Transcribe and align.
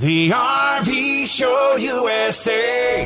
The 0.00 0.30
RV 0.30 1.26
Show 1.26 1.76
USA. 1.78 3.04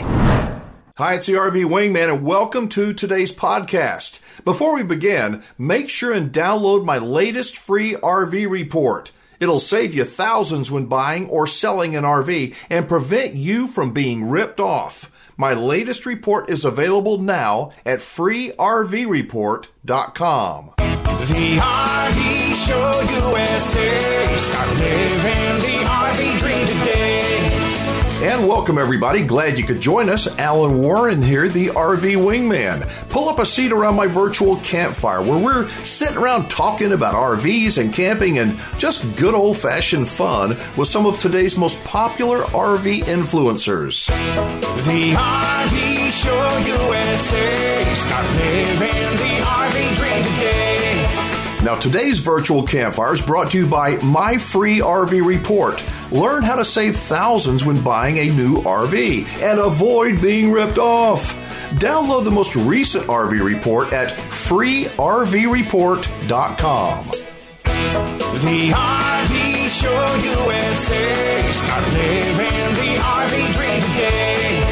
Hi, 0.96 1.14
it's 1.14 1.26
the 1.26 1.32
RV 1.32 1.64
Wingman, 1.64 2.08
and 2.08 2.24
welcome 2.24 2.68
to 2.68 2.92
today's 2.92 3.32
podcast. 3.32 4.20
Before 4.44 4.76
we 4.76 4.84
begin, 4.84 5.42
make 5.58 5.88
sure 5.88 6.12
and 6.12 6.30
download 6.30 6.84
my 6.84 6.98
latest 6.98 7.58
free 7.58 7.94
RV 7.94 8.48
report. 8.48 9.10
It'll 9.40 9.58
save 9.58 9.92
you 9.92 10.04
thousands 10.04 10.70
when 10.70 10.86
buying 10.86 11.28
or 11.28 11.48
selling 11.48 11.96
an 11.96 12.04
RV 12.04 12.54
and 12.70 12.86
prevent 12.86 13.34
you 13.34 13.66
from 13.66 13.92
being 13.92 14.30
ripped 14.30 14.60
off. 14.60 15.10
My 15.36 15.52
latest 15.52 16.06
report 16.06 16.48
is 16.48 16.64
available 16.64 17.18
now 17.18 17.70
at 17.84 17.98
freervreport.com. 17.98 20.74
The 20.76 21.58
RV 21.58 22.54
Show 22.54 23.00
USA. 23.26 24.36
Start 24.36 24.68
living 24.68 25.58
the 25.58 25.82
RV 25.88 26.38
dream. 26.38 26.63
And 28.24 28.48
welcome, 28.48 28.78
everybody. 28.78 29.22
Glad 29.22 29.58
you 29.58 29.64
could 29.64 29.80
join 29.80 30.08
us. 30.08 30.26
Alan 30.38 30.78
Warren 30.78 31.20
here, 31.20 31.46
the 31.46 31.66
RV 31.66 32.16
Wingman. 32.16 32.80
Pull 33.10 33.28
up 33.28 33.38
a 33.38 33.44
seat 33.44 33.70
around 33.70 33.96
my 33.96 34.06
virtual 34.06 34.56
campfire 34.60 35.20
where 35.20 35.36
we're 35.36 35.68
sitting 35.84 36.16
around 36.16 36.48
talking 36.48 36.92
about 36.92 37.14
RVs 37.14 37.76
and 37.76 37.92
camping 37.92 38.38
and 38.38 38.58
just 38.78 39.14
good 39.16 39.34
old 39.34 39.58
fashioned 39.58 40.08
fun 40.08 40.56
with 40.74 40.88
some 40.88 41.04
of 41.04 41.18
today's 41.18 41.58
most 41.58 41.84
popular 41.84 42.38
RV 42.44 43.02
influencers. 43.02 44.06
The 44.86 45.12
RV 45.12 46.10
Show 46.10 46.58
USA. 46.66 47.84
Start 47.92 48.26
living 48.38 49.18
the 49.18 49.44
RV 49.44 49.96
dream 49.96 50.22
today. 50.34 50.94
Now, 51.64 51.76
today's 51.76 52.18
virtual 52.18 52.62
campfire 52.62 53.14
is 53.14 53.22
brought 53.22 53.50
to 53.52 53.58
you 53.58 53.66
by 53.66 53.96
My 54.02 54.36
Free 54.36 54.80
RV 54.80 55.26
Report. 55.26 55.82
Learn 56.14 56.42
how 56.44 56.54
to 56.54 56.64
save 56.64 56.96
thousands 56.96 57.64
when 57.64 57.82
buying 57.82 58.18
a 58.18 58.28
new 58.28 58.58
RV 58.58 59.26
and 59.42 59.58
avoid 59.58 60.22
being 60.22 60.52
ripped 60.52 60.78
off. 60.78 61.34
Download 61.80 62.22
the 62.22 62.30
most 62.30 62.54
recent 62.54 63.08
RV 63.08 63.42
report 63.42 63.92
at 63.92 64.10
freervreport.com. 64.10 67.06
The 67.64 68.70
RV 68.70 69.68
Show 69.68 70.14
USA. 70.30 71.42
Start 71.50 71.84
living 71.92 72.76
the 72.76 72.94
RV 73.02 73.52
dream 73.52 73.82
today. 73.90 74.62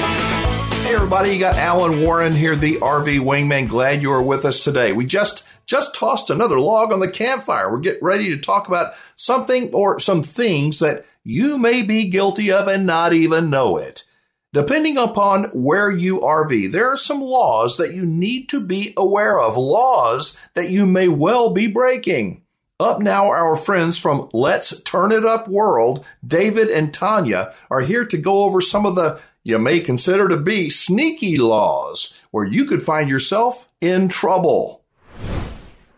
Hey 0.84 0.94
everybody, 0.94 1.30
you 1.30 1.40
got 1.40 1.56
Alan 1.56 2.02
Warren 2.02 2.34
here, 2.34 2.54
the 2.54 2.74
RV 2.74 3.18
Wingman. 3.18 3.68
Glad 3.68 4.00
you 4.00 4.12
are 4.12 4.22
with 4.22 4.44
us 4.44 4.62
today. 4.62 4.92
We 4.92 5.06
just 5.06 5.42
just 5.66 5.96
tossed 5.96 6.30
another 6.30 6.60
log 6.60 6.92
on 6.92 7.00
the 7.00 7.10
campfire. 7.10 7.68
We're 7.72 7.80
getting 7.80 8.04
ready 8.04 8.28
to 8.28 8.36
talk 8.36 8.68
about 8.68 8.94
something 9.16 9.72
or 9.72 9.98
some 9.98 10.22
things 10.22 10.78
that 10.78 11.04
you 11.24 11.58
may 11.58 11.82
be 11.82 12.08
guilty 12.08 12.50
of 12.50 12.68
and 12.68 12.86
not 12.86 13.12
even 13.12 13.50
know 13.50 13.76
it. 13.76 14.04
Depending 14.52 14.98
upon 14.98 15.44
where 15.54 15.90
you 15.90 16.20
RV, 16.20 16.72
there 16.72 16.90
are 16.92 16.96
some 16.96 17.22
laws 17.22 17.78
that 17.78 17.94
you 17.94 18.04
need 18.04 18.50
to 18.50 18.60
be 18.60 18.92
aware 18.96 19.40
of, 19.40 19.56
laws 19.56 20.38
that 20.54 20.68
you 20.68 20.84
may 20.84 21.08
well 21.08 21.54
be 21.54 21.66
breaking. 21.66 22.42
Up 22.78 23.00
now, 23.00 23.26
our 23.26 23.56
friends 23.56 23.98
from 23.98 24.28
Let's 24.32 24.82
Turn 24.82 25.12
It 25.12 25.24
Up 25.24 25.48
World, 25.48 26.04
David 26.26 26.68
and 26.68 26.92
Tanya, 26.92 27.54
are 27.70 27.80
here 27.80 28.04
to 28.04 28.18
go 28.18 28.42
over 28.42 28.60
some 28.60 28.84
of 28.84 28.94
the 28.94 29.20
you 29.44 29.58
may 29.58 29.80
consider 29.80 30.28
to 30.28 30.36
be 30.36 30.70
sneaky 30.70 31.36
laws 31.38 32.18
where 32.30 32.44
you 32.44 32.64
could 32.64 32.82
find 32.82 33.08
yourself 33.08 33.68
in 33.80 34.08
trouble. 34.08 34.81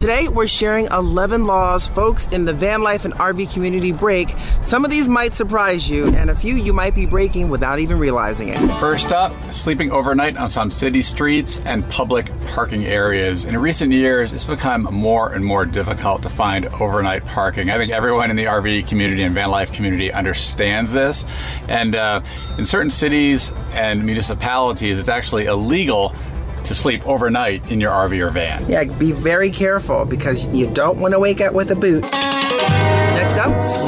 Today, 0.05 0.29
we're 0.29 0.47
sharing 0.47 0.85
11 0.89 1.47
laws 1.47 1.87
folks 1.87 2.27
in 2.27 2.45
the 2.45 2.53
van 2.53 2.83
life 2.83 3.07
and 3.07 3.15
RV 3.15 3.51
community 3.55 3.91
break. 3.91 4.35
Some 4.61 4.85
of 4.85 4.91
these 4.91 5.09
might 5.09 5.33
surprise 5.33 5.89
you, 5.89 6.09
and 6.09 6.29
a 6.29 6.35
few 6.35 6.57
you 6.57 6.75
might 6.75 6.95
be 6.95 7.07
breaking 7.07 7.49
without 7.49 7.79
even 7.79 7.99
realizing 7.99 8.51
it. 8.51 8.59
First 8.81 9.13
up, 9.13 9.33
sleeping 9.51 9.91
overnight 9.93 10.37
on 10.37 10.51
some 10.51 10.71
city 10.71 11.01
streets 11.01 11.59
and 11.61 11.89
public 11.89 12.31
parking 12.49 12.85
areas. 12.85 13.47
In 13.47 13.57
recent 13.57 13.93
years, 13.93 14.35
it's 14.35 14.45
become 14.45 14.83
more 14.83 15.33
and 15.33 15.43
more 15.43 15.65
difficult 15.65 16.21
to 16.25 16.29
find 16.29 16.67
overnight 16.67 17.25
parking. 17.25 17.71
I 17.71 17.79
think 17.79 17.91
everyone 17.91 18.29
in 18.29 18.37
the 18.37 18.45
RV 18.45 18.87
community 18.89 19.23
and 19.23 19.35
van 19.35 19.49
life 19.49 19.73
community 19.73 20.13
understands 20.13 20.93
this. 20.93 21.25
And 21.67 21.97
uh, 21.97 22.21
in 22.59 22.67
certain 22.67 22.91
cities 22.91 23.51
and 23.73 24.05
municipalities, 24.05 24.99
it's 24.99 25.09
actually 25.09 25.47
illegal 25.47 26.15
to 26.65 26.75
sleep 26.75 27.07
overnight 27.07 27.71
in 27.71 27.81
your 27.81 27.91
RV 27.91 28.27
or 28.27 28.31
van. 28.31 28.69
Yeah, 28.69 28.85
be 28.85 29.13
very 29.13 29.51
careful 29.51 30.05
because 30.05 30.49
you 30.49 30.69
don't 30.69 30.99
want 30.99 31.15
to 31.15 31.21
wake 31.21 31.41
up 31.41 31.55
with 31.55 31.71
a 31.71 31.77
boot. 31.77 32.05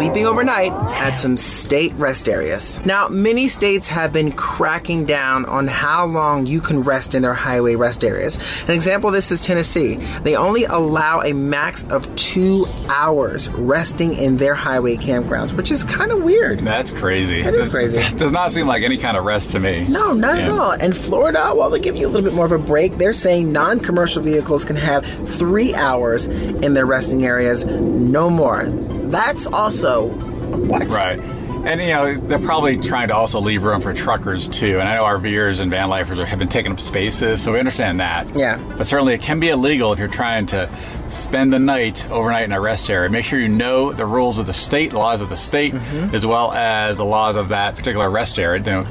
Sleeping 0.07 0.27
overnight 0.27 0.71
at 0.71 1.17
some 1.17 1.37
state 1.37 1.93
rest 1.95 2.29
areas. 2.29 2.79
Now, 2.87 3.09
many 3.09 3.49
states 3.49 3.89
have 3.89 4.13
been 4.13 4.31
cracking 4.31 5.05
down 5.05 5.45
on 5.47 5.67
how 5.67 6.07
long 6.07 6.47
you 6.47 6.61
can 6.61 6.85
rest 6.85 7.17
in 7.17 7.23
their 7.23 7.35
highway 7.35 7.75
rest 7.75 8.05
areas. 8.05 8.39
An 8.69 8.71
example 8.71 9.09
of 9.09 9.15
this 9.15 9.33
is 9.33 9.45
Tennessee. 9.45 9.97
They 10.23 10.37
only 10.37 10.63
allow 10.63 11.23
a 11.23 11.33
max 11.33 11.83
of 11.91 12.15
two 12.15 12.69
hours 12.89 13.49
resting 13.49 14.15
in 14.15 14.37
their 14.37 14.55
highway 14.55 14.95
campgrounds, 14.97 15.53
which 15.53 15.73
is 15.73 15.83
kind 15.83 16.13
of 16.13 16.23
weird. 16.23 16.61
That's 16.61 16.93
crazy. 16.93 17.43
That 17.43 17.55
is 17.55 17.69
crazy. 17.69 17.99
It 17.99 18.17
does 18.17 18.31
not 18.31 18.53
seem 18.53 18.69
like 18.69 18.85
any 18.85 18.99
kind 18.99 19.17
of 19.17 19.25
rest 19.25 19.51
to 19.51 19.59
me. 19.59 19.89
No, 19.89 20.13
not 20.13 20.39
at 20.39 20.49
all. 20.49 20.71
And 20.71 20.97
Florida, 20.97 21.51
while 21.53 21.71
they 21.71 21.81
give 21.81 21.97
you 21.97 22.07
a 22.07 22.11
little 22.11 22.23
bit 22.23 22.33
more 22.33 22.47
of 22.47 22.53
a 22.53 22.59
break, 22.59 22.97
they're 22.97 23.13
saying 23.13 23.51
non 23.51 23.81
commercial 23.81 24.23
vehicles 24.23 24.65
can 24.65 24.77
have 24.77 25.05
three 25.29 25.75
hours 25.75 26.27
in 26.27 26.75
their 26.75 26.87
resting 26.87 27.25
areas, 27.25 27.65
no 27.65 28.31
more. 28.31 28.67
That's 29.11 29.47
also 29.47 30.07
what? 30.09 30.87
Right. 30.89 31.19
And 31.67 31.81
you 31.81 31.89
know 31.89 32.15
they're 32.17 32.39
probably 32.39 32.77
trying 32.79 33.09
to 33.09 33.17
also 33.17 33.41
leave 33.41 33.65
room 33.65 33.81
for 33.81 33.93
truckers 33.93 34.47
too. 34.47 34.79
And 34.79 34.89
I 34.89 34.95
know 34.95 35.03
our 35.05 35.19
RVers 35.19 35.59
and 35.59 35.69
van 35.71 35.89
lifers 35.89 36.19
are, 36.19 36.25
have 36.25 36.39
been 36.39 36.49
taking 36.49 36.71
up 36.71 36.79
spaces, 36.81 37.43
so 37.43 37.53
we 37.53 37.59
understand 37.59 37.99
that. 37.99 38.37
Yeah. 38.37 38.59
But 38.79 38.87
certainly 38.87 39.15
it 39.15 39.23
can 39.23 39.41
be 39.41 39.49
illegal 39.49 39.93
if 39.93 39.99
you're 39.99 40.07
trying 40.07 40.47
to 40.47 40.71
spend 41.11 41.53
the 41.53 41.59
night 41.59 42.09
overnight 42.11 42.45
in 42.45 42.53
a 42.53 42.61
rest 42.61 42.89
area. 42.89 43.11
Make 43.11 43.25
sure 43.25 43.41
you 43.41 43.49
know 43.49 43.93
the 43.93 44.07
rules 44.07 44.39
of 44.39 44.47
the 44.47 44.53
state, 44.53 44.93
the 44.93 44.99
laws 44.99 45.21
of 45.21 45.29
the 45.29 45.37
state, 45.37 45.75
Mm-hmm. 45.75 46.15
as 46.15 46.25
well 46.25 46.53
as 46.53 46.99
the 46.99 47.05
laws 47.05 47.35
of 47.35 47.49
that 47.49 47.75
particular 47.75 48.09
rest 48.11 48.39
area. 48.39 48.61
You 48.63 48.71
know, 48.71 48.87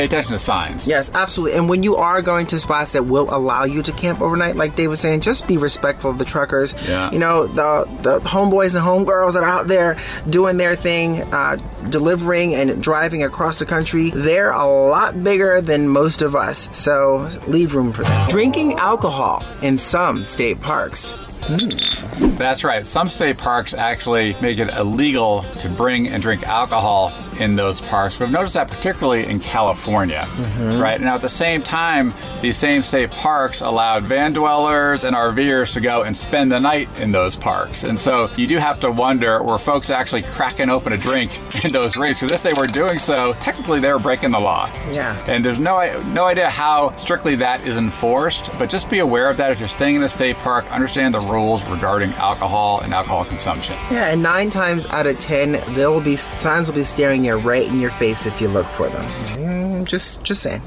pay 0.00 0.06
attention 0.06 0.32
to 0.32 0.38
signs. 0.38 0.86
Yes, 0.86 1.10
absolutely. 1.12 1.58
And 1.58 1.68
when 1.68 1.82
you 1.82 1.96
are 1.96 2.22
going 2.22 2.46
to 2.48 2.60
spots 2.60 2.92
that 2.92 3.04
will 3.04 3.32
allow 3.34 3.64
you 3.64 3.82
to 3.82 3.92
camp 3.92 4.20
overnight, 4.20 4.56
like 4.56 4.76
Dave 4.76 4.88
was 4.90 5.00
saying, 5.00 5.20
just 5.20 5.46
be 5.46 5.56
respectful 5.56 6.10
of 6.10 6.18
the 6.18 6.24
truckers. 6.24 6.74
Yeah. 6.86 7.10
You 7.10 7.18
know, 7.18 7.46
the 7.46 7.84
the 8.02 8.20
homeboys 8.20 8.74
and 8.74 8.84
homegirls 8.84 9.34
that 9.34 9.42
are 9.42 9.48
out 9.48 9.68
there 9.68 9.98
doing 10.28 10.56
their 10.56 10.76
thing, 10.76 11.20
uh, 11.32 11.58
delivering 11.88 12.54
and 12.54 12.82
driving 12.82 13.22
across 13.22 13.58
the 13.58 13.66
country, 13.66 14.10
they're 14.10 14.50
a 14.50 14.66
lot 14.66 15.22
bigger 15.22 15.60
than 15.60 15.88
most 15.88 16.22
of 16.22 16.36
us. 16.36 16.68
So 16.76 17.28
leave 17.46 17.74
room 17.74 17.92
for 17.92 18.02
them. 18.02 18.28
Drinking 18.28 18.74
alcohol 18.74 19.44
in 19.62 19.78
some 19.78 20.26
state 20.26 20.60
parks. 20.60 21.12
That's 21.48 22.64
right. 22.64 22.86
Some 22.86 23.08
state 23.08 23.38
parks 23.38 23.74
actually 23.74 24.36
make 24.40 24.58
it 24.58 24.68
illegal 24.70 25.44
to 25.60 25.68
bring 25.68 26.08
and 26.08 26.22
drink 26.22 26.46
alcohol 26.46 27.12
in 27.40 27.56
those 27.56 27.80
parks. 27.80 28.18
We've 28.20 28.30
noticed 28.30 28.54
that 28.54 28.68
particularly 28.68 29.26
in 29.26 29.40
California, 29.40 30.28
mm-hmm. 30.30 30.78
right? 30.78 31.00
Now, 31.00 31.14
at 31.14 31.22
the 31.22 31.28
same 31.28 31.62
time, 31.62 32.14
these 32.42 32.56
same 32.56 32.82
state 32.82 33.10
parks 33.10 33.62
allowed 33.62 34.04
van 34.04 34.32
dwellers 34.32 35.04
and 35.04 35.16
RVers 35.16 35.72
to 35.72 35.80
go 35.80 36.02
and 36.02 36.16
spend 36.16 36.52
the 36.52 36.60
night 36.60 36.88
in 36.98 37.12
those 37.12 37.36
parks. 37.36 37.82
And 37.82 37.98
so 37.98 38.28
you 38.36 38.46
do 38.46 38.58
have 38.58 38.80
to 38.80 38.90
wonder 38.90 39.42
were 39.42 39.58
folks 39.58 39.90
actually 39.90 40.22
cracking 40.22 40.68
open 40.68 40.92
a 40.92 40.98
drink 40.98 41.32
in 41.70 41.74
those 41.74 41.96
rinks? 41.96 42.20
Because 42.20 42.34
if 42.34 42.42
they 42.42 42.52
were 42.52 42.66
doing 42.66 42.98
so, 42.98 43.32
technically 43.34 43.80
they 43.80 43.92
were 43.92 43.98
breaking 43.98 44.30
the 44.30 44.38
law. 44.38 44.66
Yeah. 44.90 45.16
And 45.26 45.44
there's 45.44 45.58
no 45.58 46.02
no 46.02 46.24
idea 46.24 46.50
how 46.50 46.94
strictly 46.96 47.36
that 47.36 47.66
is 47.66 47.76
enforced, 47.76 48.50
but 48.58 48.68
just 48.68 48.90
be 48.90 48.98
aware 48.98 49.30
of 49.30 49.36
that 49.38 49.50
if 49.50 49.60
you're 49.60 49.68
staying 49.68 49.96
in 49.96 50.02
a 50.02 50.08
state 50.08 50.36
park. 50.38 50.70
Understand 50.70 51.14
the 51.14 51.20
rules 51.20 51.62
regarding 51.64 52.12
alcohol 52.14 52.80
and 52.80 52.92
alcohol 52.92 53.24
consumption. 53.24 53.74
Yeah, 53.90 54.10
and 54.10 54.22
nine 54.22 54.50
times 54.50 54.86
out 54.86 55.06
of 55.06 55.18
ten, 55.18 55.52
there 55.74 55.90
will 55.90 56.00
be 56.00 56.16
signs 56.16 56.68
will 56.68 56.74
be 56.74 56.84
staring 56.84 57.24
you 57.24 57.36
right 57.36 57.66
in 57.66 57.80
your 57.80 57.90
face 57.90 58.26
if 58.26 58.40
you 58.40 58.48
look 58.48 58.66
for 58.66 58.88
them. 58.88 59.06
Mm, 59.36 59.84
just, 59.84 60.22
just 60.22 60.42
saying. 60.42 60.62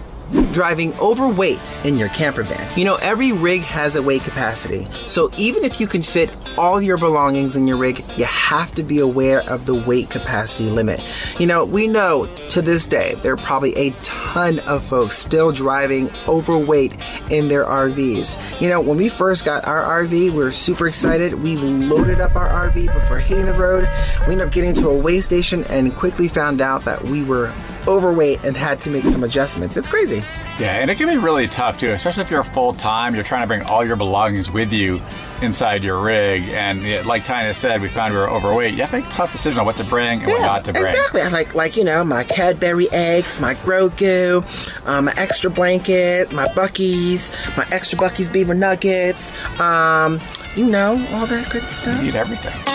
Driving 0.51 0.93
overweight 0.99 1.75
in 1.83 1.97
your 1.97 2.09
camper 2.09 2.43
van. 2.43 2.77
You 2.77 2.85
know, 2.85 2.95
every 2.95 3.31
rig 3.31 3.61
has 3.63 3.95
a 3.95 4.01
weight 4.01 4.23
capacity. 4.23 4.87
So 5.07 5.31
even 5.37 5.63
if 5.63 5.79
you 5.79 5.87
can 5.87 6.01
fit 6.01 6.31
all 6.57 6.81
your 6.81 6.97
belongings 6.97 7.55
in 7.55 7.67
your 7.67 7.77
rig, 7.77 8.03
you 8.17 8.25
have 8.25 8.73
to 8.75 8.83
be 8.83 8.99
aware 8.99 9.41
of 9.49 9.65
the 9.65 9.75
weight 9.75 10.09
capacity 10.09 10.69
limit. 10.69 11.03
You 11.39 11.47
know, 11.47 11.65
we 11.65 11.87
know 11.87 12.27
to 12.49 12.61
this 12.61 12.87
day 12.87 13.15
there 13.23 13.33
are 13.33 13.37
probably 13.37 13.75
a 13.75 13.91
ton 14.03 14.59
of 14.59 14.83
folks 14.85 15.17
still 15.17 15.51
driving 15.51 16.09
overweight 16.27 16.93
in 17.29 17.47
their 17.47 17.65
RVs. 17.65 18.61
You 18.61 18.69
know, 18.69 18.81
when 18.81 18.97
we 18.97 19.09
first 19.09 19.45
got 19.45 19.65
our 19.65 20.03
RV, 20.03 20.11
we 20.11 20.29
were 20.31 20.51
super 20.51 20.87
excited. 20.87 21.41
We 21.43 21.57
loaded 21.57 22.21
up 22.21 22.35
our 22.35 22.69
RV 22.69 22.93
before 22.93 23.19
hitting 23.19 23.45
the 23.45 23.53
road. 23.53 23.87
We 24.27 24.33
ended 24.33 24.47
up 24.47 24.53
getting 24.53 24.73
to 24.75 24.89
a 24.89 24.95
weigh 24.95 25.21
station 25.21 25.63
and 25.65 25.95
quickly 25.95 26.27
found 26.27 26.61
out 26.61 26.85
that 26.85 27.03
we 27.03 27.23
were 27.23 27.53
overweight 27.87 28.43
and 28.43 28.55
had 28.55 28.81
to 28.81 28.89
make 28.89 29.03
some 29.03 29.23
adjustments. 29.23 29.77
It's 29.77 29.87
crazy. 29.89 30.23
Yeah, 30.59 30.77
and 30.77 30.89
it 30.91 30.95
can 30.95 31.07
be 31.07 31.17
really 31.17 31.47
tough 31.47 31.79
too, 31.79 31.91
especially 31.91 32.23
if 32.23 32.31
you're 32.31 32.43
full 32.43 32.73
time. 32.73 33.15
You're 33.15 33.23
trying 33.23 33.41
to 33.41 33.47
bring 33.47 33.63
all 33.63 33.85
your 33.85 33.95
belongings 33.95 34.51
with 34.51 34.71
you 34.71 35.01
inside 35.41 35.83
your 35.83 35.99
rig, 35.99 36.43
and 36.49 37.05
like 37.05 37.25
Tanya 37.25 37.53
said, 37.53 37.81
we 37.81 37.89
found 37.89 38.13
we 38.13 38.19
were 38.19 38.29
overweight. 38.29 38.73
You 38.75 38.81
have 38.81 38.91
to 38.91 38.97
make 38.97 39.07
a 39.07 39.13
tough 39.13 39.31
decision 39.31 39.59
on 39.59 39.65
what 39.65 39.77
to 39.77 39.83
bring 39.83 40.21
and 40.21 40.31
what 40.31 40.41
not 40.41 40.65
to 40.65 40.73
bring. 40.73 40.85
Exactly. 40.85 41.21
I 41.21 41.29
Like, 41.29 41.55
like 41.55 41.75
you 41.75 41.83
know, 41.83 42.03
my 42.03 42.23
Cadbury 42.23 42.89
eggs, 42.91 43.41
my 43.41 43.55
Grogu, 43.55 44.45
um, 44.85 45.05
my 45.05 45.13
extra 45.17 45.49
blanket, 45.49 46.31
my 46.31 46.47
Buc-ee's, 46.49 47.31
my 47.57 47.67
extra 47.71 47.97
Buc-ee's 47.97 48.29
beaver 48.29 48.53
nuggets. 48.53 49.33
Um, 49.59 50.21
you 50.55 50.67
know, 50.67 50.93
all 51.11 51.25
that 51.25 51.49
good 51.49 51.63
stuff. 51.73 51.97
You 51.97 52.05
need 52.05 52.15
everything. 52.15 52.72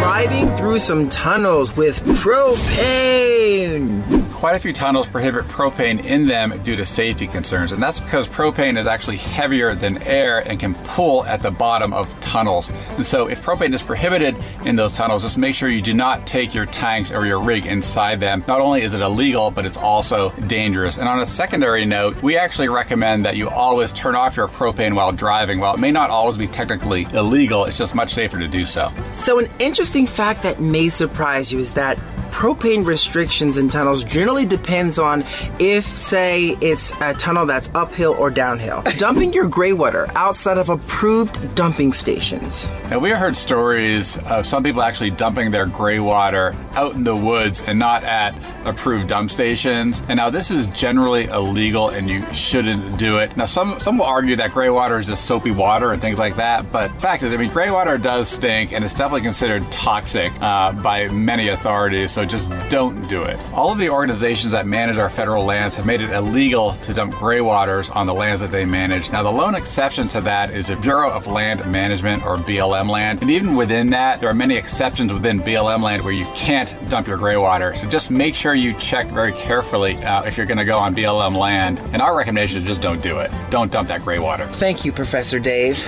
Driving 0.00 0.48
through 0.56 0.78
some 0.78 1.08
tunnels 1.08 1.76
with 1.76 1.98
propane. 2.22 4.02
Quite 4.44 4.56
a 4.56 4.60
few 4.60 4.74
tunnels 4.74 5.06
prohibit 5.06 5.46
propane 5.46 6.04
in 6.04 6.26
them 6.26 6.62
due 6.62 6.76
to 6.76 6.84
safety 6.84 7.26
concerns, 7.26 7.72
and 7.72 7.82
that's 7.82 7.98
because 7.98 8.28
propane 8.28 8.78
is 8.78 8.86
actually 8.86 9.16
heavier 9.16 9.74
than 9.74 10.02
air 10.02 10.40
and 10.40 10.60
can 10.60 10.74
pull 10.74 11.24
at 11.24 11.40
the 11.40 11.50
bottom 11.50 11.94
of 11.94 12.10
tunnels. 12.20 12.70
And 12.90 13.06
so, 13.06 13.26
if 13.26 13.42
propane 13.42 13.72
is 13.72 13.82
prohibited 13.82 14.36
in 14.66 14.76
those 14.76 14.92
tunnels, 14.92 15.22
just 15.22 15.38
make 15.38 15.54
sure 15.54 15.70
you 15.70 15.80
do 15.80 15.94
not 15.94 16.26
take 16.26 16.52
your 16.52 16.66
tanks 16.66 17.10
or 17.10 17.24
your 17.24 17.40
rig 17.40 17.64
inside 17.64 18.20
them. 18.20 18.44
Not 18.46 18.60
only 18.60 18.82
is 18.82 18.92
it 18.92 19.00
illegal, 19.00 19.50
but 19.50 19.64
it's 19.64 19.78
also 19.78 20.28
dangerous. 20.46 20.98
And 20.98 21.08
on 21.08 21.22
a 21.22 21.26
secondary 21.26 21.86
note, 21.86 22.22
we 22.22 22.36
actually 22.36 22.68
recommend 22.68 23.24
that 23.24 23.36
you 23.36 23.48
always 23.48 23.94
turn 23.94 24.14
off 24.14 24.36
your 24.36 24.48
propane 24.48 24.92
while 24.92 25.10
driving. 25.10 25.58
While 25.58 25.72
it 25.72 25.80
may 25.80 25.90
not 25.90 26.10
always 26.10 26.36
be 26.36 26.48
technically 26.48 27.06
illegal, 27.14 27.64
it's 27.64 27.78
just 27.78 27.94
much 27.94 28.12
safer 28.12 28.38
to 28.38 28.48
do 28.48 28.66
so. 28.66 28.92
So, 29.14 29.38
an 29.38 29.48
interesting 29.58 30.06
fact 30.06 30.42
that 30.42 30.60
may 30.60 30.90
surprise 30.90 31.50
you 31.50 31.60
is 31.60 31.70
that 31.70 31.96
propane 32.34 32.84
restrictions 32.84 33.58
in 33.58 33.68
tunnels 33.68 34.02
generally 34.02 34.44
depends 34.44 34.98
on 34.98 35.24
if, 35.60 35.86
say, 35.96 36.56
it's 36.60 36.90
a 37.00 37.14
tunnel 37.14 37.46
that's 37.46 37.70
uphill 37.76 38.12
or 38.18 38.28
downhill. 38.28 38.82
Dumping 38.98 39.32
your 39.32 39.46
gray 39.46 39.72
water 39.72 40.10
outside 40.16 40.58
of 40.58 40.68
approved 40.68 41.54
dumping 41.54 41.92
stations. 41.92 42.68
Now, 42.90 42.98
we 42.98 43.10
have 43.10 43.18
heard 43.18 43.36
stories 43.36 44.18
of 44.26 44.46
some 44.46 44.64
people 44.64 44.82
actually 44.82 45.10
dumping 45.10 45.52
their 45.52 45.66
gray 45.66 46.00
water 46.00 46.54
out 46.72 46.94
in 46.94 47.04
the 47.04 47.14
woods 47.14 47.62
and 47.62 47.78
not 47.78 48.02
at 48.02 48.36
approved 48.64 49.06
dump 49.06 49.30
stations. 49.30 50.02
And 50.08 50.16
now 50.16 50.30
this 50.30 50.50
is 50.50 50.66
generally 50.68 51.24
illegal 51.24 51.90
and 51.90 52.10
you 52.10 52.24
shouldn't 52.32 52.98
do 52.98 53.18
it. 53.18 53.36
Now 53.36 53.46
some 53.46 53.78
some 53.80 53.98
will 53.98 54.06
argue 54.06 54.36
that 54.36 54.52
gray 54.52 54.70
water 54.70 54.98
is 54.98 55.06
just 55.06 55.26
soapy 55.26 55.50
water 55.50 55.92
and 55.92 56.00
things 56.00 56.18
like 56.18 56.36
that. 56.36 56.70
But 56.72 56.90
fact 57.00 57.22
is, 57.22 57.32
I 57.32 57.36
mean, 57.36 57.50
gray 57.50 57.70
water 57.70 57.98
does 57.98 58.28
stink 58.28 58.72
and 58.72 58.84
it's 58.84 58.94
definitely 58.94 59.22
considered 59.22 59.62
toxic 59.70 60.32
uh, 60.40 60.72
by 60.72 61.08
many 61.08 61.48
authorities. 61.48 62.12
So 62.12 62.23
just 62.26 62.48
don't 62.70 63.08
do 63.08 63.22
it. 63.22 63.38
All 63.52 63.70
of 63.70 63.78
the 63.78 63.90
organizations 63.90 64.52
that 64.52 64.66
manage 64.66 64.98
our 64.98 65.10
federal 65.10 65.44
lands 65.44 65.74
have 65.76 65.86
made 65.86 66.00
it 66.00 66.10
illegal 66.10 66.72
to 66.82 66.94
dump 66.94 67.14
gray 67.14 67.40
waters 67.40 67.90
on 67.90 68.06
the 68.06 68.14
lands 68.14 68.40
that 68.40 68.50
they 68.50 68.64
manage. 68.64 69.10
Now 69.10 69.22
the 69.22 69.30
lone 69.30 69.54
exception 69.54 70.08
to 70.08 70.20
that 70.22 70.50
is 70.50 70.68
the 70.68 70.76
Bureau 70.76 71.10
of 71.10 71.26
Land 71.26 71.70
Management 71.70 72.24
or 72.26 72.36
BLM 72.36 72.88
land. 72.88 73.22
And 73.22 73.30
even 73.30 73.56
within 73.56 73.90
that, 73.90 74.20
there 74.20 74.28
are 74.28 74.34
many 74.34 74.56
exceptions 74.56 75.12
within 75.12 75.40
BLM 75.40 75.82
land 75.82 76.02
where 76.02 76.12
you 76.12 76.26
can't 76.34 76.72
dump 76.88 77.06
your 77.06 77.18
gray 77.18 77.36
water. 77.36 77.74
So 77.76 77.88
just 77.88 78.10
make 78.10 78.34
sure 78.34 78.54
you 78.54 78.74
check 78.74 79.06
very 79.06 79.32
carefully 79.32 79.96
uh, 79.96 80.22
if 80.24 80.36
you're 80.36 80.46
going 80.46 80.58
to 80.58 80.64
go 80.64 80.78
on 80.78 80.94
BLM 80.94 81.36
land. 81.36 81.78
And 81.92 82.02
our 82.02 82.16
recommendation 82.16 82.58
is 82.58 82.64
just 82.64 82.80
don't 82.80 83.02
do 83.02 83.18
it. 83.18 83.30
Don't 83.50 83.70
dump 83.70 83.88
that 83.88 84.02
gray 84.02 84.18
water. 84.18 84.46
Thank 84.46 84.84
you, 84.84 84.92
Professor 84.92 85.38
Dave. 85.38 85.78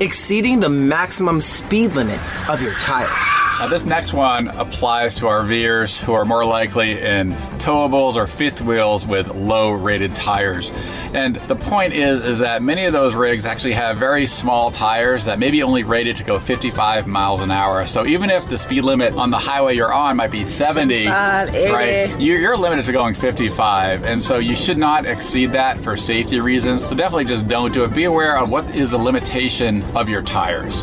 Exceeding 0.00 0.60
the 0.60 0.68
maximum 0.68 1.40
speed 1.40 1.92
limit 1.92 2.20
of 2.48 2.62
your 2.62 2.74
tire. 2.74 3.33
Now, 3.58 3.68
this 3.68 3.84
next 3.84 4.12
one 4.12 4.48
applies 4.48 5.14
to 5.16 5.26
RVers 5.26 5.96
who 5.98 6.12
are 6.12 6.24
more 6.24 6.44
likely 6.44 7.00
in 7.00 7.32
towables 7.60 8.16
or 8.16 8.26
fifth 8.26 8.60
wheels 8.60 9.06
with 9.06 9.32
low 9.32 9.70
rated 9.70 10.14
tires. 10.16 10.70
And 11.14 11.36
the 11.36 11.54
point 11.54 11.94
is, 11.94 12.20
is 12.20 12.40
that 12.40 12.62
many 12.62 12.84
of 12.84 12.92
those 12.92 13.14
rigs 13.14 13.46
actually 13.46 13.74
have 13.74 13.96
very 13.96 14.26
small 14.26 14.72
tires 14.72 15.26
that 15.26 15.38
may 15.38 15.52
be 15.52 15.62
only 15.62 15.84
rated 15.84 16.16
to 16.16 16.24
go 16.24 16.40
55 16.40 17.06
miles 17.06 17.42
an 17.42 17.52
hour. 17.52 17.86
So 17.86 18.04
even 18.04 18.28
if 18.28 18.46
the 18.50 18.58
speed 18.58 18.82
limit 18.82 19.14
on 19.14 19.30
the 19.30 19.38
highway 19.38 19.76
you're 19.76 19.92
on 19.92 20.16
might 20.16 20.32
be 20.32 20.44
70, 20.44 21.06
right, 21.06 22.20
you're 22.20 22.56
limited 22.56 22.86
to 22.86 22.92
going 22.92 23.14
55. 23.14 24.04
And 24.04 24.22
so 24.22 24.38
you 24.38 24.56
should 24.56 24.78
not 24.78 25.06
exceed 25.06 25.52
that 25.52 25.78
for 25.78 25.96
safety 25.96 26.40
reasons. 26.40 26.82
So 26.82 26.96
definitely 26.96 27.26
just 27.26 27.46
don't 27.46 27.72
do 27.72 27.84
it. 27.84 27.94
Be 27.94 28.04
aware 28.04 28.36
of 28.36 28.50
what 28.50 28.74
is 28.74 28.90
the 28.90 28.98
limitation 28.98 29.82
of 29.96 30.08
your 30.08 30.22
tires. 30.22 30.82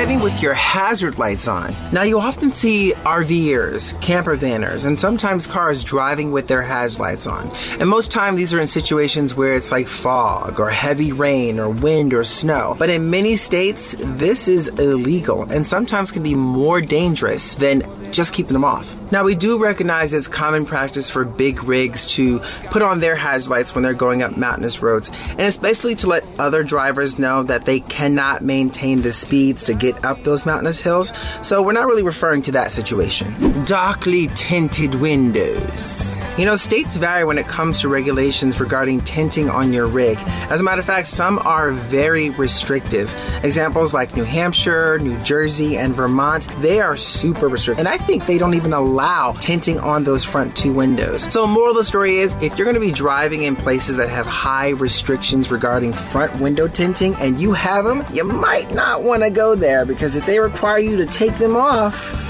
Driving 0.00 0.20
with 0.20 0.40
your 0.40 0.54
hazard 0.54 1.18
lights 1.18 1.46
on. 1.46 1.76
Now, 1.92 2.04
you 2.04 2.20
often 2.20 2.54
see 2.54 2.94
RVers, 3.04 4.00
camper 4.00 4.34
vanners, 4.34 4.86
and 4.86 4.98
sometimes 4.98 5.46
cars 5.46 5.84
driving 5.84 6.32
with 6.32 6.48
their 6.48 6.62
hazard 6.62 7.00
lights 7.00 7.26
on. 7.26 7.50
And 7.78 7.86
most 7.86 8.10
time, 8.10 8.34
these 8.34 8.54
are 8.54 8.60
in 8.60 8.68
situations 8.68 9.34
where 9.34 9.52
it's 9.52 9.70
like 9.70 9.88
fog 9.88 10.58
or 10.58 10.70
heavy 10.70 11.12
rain 11.12 11.60
or 11.60 11.68
wind 11.68 12.14
or 12.14 12.24
snow. 12.24 12.76
But 12.78 12.88
in 12.88 13.10
many 13.10 13.36
states, 13.36 13.94
this 13.98 14.48
is 14.48 14.68
illegal 14.68 15.42
and 15.42 15.66
sometimes 15.66 16.10
can 16.10 16.22
be 16.22 16.34
more 16.34 16.80
dangerous 16.80 17.56
than 17.56 17.84
just 18.10 18.32
keeping 18.32 18.54
them 18.54 18.64
off. 18.64 18.96
Now, 19.12 19.24
we 19.24 19.34
do 19.34 19.58
recognize 19.58 20.14
it's 20.14 20.28
common 20.28 20.64
practice 20.64 21.10
for 21.10 21.24
big 21.24 21.64
rigs 21.64 22.06
to 22.14 22.38
put 22.66 22.80
on 22.80 23.00
their 23.00 23.16
hazard 23.16 23.50
lights 23.50 23.74
when 23.74 23.82
they're 23.82 23.92
going 23.92 24.22
up 24.22 24.36
mountainous 24.36 24.80
roads, 24.80 25.10
and 25.30 25.40
it's 25.40 25.56
basically 25.56 25.96
to 25.96 26.06
let 26.06 26.24
other 26.38 26.62
drivers 26.62 27.18
know 27.18 27.42
that 27.42 27.64
they 27.64 27.80
cannot 27.80 28.44
maintain 28.44 29.02
the 29.02 29.12
speeds 29.12 29.64
to 29.64 29.74
get 29.74 29.89
up 30.04 30.22
those 30.24 30.46
mountainous 30.46 30.80
hills. 30.80 31.12
So, 31.42 31.62
we're 31.62 31.72
not 31.72 31.86
really 31.86 32.02
referring 32.02 32.42
to 32.42 32.52
that 32.52 32.70
situation. 32.70 33.64
Darkly 33.64 34.28
tinted 34.34 34.94
windows. 34.96 36.09
You 36.40 36.46
know, 36.46 36.56
states 36.56 36.96
vary 36.96 37.22
when 37.22 37.36
it 37.36 37.48
comes 37.48 37.80
to 37.80 37.88
regulations 37.88 38.58
regarding 38.58 39.02
tinting 39.02 39.50
on 39.50 39.74
your 39.74 39.86
rig. 39.86 40.16
As 40.48 40.58
a 40.58 40.62
matter 40.62 40.80
of 40.80 40.86
fact, 40.86 41.08
some 41.08 41.38
are 41.40 41.70
very 41.70 42.30
restrictive. 42.30 43.14
Examples 43.44 43.92
like 43.92 44.16
New 44.16 44.24
Hampshire, 44.24 44.98
New 45.00 45.22
Jersey, 45.22 45.76
and 45.76 45.94
Vermont, 45.94 46.48
they 46.62 46.80
are 46.80 46.96
super 46.96 47.46
restrictive. 47.46 47.86
And 47.86 47.88
I 47.88 47.98
think 47.98 48.24
they 48.24 48.38
don't 48.38 48.54
even 48.54 48.72
allow 48.72 49.32
tinting 49.32 49.78
on 49.80 50.04
those 50.04 50.24
front 50.24 50.56
two 50.56 50.72
windows. 50.72 51.30
So, 51.30 51.46
moral 51.46 51.72
of 51.72 51.76
the 51.76 51.84
story 51.84 52.16
is 52.16 52.32
if 52.40 52.56
you're 52.56 52.64
going 52.64 52.72
to 52.72 52.80
be 52.80 52.90
driving 52.90 53.42
in 53.42 53.54
places 53.54 53.98
that 53.98 54.08
have 54.08 54.26
high 54.26 54.70
restrictions 54.70 55.50
regarding 55.50 55.92
front 55.92 56.40
window 56.40 56.68
tinting 56.68 57.16
and 57.16 57.38
you 57.38 57.52
have 57.52 57.84
them, 57.84 58.02
you 58.14 58.24
might 58.24 58.74
not 58.74 59.02
want 59.02 59.24
to 59.24 59.28
go 59.28 59.54
there 59.54 59.84
because 59.84 60.16
if 60.16 60.24
they 60.24 60.40
require 60.40 60.78
you 60.78 60.96
to 60.96 61.04
take 61.04 61.36
them 61.36 61.54
off, 61.54 62.29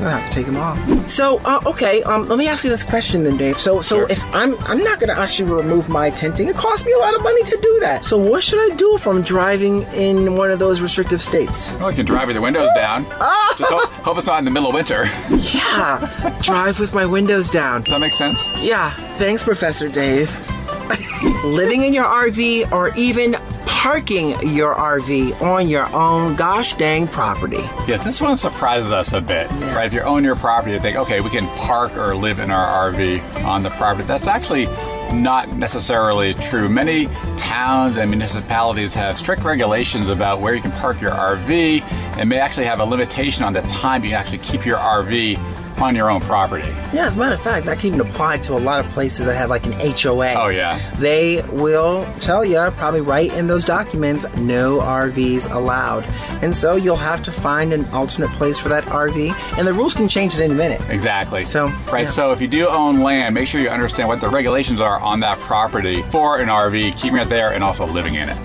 you're 0.00 0.04
gonna 0.10 0.20
have 0.20 0.28
to 0.28 0.34
take 0.34 0.46
them 0.46 0.56
off. 0.56 1.10
So, 1.10 1.38
uh, 1.44 1.60
okay, 1.66 2.02
um, 2.04 2.26
let 2.28 2.38
me 2.38 2.48
ask 2.48 2.64
you 2.64 2.70
this 2.70 2.84
question 2.84 3.24
then, 3.24 3.36
Dave. 3.36 3.58
So, 3.58 3.80
so 3.82 3.96
Sure. 3.98 4.06
if 4.10 4.22
I'm 4.34 4.54
I'm 4.66 4.82
not 4.82 5.00
gonna 5.00 5.14
actually 5.18 5.50
remove 5.50 5.88
my 5.88 6.10
tinting, 6.10 6.48
it 6.48 6.56
costs 6.56 6.84
me 6.86 6.92
a 6.92 6.98
lot 6.98 7.14
of 7.14 7.22
money 7.22 7.42
to 7.44 7.56
do 7.60 7.78
that. 7.80 8.04
So, 8.04 8.16
what 8.18 8.42
should 8.44 8.60
I 8.72 8.74
do 8.76 8.94
if 8.94 9.06
I'm 9.06 9.22
driving 9.22 9.82
in 9.94 10.36
one 10.36 10.50
of 10.50 10.58
those 10.58 10.80
restrictive 10.80 11.22
states? 11.22 11.72
Well, 11.80 11.90
you 11.90 11.96
can 11.96 12.06
drive 12.06 12.26
with 12.28 12.36
the 12.36 12.42
windows 12.42 12.70
down. 12.74 13.04
Just 13.58 13.70
hope, 13.72 13.88
hope 14.04 14.18
it's 14.18 14.26
not 14.26 14.38
in 14.38 14.44
the 14.44 14.50
middle 14.50 14.68
of 14.68 14.74
winter. 14.74 15.04
Yeah, 15.30 16.38
drive 16.42 16.78
with 16.78 16.92
my 16.94 17.06
windows 17.06 17.50
down. 17.50 17.82
Does 17.82 17.92
that 17.92 18.00
make 18.00 18.12
sense? 18.12 18.38
Yeah, 18.58 18.90
thanks, 19.18 19.42
Professor 19.42 19.88
Dave. 19.88 20.30
Living 21.44 21.82
in 21.82 21.92
your 21.92 22.04
RV 22.04 22.72
or 22.72 22.94
even 22.96 23.36
parking 23.66 24.30
your 24.48 24.74
RV 24.74 25.40
on 25.40 25.68
your 25.68 25.86
own 25.94 26.34
gosh 26.34 26.74
dang 26.74 27.06
property. 27.06 27.62
Yes, 27.86 28.04
this 28.04 28.20
one 28.20 28.36
surprises 28.36 28.90
us 28.90 29.12
a 29.12 29.20
bit, 29.20 29.48
right? 29.50 29.86
If 29.86 29.94
you 29.94 30.00
own 30.00 30.24
your 30.24 30.34
property, 30.34 30.72
you 30.72 30.80
think, 30.80 30.96
okay, 30.96 31.20
we 31.20 31.30
can 31.30 31.46
park 31.58 31.96
or 31.96 32.16
live 32.16 32.38
in 32.38 32.50
our 32.50 32.90
RV 32.90 33.44
on 33.44 33.62
the 33.62 33.70
property. 33.70 34.06
That's 34.08 34.26
actually 34.26 34.66
not 35.12 35.52
necessarily 35.52 36.34
true. 36.34 36.68
Many 36.68 37.06
towns 37.36 37.96
and 37.96 38.10
municipalities 38.10 38.92
have 38.94 39.18
strict 39.18 39.44
regulations 39.44 40.08
about 40.08 40.40
where 40.40 40.54
you 40.54 40.62
can 40.62 40.72
park 40.72 41.00
your 41.00 41.12
RV 41.12 41.82
and 42.18 42.28
may 42.28 42.38
actually 42.38 42.66
have 42.66 42.80
a 42.80 42.84
limitation 42.84 43.44
on 43.44 43.52
the 43.52 43.62
time 43.62 44.02
you 44.02 44.10
can 44.10 44.18
actually 44.18 44.38
keep 44.38 44.66
your 44.66 44.78
RV 44.78 45.38
on 45.80 45.94
your 45.94 46.10
own 46.10 46.20
property. 46.22 46.68
Yeah, 46.92 47.06
as 47.06 47.16
a 47.16 47.18
matter 47.18 47.34
of 47.34 47.40
fact, 47.40 47.66
that 47.66 47.78
can 47.78 47.88
even 47.88 48.00
apply 48.00 48.38
to 48.38 48.54
a 48.54 48.58
lot 48.58 48.84
of 48.84 48.90
places 48.92 49.26
that 49.26 49.36
have 49.36 49.50
like 49.50 49.66
an 49.66 49.72
HOA. 49.72 50.34
Oh, 50.34 50.48
yeah. 50.48 50.94
They 50.96 51.42
will 51.52 52.04
tell 52.20 52.44
you, 52.44 52.56
probably 52.76 53.00
right 53.00 53.32
in 53.32 53.46
those 53.46 53.64
documents, 53.64 54.24
no 54.36 54.78
RVs 54.78 55.50
allowed. 55.52 56.04
And 56.42 56.54
so 56.54 56.76
you'll 56.76 56.96
have 56.96 57.22
to 57.24 57.32
find 57.32 57.72
an 57.72 57.84
alternate 57.86 58.30
place 58.30 58.58
for 58.58 58.68
that 58.68 58.84
RV, 58.84 59.32
and 59.58 59.66
the 59.66 59.72
rules 59.72 59.94
can 59.94 60.08
change 60.08 60.34
at 60.34 60.40
any 60.40 60.54
minute. 60.54 60.82
Exactly. 60.90 61.42
So, 61.42 61.66
right. 61.92 62.04
yeah. 62.04 62.10
So 62.10 62.32
if 62.32 62.40
you 62.40 62.48
do 62.48 62.68
own 62.68 63.00
land, 63.00 63.34
make 63.34 63.48
sure 63.48 63.60
you 63.60 63.68
understand 63.68 64.08
what 64.08 64.20
the 64.20 64.28
regulations 64.28 64.80
are 64.80 64.98
on 65.00 65.20
that 65.20 65.38
property 65.40 66.02
for 66.02 66.38
an 66.38 66.48
RV, 66.48 66.96
keeping 66.96 67.18
it 67.18 67.28
there, 67.28 67.52
and 67.52 67.62
also 67.62 67.86
living 67.86 68.14
in 68.14 68.28
it. 68.28 68.36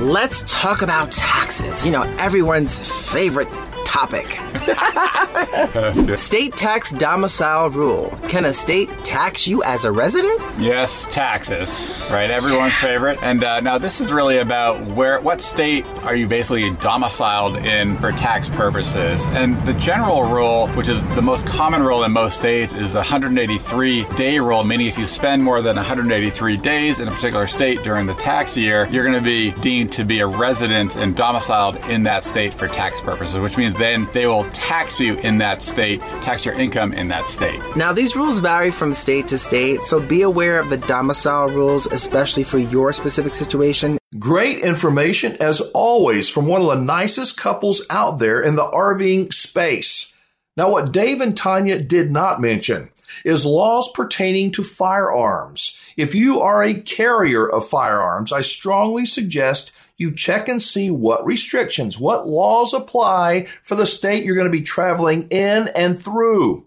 Let's 0.00 0.42
talk 0.46 0.82
about 0.82 1.12
taxes. 1.12 1.84
You 1.84 1.92
know, 1.92 2.02
everyone's 2.18 2.78
favorite 3.10 3.48
topic. 3.88 4.26
state 6.18 6.52
tax 6.52 6.92
domicile 6.92 7.70
rule. 7.70 8.10
Can 8.28 8.44
a 8.44 8.52
state 8.52 8.90
tax 9.02 9.48
you 9.48 9.62
as 9.62 9.86
a 9.86 9.90
resident? 9.90 10.40
Yes, 10.58 11.06
taxes, 11.10 11.68
right? 12.10 12.30
Everyone's 12.30 12.74
favorite. 12.74 13.22
And 13.22 13.42
uh, 13.42 13.60
now 13.60 13.78
this 13.78 14.02
is 14.02 14.12
really 14.12 14.36
about 14.38 14.86
where, 14.88 15.18
what 15.20 15.40
state 15.40 15.86
are 16.04 16.14
you 16.14 16.28
basically 16.28 16.68
domiciled 16.76 17.56
in 17.56 17.96
for 17.96 18.12
tax 18.12 18.50
purposes? 18.50 19.26
And 19.28 19.58
the 19.66 19.72
general 19.74 20.24
rule, 20.24 20.68
which 20.68 20.88
is 20.88 21.00
the 21.14 21.22
most 21.22 21.46
common 21.46 21.82
rule 21.82 22.04
in 22.04 22.12
most 22.12 22.36
states, 22.36 22.74
is 22.74 22.94
a 22.94 22.98
183 22.98 24.04
day 24.18 24.38
rule, 24.38 24.64
meaning 24.64 24.88
if 24.88 24.98
you 24.98 25.06
spend 25.06 25.42
more 25.42 25.62
than 25.62 25.76
183 25.76 26.56
days 26.58 26.98
in 26.98 27.08
a 27.08 27.10
particular 27.10 27.46
state 27.46 27.82
during 27.82 28.04
the 28.04 28.14
tax 28.14 28.54
year, 28.54 28.86
you're 28.90 29.04
going 29.04 29.16
to 29.16 29.24
be 29.24 29.50
deemed 29.62 29.92
to 29.94 30.04
be 30.04 30.20
a 30.20 30.26
resident 30.26 30.94
and 30.96 31.16
domiciled 31.16 31.76
in 31.88 32.02
that 32.02 32.22
state 32.22 32.52
for 32.52 32.68
tax 32.68 33.00
purposes, 33.00 33.38
which 33.38 33.56
means 33.56 33.77
then 33.78 34.08
they 34.12 34.26
will 34.26 34.44
tax 34.50 35.00
you 35.00 35.14
in 35.18 35.38
that 35.38 35.62
state, 35.62 36.00
tax 36.00 36.44
your 36.44 36.58
income 36.58 36.92
in 36.92 37.08
that 37.08 37.28
state. 37.28 37.60
Now, 37.76 37.92
these 37.92 38.14
rules 38.14 38.38
vary 38.38 38.70
from 38.70 38.92
state 38.94 39.28
to 39.28 39.38
state, 39.38 39.82
so 39.82 40.00
be 40.00 40.22
aware 40.22 40.58
of 40.58 40.68
the 40.68 40.76
domicile 40.76 41.48
rules, 41.48 41.86
especially 41.86 42.44
for 42.44 42.58
your 42.58 42.92
specific 42.92 43.34
situation. 43.34 43.98
Great 44.18 44.60
information 44.60 45.36
as 45.40 45.60
always 45.74 46.28
from 46.28 46.46
one 46.46 46.62
of 46.62 46.68
the 46.68 46.84
nicest 46.84 47.36
couples 47.36 47.82
out 47.90 48.18
there 48.18 48.40
in 48.40 48.54
the 48.54 48.64
RVing 48.64 49.32
space. 49.32 50.12
Now, 50.56 50.70
what 50.70 50.92
Dave 50.92 51.20
and 51.20 51.36
Tanya 51.36 51.78
did 51.78 52.10
not 52.10 52.40
mention 52.40 52.90
is 53.24 53.46
laws 53.46 53.90
pertaining 53.94 54.50
to 54.52 54.64
firearms. 54.64 55.78
If 55.98 56.14
you 56.14 56.40
are 56.40 56.62
a 56.62 56.72
carrier 56.74 57.50
of 57.50 57.68
firearms, 57.68 58.32
I 58.32 58.42
strongly 58.42 59.04
suggest 59.04 59.72
you 59.96 60.14
check 60.14 60.48
and 60.48 60.62
see 60.62 60.92
what 60.92 61.26
restrictions, 61.26 61.98
what 61.98 62.28
laws 62.28 62.72
apply 62.72 63.48
for 63.64 63.74
the 63.74 63.84
state 63.84 64.22
you're 64.22 64.36
going 64.36 64.46
to 64.46 64.50
be 64.50 64.62
traveling 64.62 65.24
in 65.24 65.66
and 65.66 66.00
through. 66.00 66.64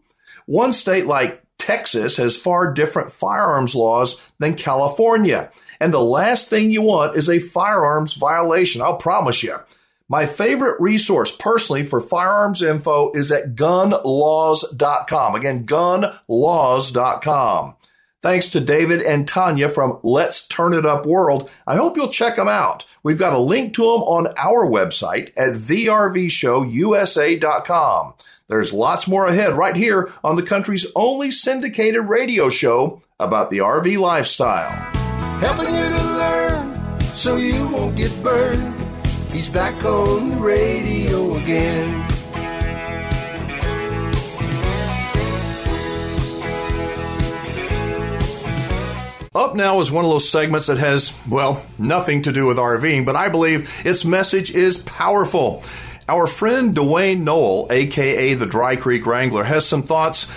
One 0.47 0.73
state 0.73 1.07
like 1.07 1.41
Texas 1.57 2.17
has 2.17 2.35
far 2.35 2.73
different 2.73 3.13
firearms 3.13 3.73
laws 3.73 4.19
than 4.39 4.55
California. 4.55 5.49
And 5.79 5.93
the 5.93 6.03
last 6.03 6.49
thing 6.49 6.69
you 6.69 6.81
want 6.81 7.15
is 7.15 7.29
a 7.29 7.39
firearms 7.39 8.15
violation. 8.15 8.81
I'll 8.81 8.97
promise 8.97 9.43
you. 9.43 9.59
My 10.09 10.25
favorite 10.25 10.81
resource 10.81 11.33
personally 11.33 11.83
for 11.83 12.01
firearms 12.01 12.61
info 12.61 13.13
is 13.13 13.31
at 13.31 13.55
gunlaws.com. 13.55 15.35
Again, 15.35 15.65
gunlaws.com. 15.65 17.75
Thanks 18.21 18.49
to 18.49 18.59
David 18.59 19.01
and 19.01 19.27
Tanya 19.27 19.67
from 19.67 19.97
Let's 20.03 20.47
Turn 20.47 20.75
It 20.75 20.85
Up 20.85 21.07
World. 21.07 21.49
I 21.65 21.75
hope 21.75 21.97
you'll 21.97 22.09
check 22.09 22.35
them 22.35 22.47
out. 22.47 22.85
We've 23.01 23.17
got 23.17 23.33
a 23.33 23.39
link 23.39 23.73
to 23.75 23.81
them 23.81 24.03
on 24.03 24.27
our 24.37 24.69
website 24.69 25.31
at 25.35 25.53
thervshowusa.com. 25.53 28.13
There's 28.47 28.73
lots 28.73 29.07
more 29.07 29.27
ahead 29.27 29.53
right 29.53 29.75
here 29.75 30.11
on 30.23 30.35
the 30.35 30.43
country's 30.43 30.85
only 30.95 31.31
syndicated 31.31 32.07
radio 32.09 32.49
show 32.49 33.01
about 33.19 33.49
the 33.49 33.57
RV 33.59 33.97
lifestyle. 33.97 34.69
helping 35.39 35.73
you 35.73 35.89
to 35.89 36.03
learn 36.03 36.99
so 37.15 37.37
you 37.37 37.67
won't 37.69 37.95
get 37.95 38.11
burned. 38.21 38.75
He's 39.31 39.47
back 39.49 39.83
on 39.85 40.29
the 40.31 40.37
radio 40.37 41.35
again. 41.37 42.10
Up 49.33 49.55
now 49.55 49.79
is 49.79 49.89
one 49.89 50.03
of 50.03 50.11
those 50.11 50.29
segments 50.29 50.67
that 50.67 50.77
has, 50.77 51.17
well, 51.29 51.63
nothing 51.79 52.23
to 52.23 52.33
do 52.33 52.47
with 52.47 52.57
RVing, 52.57 53.05
but 53.05 53.15
I 53.15 53.29
believe 53.29 53.71
its 53.85 54.03
message 54.03 54.51
is 54.51 54.75
powerful. 54.79 55.63
Our 56.09 56.27
friend 56.27 56.75
Dwayne 56.75 57.21
Noel, 57.21 57.67
aka 57.71 58.33
the 58.33 58.45
Dry 58.45 58.75
Creek 58.75 59.05
Wrangler, 59.05 59.45
has 59.45 59.65
some 59.65 59.83
thoughts. 59.83 60.29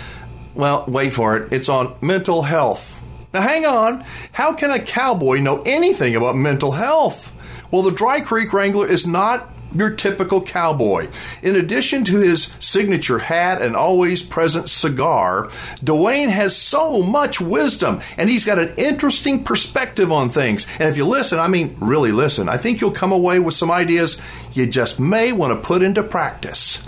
Well, 0.53 0.85
wait 0.87 1.11
for 1.11 1.35
it. 1.35 1.51
It's 1.51 1.67
on 1.67 1.97
mental 1.99 2.43
health. 2.43 3.03
Now, 3.33 3.41
hang 3.41 3.65
on. 3.65 4.05
How 4.31 4.53
can 4.53 4.71
a 4.71 4.79
cowboy 4.79 5.39
know 5.39 5.61
anything 5.63 6.15
about 6.15 6.37
mental 6.37 6.71
health? 6.71 7.35
Well, 7.71 7.81
the 7.81 7.91
Dry 7.91 8.21
Creek 8.21 8.53
Wrangler 8.53 8.87
is 8.87 9.05
not 9.05 9.51
your 9.75 9.91
typical 9.91 10.41
cowboy. 10.41 11.09
In 11.41 11.55
addition 11.55 12.03
to 12.05 12.17
his 12.17 12.53
signature 12.59 13.19
hat 13.19 13.61
and 13.61 13.75
always 13.75 14.23
present 14.23 14.69
cigar, 14.69 15.47
Dwayne 15.83 16.29
has 16.29 16.55
so 16.55 17.01
much 17.01 17.39
wisdom 17.41 18.01
and 18.17 18.29
he's 18.29 18.45
got 18.45 18.59
an 18.59 18.73
interesting 18.77 19.43
perspective 19.43 20.11
on 20.11 20.29
things. 20.29 20.65
And 20.79 20.89
if 20.89 20.97
you 20.97 21.05
listen, 21.05 21.39
I 21.39 21.47
mean, 21.47 21.75
really 21.79 22.11
listen, 22.11 22.49
I 22.49 22.57
think 22.57 22.81
you'll 22.81 22.91
come 22.91 23.11
away 23.11 23.39
with 23.39 23.53
some 23.53 23.71
ideas 23.71 24.21
you 24.53 24.65
just 24.65 24.99
may 24.99 25.31
want 25.31 25.53
to 25.53 25.67
put 25.67 25.81
into 25.81 26.03
practice. 26.03 26.87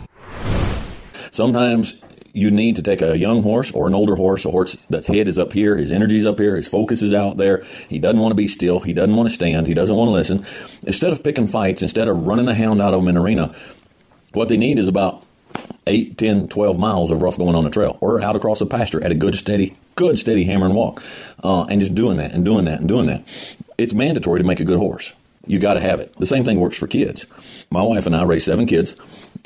Sometimes 1.31 2.01
you 2.37 2.51
need 2.51 2.75
to 2.75 2.83
take 2.83 3.01
a 3.01 3.17
young 3.17 3.41
horse 3.41 3.71
or 3.71 3.87
an 3.87 3.95
older 3.95 4.15
horse, 4.15 4.45
a 4.45 4.51
horse 4.51 4.75
that's 4.89 5.07
head 5.07 5.27
is 5.27 5.39
up 5.39 5.53
here, 5.53 5.75
his 5.75 5.91
energy's 5.91 6.25
up 6.25 6.37
here, 6.37 6.55
his 6.55 6.67
focus 6.67 7.01
is 7.01 7.13
out 7.13 7.37
there. 7.37 7.65
He 7.89 7.97
doesn't 7.97 8.19
want 8.19 8.31
to 8.31 8.35
be 8.35 8.47
still. 8.47 8.79
He 8.79 8.93
doesn't 8.93 9.15
want 9.15 9.27
to 9.27 9.33
stand. 9.33 9.65
He 9.65 9.73
doesn't 9.73 9.95
want 9.95 10.09
to 10.09 10.13
listen. 10.13 10.45
Instead 10.85 11.11
of 11.11 11.23
picking 11.23 11.47
fights, 11.47 11.81
instead 11.81 12.07
of 12.07 12.27
running 12.27 12.45
the 12.45 12.53
hound 12.53 12.79
out 12.79 12.93
of 12.93 13.05
an 13.07 13.17
arena, 13.17 13.55
what 14.33 14.49
they 14.49 14.57
need 14.57 14.77
is 14.77 14.87
about 14.87 15.25
8, 15.87 16.15
10, 16.15 16.47
12 16.47 16.77
miles 16.77 17.09
of 17.09 17.23
rough 17.23 17.37
going 17.37 17.55
on 17.55 17.63
the 17.63 17.71
trail 17.71 17.97
or 18.01 18.21
out 18.21 18.35
across 18.35 18.59
the 18.59 18.67
pasture 18.67 19.03
at 19.03 19.11
a 19.11 19.15
good, 19.15 19.35
steady, 19.35 19.73
good, 19.95 20.19
steady 20.19 20.43
hammer 20.43 20.67
and 20.67 20.75
walk. 20.75 21.01
Uh, 21.43 21.63
and 21.65 21.81
just 21.81 21.95
doing 21.95 22.17
that 22.17 22.33
and 22.33 22.45
doing 22.45 22.65
that 22.65 22.79
and 22.79 22.87
doing 22.87 23.07
that. 23.07 23.23
It's 23.79 23.93
mandatory 23.93 24.39
to 24.39 24.45
make 24.45 24.59
a 24.59 24.65
good 24.65 24.77
horse. 24.77 25.13
You 25.47 25.57
got 25.57 25.73
to 25.73 25.81
have 25.81 25.99
it. 25.99 26.13
The 26.19 26.25
same 26.27 26.43
thing 26.43 26.59
works 26.59 26.77
for 26.77 26.87
kids. 26.87 27.25
My 27.71 27.81
wife 27.81 28.05
and 28.05 28.15
I 28.15 28.23
raised 28.23 28.45
seven 28.45 28.67
kids, 28.67 28.95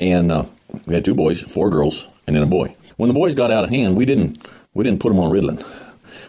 and 0.00 0.30
uh, 0.30 0.44
we 0.84 0.94
had 0.94 1.04
two 1.04 1.14
boys, 1.14 1.42
four 1.42 1.70
girls, 1.70 2.06
and 2.26 2.34
then 2.34 2.42
a 2.42 2.46
boy. 2.46 2.74
When 2.96 3.08
the 3.08 3.14
boys 3.14 3.34
got 3.34 3.50
out 3.50 3.64
of 3.64 3.70
hand, 3.70 3.96
we 3.96 4.04
didn't 4.04 4.46
we 4.74 4.84
didn't 4.84 5.00
put 5.00 5.10
them 5.10 5.18
on 5.18 5.30
Ritalin. 5.30 5.62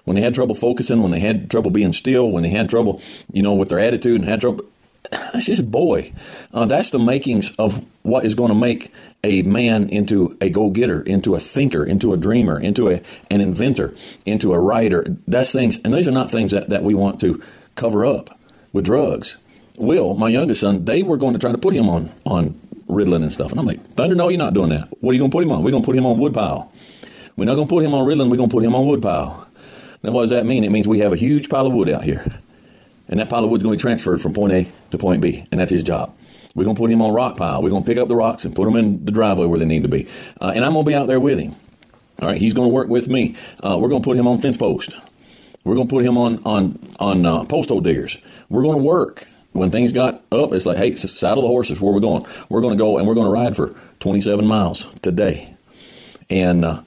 When 0.05 0.15
they 0.15 0.21
had 0.21 0.35
trouble 0.35 0.55
focusing, 0.55 1.01
when 1.01 1.11
they 1.11 1.19
had 1.19 1.49
trouble 1.49 1.71
being 1.71 1.93
still, 1.93 2.29
when 2.29 2.43
they 2.43 2.49
had 2.49 2.69
trouble, 2.69 3.01
you 3.31 3.41
know, 3.41 3.53
with 3.53 3.69
their 3.69 3.79
attitude 3.79 4.19
and 4.19 4.29
had 4.29 4.41
trouble, 4.41 4.65
that's 5.11 5.45
just 5.45 5.71
boy. 5.71 6.11
Uh, 6.53 6.65
that's 6.65 6.89
the 6.89 6.99
makings 6.99 7.55
of 7.55 7.85
what 8.01 8.25
is 8.25 8.35
going 8.35 8.49
to 8.49 8.55
make 8.55 8.91
a 9.23 9.41
man 9.43 9.87
into 9.89 10.37
a 10.41 10.49
go-getter, 10.49 11.01
into 11.01 11.35
a 11.35 11.39
thinker, 11.39 11.85
into 11.85 12.11
a 12.11 12.17
dreamer, 12.17 12.59
into 12.59 12.89
a, 12.89 13.01
an 13.31 13.39
inventor, 13.39 13.95
into 14.25 14.51
a 14.51 14.59
writer. 14.59 15.05
That's 15.27 15.51
things, 15.51 15.79
and 15.85 15.93
these 15.93 16.07
are 16.07 16.11
not 16.11 16.29
things 16.29 16.51
that, 16.51 16.69
that 16.69 16.83
we 16.83 16.93
want 16.93 17.21
to 17.21 17.41
cover 17.75 18.05
up 18.05 18.37
with 18.73 18.85
drugs. 18.85 19.37
Will, 19.77 20.13
my 20.13 20.29
youngest 20.29 20.61
son, 20.61 20.85
they 20.85 21.01
were 21.01 21.17
going 21.17 21.33
to 21.33 21.39
try 21.39 21.51
to 21.51 21.57
put 21.57 21.73
him 21.73 21.89
on 21.89 22.11
on 22.25 22.59
Ritalin 22.93 23.23
and 23.23 23.31
stuff. 23.31 23.51
And 23.51 23.59
I'm 23.59 23.65
like, 23.65 23.83
Thunder, 23.95 24.15
no, 24.15 24.29
you're 24.29 24.37
not 24.37 24.53
doing 24.53 24.69
that. 24.69 24.89
What 25.01 25.11
are 25.11 25.13
you 25.13 25.19
going 25.19 25.31
to 25.31 25.35
put 25.35 25.43
him 25.43 25.51
on? 25.51 25.63
We're 25.63 25.71
going 25.71 25.83
to 25.83 25.85
put 25.85 25.95
him 25.95 26.05
on 26.05 26.19
woodpile. 26.19 26.71
We're 27.35 27.45
not 27.45 27.55
going 27.55 27.67
to 27.67 27.73
put 27.73 27.83
him 27.83 27.93
on 27.93 28.07
Ritalin. 28.07 28.29
We're 28.29 28.37
going 28.37 28.49
to 28.49 28.55
put 28.55 28.63
him 28.63 28.75
on 28.75 28.85
woodpile. 28.85 29.47
Now, 30.03 30.11
what 30.11 30.21
does 30.21 30.29
that 30.31 30.45
mean? 30.45 30.63
It 30.63 30.71
means 30.71 30.87
we 30.87 30.99
have 30.99 31.13
a 31.13 31.17
huge 31.17 31.49
pile 31.49 31.65
of 31.65 31.73
wood 31.73 31.89
out 31.89 32.03
here. 32.03 32.25
And 33.07 33.19
that 33.19 33.29
pile 33.29 33.43
of 33.43 33.49
wood's 33.49 33.63
going 33.63 33.77
to 33.77 33.77
be 33.77 33.81
transferred 33.81 34.21
from 34.21 34.33
point 34.33 34.53
A 34.53 34.71
to 34.91 34.97
point 34.97 35.21
B. 35.21 35.45
And 35.51 35.59
that's 35.59 35.71
his 35.71 35.83
job. 35.83 36.15
We're 36.55 36.65
going 36.65 36.75
to 36.75 36.79
put 36.79 36.91
him 36.91 37.01
on 37.01 37.13
rock 37.13 37.37
pile. 37.37 37.63
We're 37.63 37.69
going 37.69 37.83
to 37.83 37.87
pick 37.87 37.97
up 37.97 38.07
the 38.07 38.15
rocks 38.15 38.45
and 38.45 38.55
put 38.55 38.65
them 38.65 38.75
in 38.75 39.05
the 39.05 39.11
driveway 39.11 39.47
where 39.47 39.59
they 39.59 39.65
need 39.65 39.83
to 39.83 39.89
be. 39.89 40.07
Uh, 40.39 40.51
and 40.55 40.63
I'm 40.63 40.73
going 40.73 40.85
to 40.85 40.89
be 40.89 40.95
out 40.95 41.07
there 41.07 41.19
with 41.19 41.39
him. 41.39 41.55
All 42.21 42.27
right, 42.27 42.37
he's 42.37 42.53
going 42.53 42.69
to 42.69 42.73
work 42.73 42.89
with 42.89 43.07
me. 43.07 43.35
Uh, 43.63 43.77
we're 43.79 43.89
going 43.89 44.01
to 44.01 44.05
put 44.05 44.17
him 44.17 44.27
on 44.27 44.39
fence 44.39 44.55
post. 44.55 44.91
We're 45.63 45.75
going 45.75 45.87
to 45.87 45.93
put 45.93 46.05
him 46.05 46.17
on 46.17 46.43
on 46.43 46.79
on 46.99 47.25
uh, 47.25 47.45
post 47.45 47.69
hole 47.69 47.81
diggers. 47.81 48.17
We're 48.49 48.61
going 48.61 48.77
to 48.77 48.83
work 48.83 49.25
when 49.53 49.71
things 49.71 49.91
got 49.91 50.23
up, 50.31 50.51
it's 50.51 50.65
like, 50.65 50.77
hey, 50.77 50.95
saddle 50.95 51.43
the 51.43 51.47
horses. 51.47 51.79
Where 51.79 51.93
we're 51.93 51.99
going? 51.99 52.25
We're 52.49 52.61
going 52.61 52.77
to 52.77 52.81
go 52.81 52.97
and 52.97 53.07
we're 53.07 53.13
going 53.13 53.27
to 53.27 53.31
ride 53.31 53.55
for 53.55 53.75
27 53.99 54.45
miles 54.45 54.87
today, 55.01 55.55
and 56.29 56.65
uh, 56.65 56.81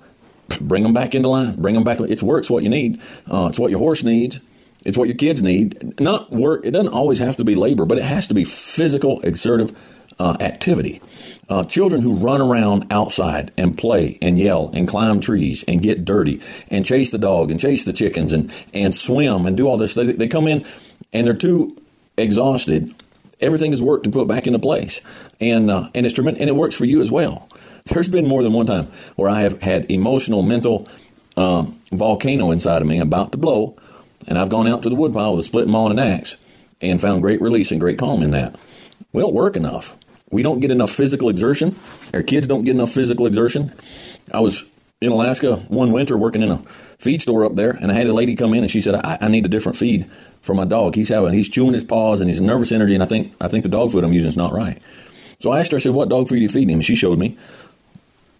bring 0.60 0.82
them 0.82 0.92
back 0.92 1.14
into 1.14 1.28
line. 1.28 1.56
Bring 1.56 1.74
them 1.74 1.84
back. 1.84 2.00
It's 2.00 2.22
work's 2.22 2.50
what 2.50 2.62
you 2.62 2.68
need. 2.68 3.00
Uh, 3.30 3.46
it's 3.48 3.58
what 3.58 3.70
your 3.70 3.80
horse 3.80 4.02
needs. 4.02 4.40
It's 4.84 4.96
what 4.96 5.08
your 5.08 5.16
kids 5.16 5.42
need. 5.42 5.98
Not 6.00 6.30
work. 6.30 6.64
It 6.64 6.72
doesn't 6.72 6.92
always 6.92 7.18
have 7.18 7.36
to 7.36 7.44
be 7.44 7.54
labor, 7.54 7.86
but 7.86 7.98
it 7.98 8.04
has 8.04 8.28
to 8.28 8.34
be 8.34 8.44
physical, 8.44 9.20
exertive 9.22 9.76
uh, 10.18 10.36
activity. 10.40 11.00
Uh, 11.48 11.64
children 11.64 12.02
who 12.02 12.14
run 12.14 12.40
around 12.40 12.86
outside 12.90 13.52
and 13.56 13.78
play 13.78 14.18
and 14.20 14.38
yell 14.38 14.70
and 14.74 14.88
climb 14.88 15.20
trees 15.20 15.64
and 15.68 15.82
get 15.82 16.04
dirty 16.04 16.40
and 16.68 16.84
chase 16.84 17.10
the 17.10 17.18
dog 17.18 17.50
and 17.50 17.60
chase 17.60 17.84
the 17.84 17.92
chickens 17.92 18.32
and, 18.32 18.52
and 18.74 18.94
swim 18.94 19.46
and 19.46 19.56
do 19.56 19.68
all 19.68 19.76
this, 19.76 19.94
they, 19.94 20.04
they 20.04 20.28
come 20.28 20.48
in 20.48 20.64
and 21.12 21.26
they're 21.26 21.34
too 21.34 21.76
exhausted. 22.16 22.94
Everything 23.40 23.72
is 23.72 23.82
worked 23.82 24.04
to 24.04 24.10
put 24.10 24.28
back 24.28 24.46
into 24.46 24.58
place, 24.58 25.00
and 25.40 25.70
uh, 25.70 25.90
and 25.94 26.06
it's 26.06 26.14
tremendous, 26.14 26.40
and 26.40 26.48
it 26.48 26.54
works 26.54 26.74
for 26.74 26.84
you 26.84 27.02
as 27.02 27.10
well. 27.10 27.48
There's 27.84 28.08
been 28.08 28.26
more 28.26 28.42
than 28.42 28.52
one 28.52 28.66
time 28.66 28.90
where 29.16 29.28
I 29.28 29.42
have 29.42 29.62
had 29.62 29.90
emotional, 29.90 30.42
mental 30.42 30.88
um, 31.36 31.78
volcano 31.92 32.50
inside 32.50 32.82
of 32.82 32.88
me 32.88 32.98
about 32.98 33.32
to 33.32 33.38
blow, 33.38 33.76
and 34.26 34.38
I've 34.38 34.48
gone 34.48 34.66
out 34.66 34.82
to 34.82 34.88
the 34.88 34.94
woodpile 34.94 35.36
with 35.36 35.44
a 35.44 35.48
split 35.48 35.68
maul 35.68 35.90
and 35.90 36.00
an 36.00 36.12
axe 36.12 36.36
and 36.80 37.00
found 37.00 37.22
great 37.22 37.40
release 37.40 37.70
and 37.70 37.80
great 37.80 37.98
calm 37.98 38.22
in 38.22 38.30
that. 38.30 38.56
We 39.12 39.22
don't 39.22 39.34
work 39.34 39.56
enough. 39.56 39.96
We 40.30 40.42
don't 40.42 40.60
get 40.60 40.70
enough 40.70 40.90
physical 40.90 41.28
exertion. 41.28 41.76
Our 42.12 42.22
kids 42.22 42.46
don't 42.46 42.64
get 42.64 42.74
enough 42.74 42.90
physical 42.90 43.26
exertion. 43.26 43.72
I 44.32 44.40
was 44.40 44.64
in 45.00 45.12
Alaska 45.12 45.56
one 45.68 45.92
winter 45.92 46.16
working 46.16 46.42
in 46.42 46.50
a 46.50 46.62
feed 46.98 47.22
store 47.22 47.44
up 47.44 47.54
there, 47.54 47.70
and 47.70 47.92
I 47.92 47.94
had 47.94 48.06
a 48.06 48.12
lady 48.12 48.34
come 48.34 48.54
in 48.54 48.62
and 48.62 48.70
she 48.70 48.80
said, 48.80 48.94
I, 48.96 49.18
I 49.20 49.28
need 49.28 49.44
a 49.44 49.48
different 49.48 49.78
feed 49.78 50.10
for 50.46 50.54
my 50.54 50.64
dog. 50.64 50.94
He's 50.94 51.10
having 51.10 51.34
he's 51.34 51.48
chewing 51.48 51.74
his 51.74 51.84
paws 51.84 52.20
and 52.20 52.30
he's 52.30 52.40
nervous 52.40 52.72
energy, 52.72 52.94
and 52.94 53.02
I 53.02 53.06
think 53.06 53.34
I 53.40 53.48
think 53.48 53.64
the 53.64 53.68
dog 53.68 53.92
food 53.92 54.04
I'm 54.04 54.12
using 54.12 54.30
is 54.30 54.36
not 54.36 54.52
right. 54.52 54.80
So 55.40 55.50
I 55.50 55.60
asked 55.60 55.72
her, 55.72 55.76
I 55.76 55.80
said, 55.80 55.92
What 55.92 56.08
dog 56.08 56.28
food 56.28 56.36
are 56.36 56.40
you 56.40 56.48
feeding 56.48 56.70
him? 56.70 56.78
And 56.78 56.84
she 56.84 56.94
showed 56.94 57.18
me. 57.18 57.36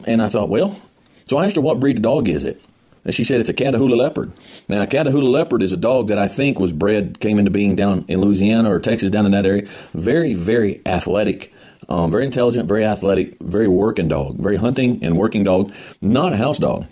And 0.06 0.22
I 0.22 0.28
thought, 0.28 0.48
well, 0.48 0.80
so 1.26 1.36
I 1.36 1.46
asked 1.46 1.56
her 1.56 1.62
what 1.62 1.80
breed 1.80 1.96
of 1.96 2.02
dog 2.02 2.28
is 2.28 2.44
it? 2.44 2.60
And 3.04 3.14
she 3.14 3.25
said 3.25 3.40
it's 3.40 3.48
a 3.48 3.54
Catahoula 3.54 3.96
leopard. 3.96 4.32
Now, 4.68 4.82
a 4.82 4.86
Catahoula 4.86 5.30
leopard 5.30 5.62
is 5.62 5.72
a 5.72 5.76
dog 5.76 6.08
that 6.08 6.18
I 6.18 6.26
think 6.28 6.58
was 6.58 6.72
bred, 6.72 7.20
came 7.20 7.38
into 7.38 7.50
being 7.50 7.76
down 7.76 8.04
in 8.08 8.20
Louisiana 8.20 8.72
or 8.72 8.80
Texas, 8.80 9.10
down 9.10 9.26
in 9.26 9.32
that 9.32 9.46
area. 9.46 9.68
Very, 9.94 10.34
very 10.34 10.80
athletic, 10.86 11.52
um, 11.88 12.10
very 12.10 12.25
intelligent, 12.25 12.68
very 12.68 12.84
athletic, 12.84 13.38
very 13.40 13.68
working 13.68 14.08
dog, 14.08 14.36
very 14.38 14.56
hunting 14.56 15.04
and 15.04 15.16
working 15.16 15.44
dog, 15.44 15.72
not 16.00 16.32
a 16.32 16.36
house 16.36 16.58
dog. 16.58 16.86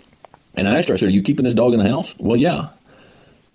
And 0.55 0.69
I 0.69 0.77
asked 0.77 0.87
her, 0.87 0.93
I 0.93 0.97
said, 0.97 1.09
Are 1.09 1.13
you 1.13 1.21
keeping 1.21 1.43
this 1.43 1.53
dog 1.53 1.73
in 1.73 1.79
the 1.79 1.89
house? 1.89 2.15
Well, 2.17 2.37
yeah. 2.37 2.69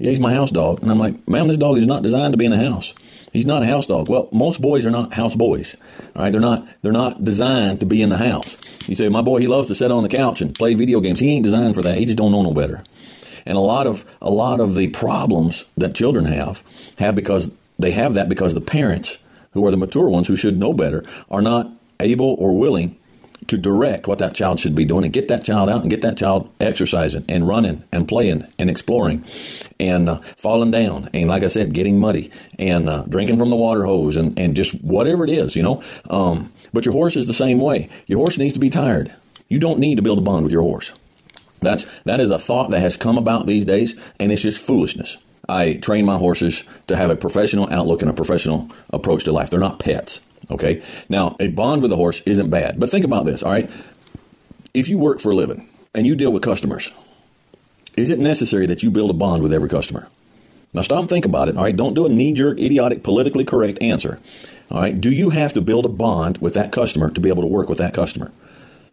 Yeah, 0.00 0.10
he's 0.10 0.20
my 0.20 0.32
house 0.32 0.50
dog. 0.50 0.80
And 0.80 0.90
I'm 0.90 0.98
like, 0.98 1.28
Ma'am, 1.28 1.46
this 1.46 1.58
dog 1.58 1.76
is 1.76 1.86
not 1.86 2.02
designed 2.02 2.32
to 2.32 2.38
be 2.38 2.46
in 2.46 2.52
the 2.52 2.56
house. 2.56 2.94
He's 3.34 3.44
not 3.44 3.62
a 3.62 3.66
house 3.66 3.86
dog. 3.86 4.08
Well, 4.08 4.30
most 4.32 4.60
boys 4.60 4.86
are 4.86 4.90
not 4.90 5.12
house 5.12 5.36
boys. 5.36 5.76
All 6.16 6.22
right, 6.22 6.32
they're 6.32 6.40
not 6.40 6.66
they're 6.80 6.90
not 6.90 7.22
designed 7.22 7.80
to 7.80 7.86
be 7.86 8.00
in 8.00 8.08
the 8.08 8.16
house. 8.16 8.56
You 8.88 8.94
say, 8.94 9.10
my 9.10 9.20
boy, 9.20 9.40
he 9.40 9.46
loves 9.46 9.68
to 9.68 9.74
sit 9.74 9.92
on 9.92 10.02
the 10.02 10.08
couch 10.08 10.40
and 10.40 10.54
play 10.54 10.72
video 10.72 11.00
games. 11.00 11.20
He 11.20 11.30
ain't 11.30 11.44
designed 11.44 11.74
for 11.74 11.82
that. 11.82 11.98
He 11.98 12.06
just 12.06 12.16
don't 12.16 12.32
know 12.32 12.42
no 12.42 12.54
better. 12.54 12.82
And 13.44 13.58
a 13.58 13.60
lot 13.60 13.86
of 13.86 14.06
a 14.22 14.30
lot 14.30 14.58
of 14.58 14.74
the 14.74 14.88
problems 14.88 15.66
that 15.76 15.94
children 15.94 16.24
have 16.24 16.64
have 16.96 17.14
because 17.14 17.50
they 17.78 17.90
have 17.90 18.14
that 18.14 18.30
because 18.30 18.54
the 18.54 18.60
parents, 18.62 19.18
who 19.52 19.66
are 19.66 19.70
the 19.70 19.76
mature 19.76 20.08
ones 20.08 20.28
who 20.28 20.36
should 20.36 20.58
know 20.58 20.72
better, 20.72 21.04
are 21.30 21.42
not 21.42 21.70
able 22.00 22.36
or 22.38 22.58
willing 22.58 22.96
to 23.50 23.58
direct 23.58 24.06
what 24.06 24.18
that 24.18 24.34
child 24.34 24.60
should 24.60 24.74
be 24.74 24.84
doing 24.84 25.04
and 25.04 25.12
get 25.12 25.28
that 25.28 25.44
child 25.44 25.68
out 25.68 25.82
and 25.82 25.90
get 25.90 26.02
that 26.02 26.16
child 26.16 26.50
exercising 26.60 27.24
and 27.28 27.46
running 27.46 27.82
and 27.92 28.08
playing 28.08 28.46
and 28.58 28.70
exploring 28.70 29.24
and 29.78 30.08
uh, 30.08 30.20
falling 30.36 30.70
down 30.70 31.10
and 31.12 31.28
like 31.28 31.42
I 31.42 31.48
said, 31.48 31.74
getting 31.74 31.98
muddy 31.98 32.30
and 32.58 32.88
uh, 32.88 33.02
drinking 33.08 33.38
from 33.38 33.50
the 33.50 33.56
water 33.56 33.84
hose 33.84 34.16
and, 34.16 34.38
and 34.38 34.54
just 34.54 34.72
whatever 34.82 35.24
it 35.24 35.30
is, 35.30 35.56
you 35.56 35.62
know. 35.62 35.82
Um, 36.08 36.52
but 36.72 36.84
your 36.84 36.92
horse 36.92 37.16
is 37.16 37.26
the 37.26 37.34
same 37.34 37.58
way. 37.58 37.88
Your 38.06 38.18
horse 38.18 38.38
needs 38.38 38.54
to 38.54 38.60
be 38.60 38.70
tired. 38.70 39.12
You 39.48 39.58
don't 39.58 39.80
need 39.80 39.96
to 39.96 40.02
build 40.02 40.18
a 40.18 40.22
bond 40.22 40.44
with 40.44 40.52
your 40.52 40.62
horse. 40.62 40.92
That's 41.60 41.84
that 42.04 42.20
is 42.20 42.30
a 42.30 42.38
thought 42.38 42.70
that 42.70 42.80
has 42.80 42.96
come 42.96 43.18
about 43.18 43.46
these 43.46 43.64
days, 43.64 43.96
and 44.18 44.32
it's 44.32 44.42
just 44.42 44.62
foolishness. 44.62 45.18
I 45.48 45.74
train 45.74 46.04
my 46.04 46.16
horses 46.16 46.62
to 46.86 46.96
have 46.96 47.10
a 47.10 47.16
professional 47.16 47.68
outlook 47.70 48.02
and 48.02 48.10
a 48.10 48.14
professional 48.14 48.70
approach 48.90 49.24
to 49.24 49.32
life. 49.32 49.50
They're 49.50 49.60
not 49.60 49.80
pets. 49.80 50.20
Okay. 50.50 50.82
Now, 51.08 51.36
a 51.38 51.48
bond 51.48 51.82
with 51.82 51.92
a 51.92 51.96
horse 51.96 52.22
isn't 52.22 52.50
bad, 52.50 52.80
but 52.80 52.90
think 52.90 53.04
about 53.04 53.24
this. 53.24 53.42
All 53.42 53.52
right. 53.52 53.70
If 54.74 54.88
you 54.88 54.98
work 54.98 55.20
for 55.20 55.30
a 55.32 55.34
living 55.34 55.68
and 55.94 56.06
you 56.06 56.16
deal 56.16 56.32
with 56.32 56.42
customers, 56.42 56.90
is 57.96 58.10
it 58.10 58.18
necessary 58.18 58.66
that 58.66 58.82
you 58.82 58.90
build 58.90 59.10
a 59.10 59.14
bond 59.14 59.42
with 59.42 59.52
every 59.52 59.68
customer? 59.68 60.08
Now, 60.72 60.82
stop 60.82 61.00
and 61.00 61.08
think 61.08 61.24
about 61.24 61.48
it. 61.48 61.56
All 61.56 61.64
right. 61.64 61.76
Don't 61.76 61.94
do 61.94 62.06
a 62.06 62.08
knee 62.08 62.32
jerk, 62.32 62.58
idiotic, 62.60 63.02
politically 63.02 63.44
correct 63.44 63.80
answer. 63.82 64.20
All 64.70 64.80
right. 64.80 65.00
Do 65.00 65.10
you 65.10 65.30
have 65.30 65.52
to 65.54 65.60
build 65.60 65.84
a 65.84 65.88
bond 65.88 66.38
with 66.38 66.54
that 66.54 66.72
customer 66.72 67.10
to 67.10 67.20
be 67.20 67.28
able 67.28 67.42
to 67.42 67.48
work 67.48 67.68
with 67.68 67.78
that 67.78 67.94
customer? 67.94 68.30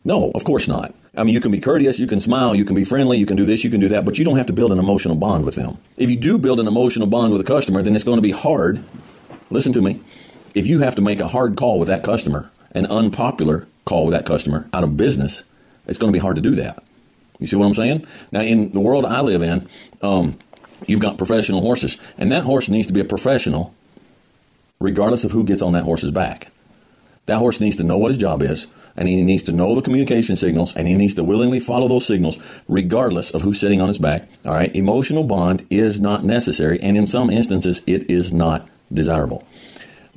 No, 0.03 0.31
of 0.33 0.43
course 0.43 0.67
not. 0.67 0.93
I 1.15 1.23
mean, 1.23 1.33
you 1.33 1.41
can 1.41 1.51
be 1.51 1.59
courteous, 1.59 1.97
you 1.97 2.05
can 2.05 2.19
smile, 2.19 2.55
you 2.55 2.63
can 2.63 2.75
be 2.75 2.85
friendly, 2.85 3.17
you 3.17 3.25
can 3.25 3.35
do 3.35 3.43
this, 3.43 3.63
you 3.63 3.71
can 3.71 3.81
do 3.81 3.89
that, 3.89 4.05
but 4.05 4.19
you 4.19 4.23
don't 4.23 4.37
have 4.37 4.45
to 4.45 4.53
build 4.53 4.71
an 4.71 4.77
emotional 4.77 5.15
bond 5.15 5.43
with 5.43 5.55
them. 5.55 5.79
If 5.97 6.11
you 6.11 6.15
do 6.15 6.37
build 6.37 6.59
an 6.59 6.67
emotional 6.67 7.07
bond 7.07 7.33
with 7.33 7.41
a 7.41 7.43
customer, 7.43 7.81
then 7.81 7.95
it's 7.95 8.03
going 8.03 8.19
to 8.19 8.21
be 8.21 8.31
hard. 8.31 8.83
Listen 9.49 9.73
to 9.73 9.81
me 9.81 9.99
if 10.53 10.67
you 10.67 10.79
have 10.79 10.95
to 10.95 11.01
make 11.01 11.19
a 11.19 11.27
hard 11.27 11.55
call 11.55 11.79
with 11.79 11.87
that 11.87 12.03
customer, 12.03 12.51
an 12.71 12.85
unpopular 12.87 13.67
call 13.85 14.05
with 14.05 14.13
that 14.13 14.25
customer 14.25 14.69
out 14.73 14.83
of 14.83 14.97
business, 14.97 15.43
it's 15.87 15.97
going 15.97 16.11
to 16.11 16.17
be 16.17 16.21
hard 16.21 16.35
to 16.35 16.41
do 16.41 16.55
that. 16.55 16.83
You 17.39 17.47
see 17.47 17.55
what 17.55 17.65
I'm 17.65 17.73
saying? 17.73 18.05
Now, 18.31 18.41
in 18.41 18.71
the 18.71 18.79
world 18.79 19.05
I 19.05 19.21
live 19.21 19.41
in, 19.41 19.69
um, 20.01 20.37
you've 20.85 20.99
got 20.99 21.17
professional 21.17 21.61
horses, 21.61 21.97
and 22.17 22.31
that 22.31 22.43
horse 22.43 22.69
needs 22.69 22.87
to 22.87 22.93
be 22.93 22.99
a 22.99 23.05
professional 23.05 23.73
regardless 24.79 25.23
of 25.23 25.31
who 25.31 25.43
gets 25.43 25.61
on 25.61 25.73
that 25.73 25.83
horse's 25.83 26.11
back. 26.11 26.51
That 27.25 27.39
horse 27.39 27.59
needs 27.59 27.75
to 27.77 27.83
know 27.83 27.97
what 27.97 28.09
his 28.09 28.17
job 28.17 28.41
is, 28.41 28.67
and 28.95 29.07
he 29.07 29.23
needs 29.23 29.43
to 29.43 29.51
know 29.51 29.75
the 29.75 29.81
communication 29.81 30.35
signals, 30.35 30.75
and 30.75 30.87
he 30.87 30.95
needs 30.95 31.13
to 31.15 31.23
willingly 31.23 31.59
follow 31.59 31.87
those 31.87 32.05
signals 32.05 32.37
regardless 32.67 33.31
of 33.31 33.41
who's 33.41 33.59
sitting 33.59 33.81
on 33.81 33.87
his 33.87 33.99
back. 33.99 34.27
All 34.45 34.53
right, 34.53 34.75
emotional 34.75 35.23
bond 35.23 35.65
is 35.69 35.99
not 35.99 36.23
necessary, 36.23 36.79
and 36.81 36.97
in 36.97 37.05
some 37.05 37.29
instances, 37.29 37.81
it 37.85 38.09
is 38.09 38.31
not 38.31 38.67
desirable. 38.91 39.45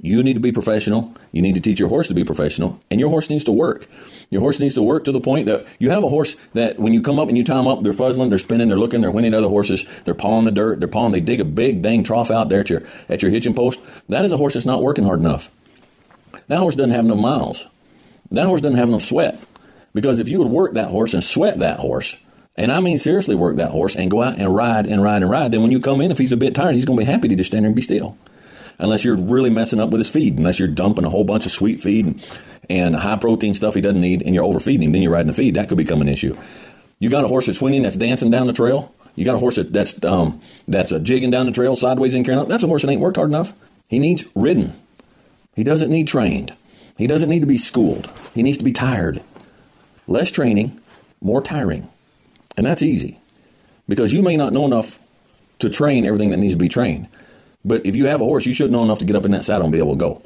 You 0.03 0.23
need 0.23 0.33
to 0.35 0.41
be 0.41 0.51
professional. 0.51 1.15
You 1.31 1.43
need 1.43 1.57
to 1.57 1.61
teach 1.61 1.79
your 1.79 1.91
horse 1.91 2.09
to 2.09 2.15
be 2.15 2.25
professional, 2.25 2.81
and 2.91 2.99
your 2.99 3.11
horse 3.11 3.29
needs 3.29 3.45
to 3.45 3.53
work. 3.53 3.87
Your 4.31 4.41
horse 4.41 4.59
needs 4.59 4.75
to 4.77 4.83
work 4.83 5.05
to 5.05 5.13
the 5.13 5.21
point 5.21 5.47
that 5.47 5.67
you 5.79 5.91
have 5.91 6.03
a 6.03 6.09
horse 6.09 6.37
that 6.55 6.79
when 6.79 6.95
you 6.95 7.03
come 7.03 7.19
up 7.19 7.29
and 7.29 7.37
you 7.37 7.45
tie 7.45 7.57
them 7.57 7.69
up, 7.69 7.83
they're 7.83 7.93
fuzzling, 7.93 8.31
they're 8.31 8.39
spinning, 8.39 8.69
they're 8.69 8.79
looking, 8.79 9.03
they're 9.03 9.11
winning 9.11 9.35
other 9.35 9.49
horses, 9.49 9.85
they're 10.05 10.15
pawing 10.15 10.47
the 10.47 10.51
dirt, 10.51 10.79
they're 10.79 10.89
pawing, 10.89 11.13
they 11.13 11.21
dig 11.21 11.41
a 11.41 11.45
big 11.45 11.83
dang 11.83 12.03
trough 12.03 12.31
out 12.31 12.49
there 12.49 12.61
at 12.61 12.71
your 12.71 12.83
at 13.09 13.23
your 13.23 13.31
hitching 13.31 13.55
post. 13.55 13.79
That 14.09 14.25
is 14.25 14.33
a 14.33 14.39
horse 14.39 14.55
that's 14.55 14.65
not 14.65 14.83
working 14.83 15.05
hard 15.05 15.21
enough. 15.21 15.51
That 16.47 16.61
horse 16.61 16.77
doesn't 16.77 16.93
have 16.93 17.05
enough 17.05 17.19
miles. 17.19 17.67
That 18.31 18.47
horse 18.47 18.63
doesn't 18.63 18.79
have 18.79 18.89
enough 18.89 19.03
sweat. 19.03 19.39
Because 19.93 20.19
if 20.19 20.29
you 20.29 20.39
would 20.39 20.49
work 20.49 20.75
that 20.75 20.89
horse 20.89 21.15
and 21.15 21.23
sweat 21.23 21.59
that 21.59 21.81
horse, 21.81 22.17
and 22.57 22.73
I 22.73 22.81
mean 22.81 22.97
seriously 22.97 23.35
work 23.35 23.57
that 23.57 23.73
horse 23.73 23.97
and 23.97 24.11
go 24.11 24.23
out 24.23 24.39
and 24.39 24.55
ride 24.55 24.87
and 24.87 25.03
ride 25.03 25.23
and 25.23 25.31
ride, 25.31 25.53
then 25.53 25.63
when 25.63 25.73
you 25.73 25.81
come 25.81 26.01
in, 26.01 26.11
if 26.11 26.19
he's 26.19 26.33
a 26.33 26.37
bit 26.37 26.55
tired, 26.55 26.77
he's 26.77 26.85
going 26.85 26.99
to 26.99 27.05
be 27.05 27.11
happy 27.11 27.29
to 27.29 27.35
just 27.35 27.51
stand 27.51 27.65
there 27.65 27.69
and 27.69 27.77
be 27.77 27.83
still 27.83 28.17
unless 28.81 29.05
you're 29.05 29.17
really 29.17 29.51
messing 29.51 29.79
up 29.79 29.91
with 29.91 30.01
his 30.01 30.09
feed, 30.09 30.39
unless 30.39 30.59
you're 30.59 30.69
dumping 30.69 31.05
a 31.05 31.11
whole 31.11 31.25
bunch 31.25 31.47
of 31.47 31.53
sweet 31.53 31.81
feed 31.81 32.07
and, 32.07 32.25
and 32.69 32.97
high 32.97 33.17
protein 33.17 33.55
stuff 33.55 33.75
he 33.75 33.81
doesn't 33.81 34.01
need 34.01 34.23
and 34.23 34.35
you're 34.35 34.45
overfeeding 34.45 34.83
him, 34.83 34.93
then 34.93 35.03
you're 35.03 35.13
riding 35.13 35.29
the 35.29 35.33
feed. 35.33 35.55
That 35.55 35.69
could 35.69 35.79
become 35.79 36.01
an 36.01 36.09
issue. 36.09 36.37
You 36.99 37.11
got 37.11 37.25
a 37.25 37.29
horse 37.29 37.47
that's 37.47 37.61
winning, 37.61 37.83
that's 37.83 37.97
dancing 37.97 38.31
down 38.31 38.47
the 38.47 38.53
trail. 38.53 38.95
You 39.15 39.25
got 39.25 39.35
a 39.35 39.39
horse 39.39 39.57
that, 39.57 39.73
that's 39.73 40.03
um, 40.05 40.41
that's 40.67 40.93
a 40.93 41.01
jigging 41.01 41.31
down 41.31 41.47
the 41.47 41.53
trail 41.53 41.77
sideways 41.77 42.13
carrying 42.13 42.41
out. 42.41 42.49
That's 42.49 42.63
a 42.63 42.67
horse 42.67 42.83
that 42.83 42.91
ain't 42.91 43.01
worked 43.01 43.17
hard 43.17 43.31
enough. 43.31 43.53
He 43.89 43.99
needs 43.99 44.25
ridden. 44.35 44.81
He 45.55 45.65
doesn't 45.65 45.91
need 45.91 46.07
trained. 46.09 46.55
He 46.97 47.07
doesn't 47.07 47.29
need 47.29 47.41
to 47.41 47.47
be 47.47 47.59
schooled. 47.59 48.11
He 48.35 48.43
needs 48.43 48.59
to 48.59 48.65
be 48.65 48.73
tired. 48.73 49.23
Less 50.07 50.31
training, 50.31 50.81
more 51.21 51.43
tiring. 51.43 51.89
And 52.57 52.67
that's 52.67 52.83
easy 52.83 53.19
because 53.89 54.13
you 54.13 54.23
may 54.23 54.37
not 54.37 54.53
know 54.53 54.65
enough 54.65 54.99
to 55.59 55.69
train 55.69 56.07
everything 56.07 56.31
that 56.31 56.37
needs 56.37 56.55
to 56.55 56.59
be 56.59 56.69
trained. 56.69 57.09
But 57.65 57.85
if 57.85 57.95
you 57.97 58.07
have 58.07 58.21
a 58.21 58.25
horse, 58.25 58.47
you 58.47 58.55
should 58.55 58.71
know 58.71 58.83
enough 58.83 58.99
to 58.99 59.05
get 59.05 59.17
up 59.17 59.25
in 59.25 59.33
that 59.33 59.45
saddle 59.45 59.65
and 59.65 59.73
be 59.73 59.79
able 59.79 59.93
to 59.93 59.99
go. 59.99 60.23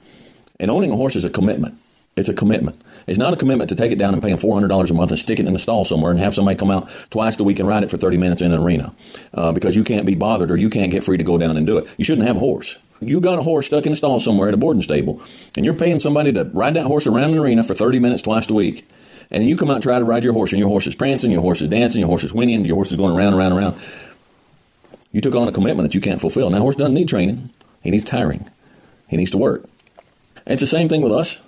And 0.60 0.70
owning 0.70 0.92
a 0.92 0.96
horse 0.96 1.16
is 1.16 1.24
a 1.24 1.30
commitment. 1.30 1.78
It's 2.16 2.28
a 2.28 2.34
commitment. 2.34 2.80
It's 3.06 3.18
not 3.18 3.32
a 3.32 3.36
commitment 3.36 3.68
to 3.70 3.76
take 3.76 3.90
it 3.90 3.98
down 3.98 4.14
and 4.14 4.22
pay 4.22 4.30
him 4.30 4.38
$400 4.38 4.90
a 4.90 4.94
month 4.94 5.10
and 5.10 5.18
stick 5.18 5.40
it 5.40 5.46
in 5.46 5.52
the 5.52 5.58
stall 5.58 5.84
somewhere 5.84 6.12
and 6.12 6.20
have 6.20 6.34
somebody 6.34 6.56
come 6.56 6.70
out 6.70 6.88
twice 7.10 7.38
a 7.40 7.44
week 7.44 7.58
and 7.58 7.68
ride 7.68 7.82
it 7.82 7.90
for 7.90 7.98
30 7.98 8.16
minutes 8.18 8.40
in 8.40 8.52
an 8.52 8.62
arena 8.62 8.94
uh, 9.34 9.52
because 9.52 9.74
you 9.74 9.82
can't 9.82 10.06
be 10.06 10.14
bothered 10.14 10.50
or 10.50 10.56
you 10.56 10.70
can't 10.70 10.92
get 10.92 11.02
free 11.02 11.18
to 11.18 11.24
go 11.24 11.36
down 11.36 11.56
and 11.56 11.66
do 11.66 11.76
it. 11.76 11.88
You 11.98 12.04
shouldn't 12.04 12.26
have 12.26 12.36
a 12.36 12.40
horse. 12.40 12.78
You 13.00 13.20
got 13.20 13.40
a 13.40 13.42
horse 13.42 13.66
stuck 13.66 13.84
in 13.84 13.92
a 13.92 13.96
stall 13.96 14.20
somewhere 14.20 14.48
at 14.48 14.54
a 14.54 14.56
boarding 14.56 14.82
stable 14.82 15.20
and 15.56 15.64
you're 15.64 15.74
paying 15.74 15.98
somebody 15.98 16.32
to 16.32 16.44
ride 16.44 16.74
that 16.74 16.86
horse 16.86 17.06
around 17.06 17.32
an 17.32 17.38
arena 17.38 17.64
for 17.64 17.74
30 17.74 17.98
minutes 17.98 18.22
twice 18.22 18.48
a 18.48 18.54
week. 18.54 18.88
And 19.30 19.44
you 19.48 19.56
come 19.56 19.70
out 19.70 19.76
and 19.76 19.82
try 19.82 19.98
to 19.98 20.04
ride 20.04 20.22
your 20.22 20.34
horse 20.34 20.52
and 20.52 20.60
your 20.60 20.68
horse 20.68 20.86
is 20.86 20.94
prancing, 20.94 21.32
your 21.32 21.42
horse 21.42 21.60
is 21.60 21.68
dancing, 21.68 22.00
your 22.00 22.08
horse 22.08 22.22
is 22.22 22.32
whinnying, 22.32 22.64
your 22.64 22.76
horse 22.76 22.92
is 22.92 22.96
going 22.96 23.16
around, 23.16 23.32
and 23.32 23.36
around, 23.36 23.52
and 23.52 23.60
around. 23.60 23.82
You 25.14 25.20
took 25.20 25.36
on 25.36 25.46
a 25.46 25.52
commitment 25.52 25.88
that 25.88 25.94
you 25.94 26.00
can't 26.00 26.20
fulfill. 26.20 26.50
Now, 26.50 26.58
horse 26.58 26.74
doesn't 26.74 26.92
need 26.92 27.08
training. 27.08 27.50
He 27.82 27.92
needs 27.92 28.02
tiring. 28.02 28.50
He 29.06 29.16
needs 29.16 29.30
to 29.30 29.38
work. 29.38 29.62
And 30.44 30.54
it's 30.54 30.60
the 30.60 30.66
same 30.66 30.88
thing 30.88 31.02
with 31.02 31.12
us. 31.12 31.38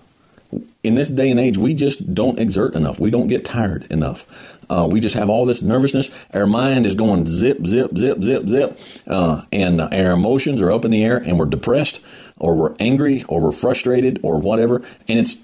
In 0.85 0.95
this 0.95 1.11
day 1.11 1.33
and 1.33 1.41
age, 1.41 1.59
we 1.59 1.75
just 1.75 2.15
don't 2.15 2.39
exert 2.39 2.77
enough. 2.77 3.01
We 3.01 3.11
don't 3.11 3.27
get 3.27 3.45
tired 3.45 3.91
enough. 3.91 4.25
Uh, 4.71 4.89
we 4.89 5.01
just 5.01 5.17
have 5.17 5.29
all 5.29 5.45
this 5.45 5.63
nervousness. 5.63 6.11
Our 6.33 6.47
mind 6.47 6.87
is 6.87 6.95
going 6.95 7.27
zip, 7.27 7.67
zip, 7.67 7.99
zip, 7.99 8.23
zip, 8.23 8.49
zip, 8.49 8.79
uh, 9.09 9.43
and 9.51 9.81
uh, 9.81 9.89
our 9.91 10.13
emotions 10.13 10.63
are 10.63 10.71
up 10.71 10.85
in 10.85 10.93
the 10.93 11.05
air, 11.05 11.17
and 11.17 11.37
we're 11.37 11.47
depressed, 11.47 12.01
or 12.39 12.55
we're 12.55 12.77
angry, 12.79 13.25
or 13.25 13.41
we're 13.41 13.51
frustrated, 13.51 14.21
or 14.23 14.39
whatever. 14.39 14.83
And 15.09 15.19
it's 15.19 15.37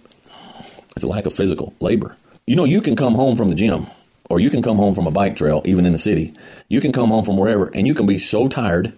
it's 0.94 1.04
a 1.04 1.08
lack 1.08 1.26
of 1.26 1.32
physical 1.32 1.74
labor. 1.80 2.16
You 2.46 2.54
know, 2.54 2.64
you 2.64 2.80
can 2.80 2.94
come 2.94 3.14
home 3.14 3.36
from 3.36 3.48
the 3.48 3.56
gym, 3.56 3.88
or 4.32 4.40
you 4.40 4.48
can 4.48 4.62
come 4.62 4.78
home 4.78 4.94
from 4.94 5.06
a 5.06 5.10
bike 5.10 5.36
trail, 5.36 5.60
even 5.66 5.84
in 5.84 5.92
the 5.92 5.98
city. 5.98 6.32
You 6.66 6.80
can 6.80 6.90
come 6.90 7.10
home 7.10 7.22
from 7.22 7.36
wherever, 7.36 7.66
and 7.74 7.86
you 7.86 7.92
can 7.92 8.06
be 8.06 8.18
so 8.18 8.48
tired 8.48 8.94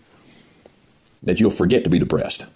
that 1.24 1.40
you'll 1.40 1.50
forget 1.50 1.82
to 1.82 1.90
be 1.90 1.98
depressed. 1.98 2.46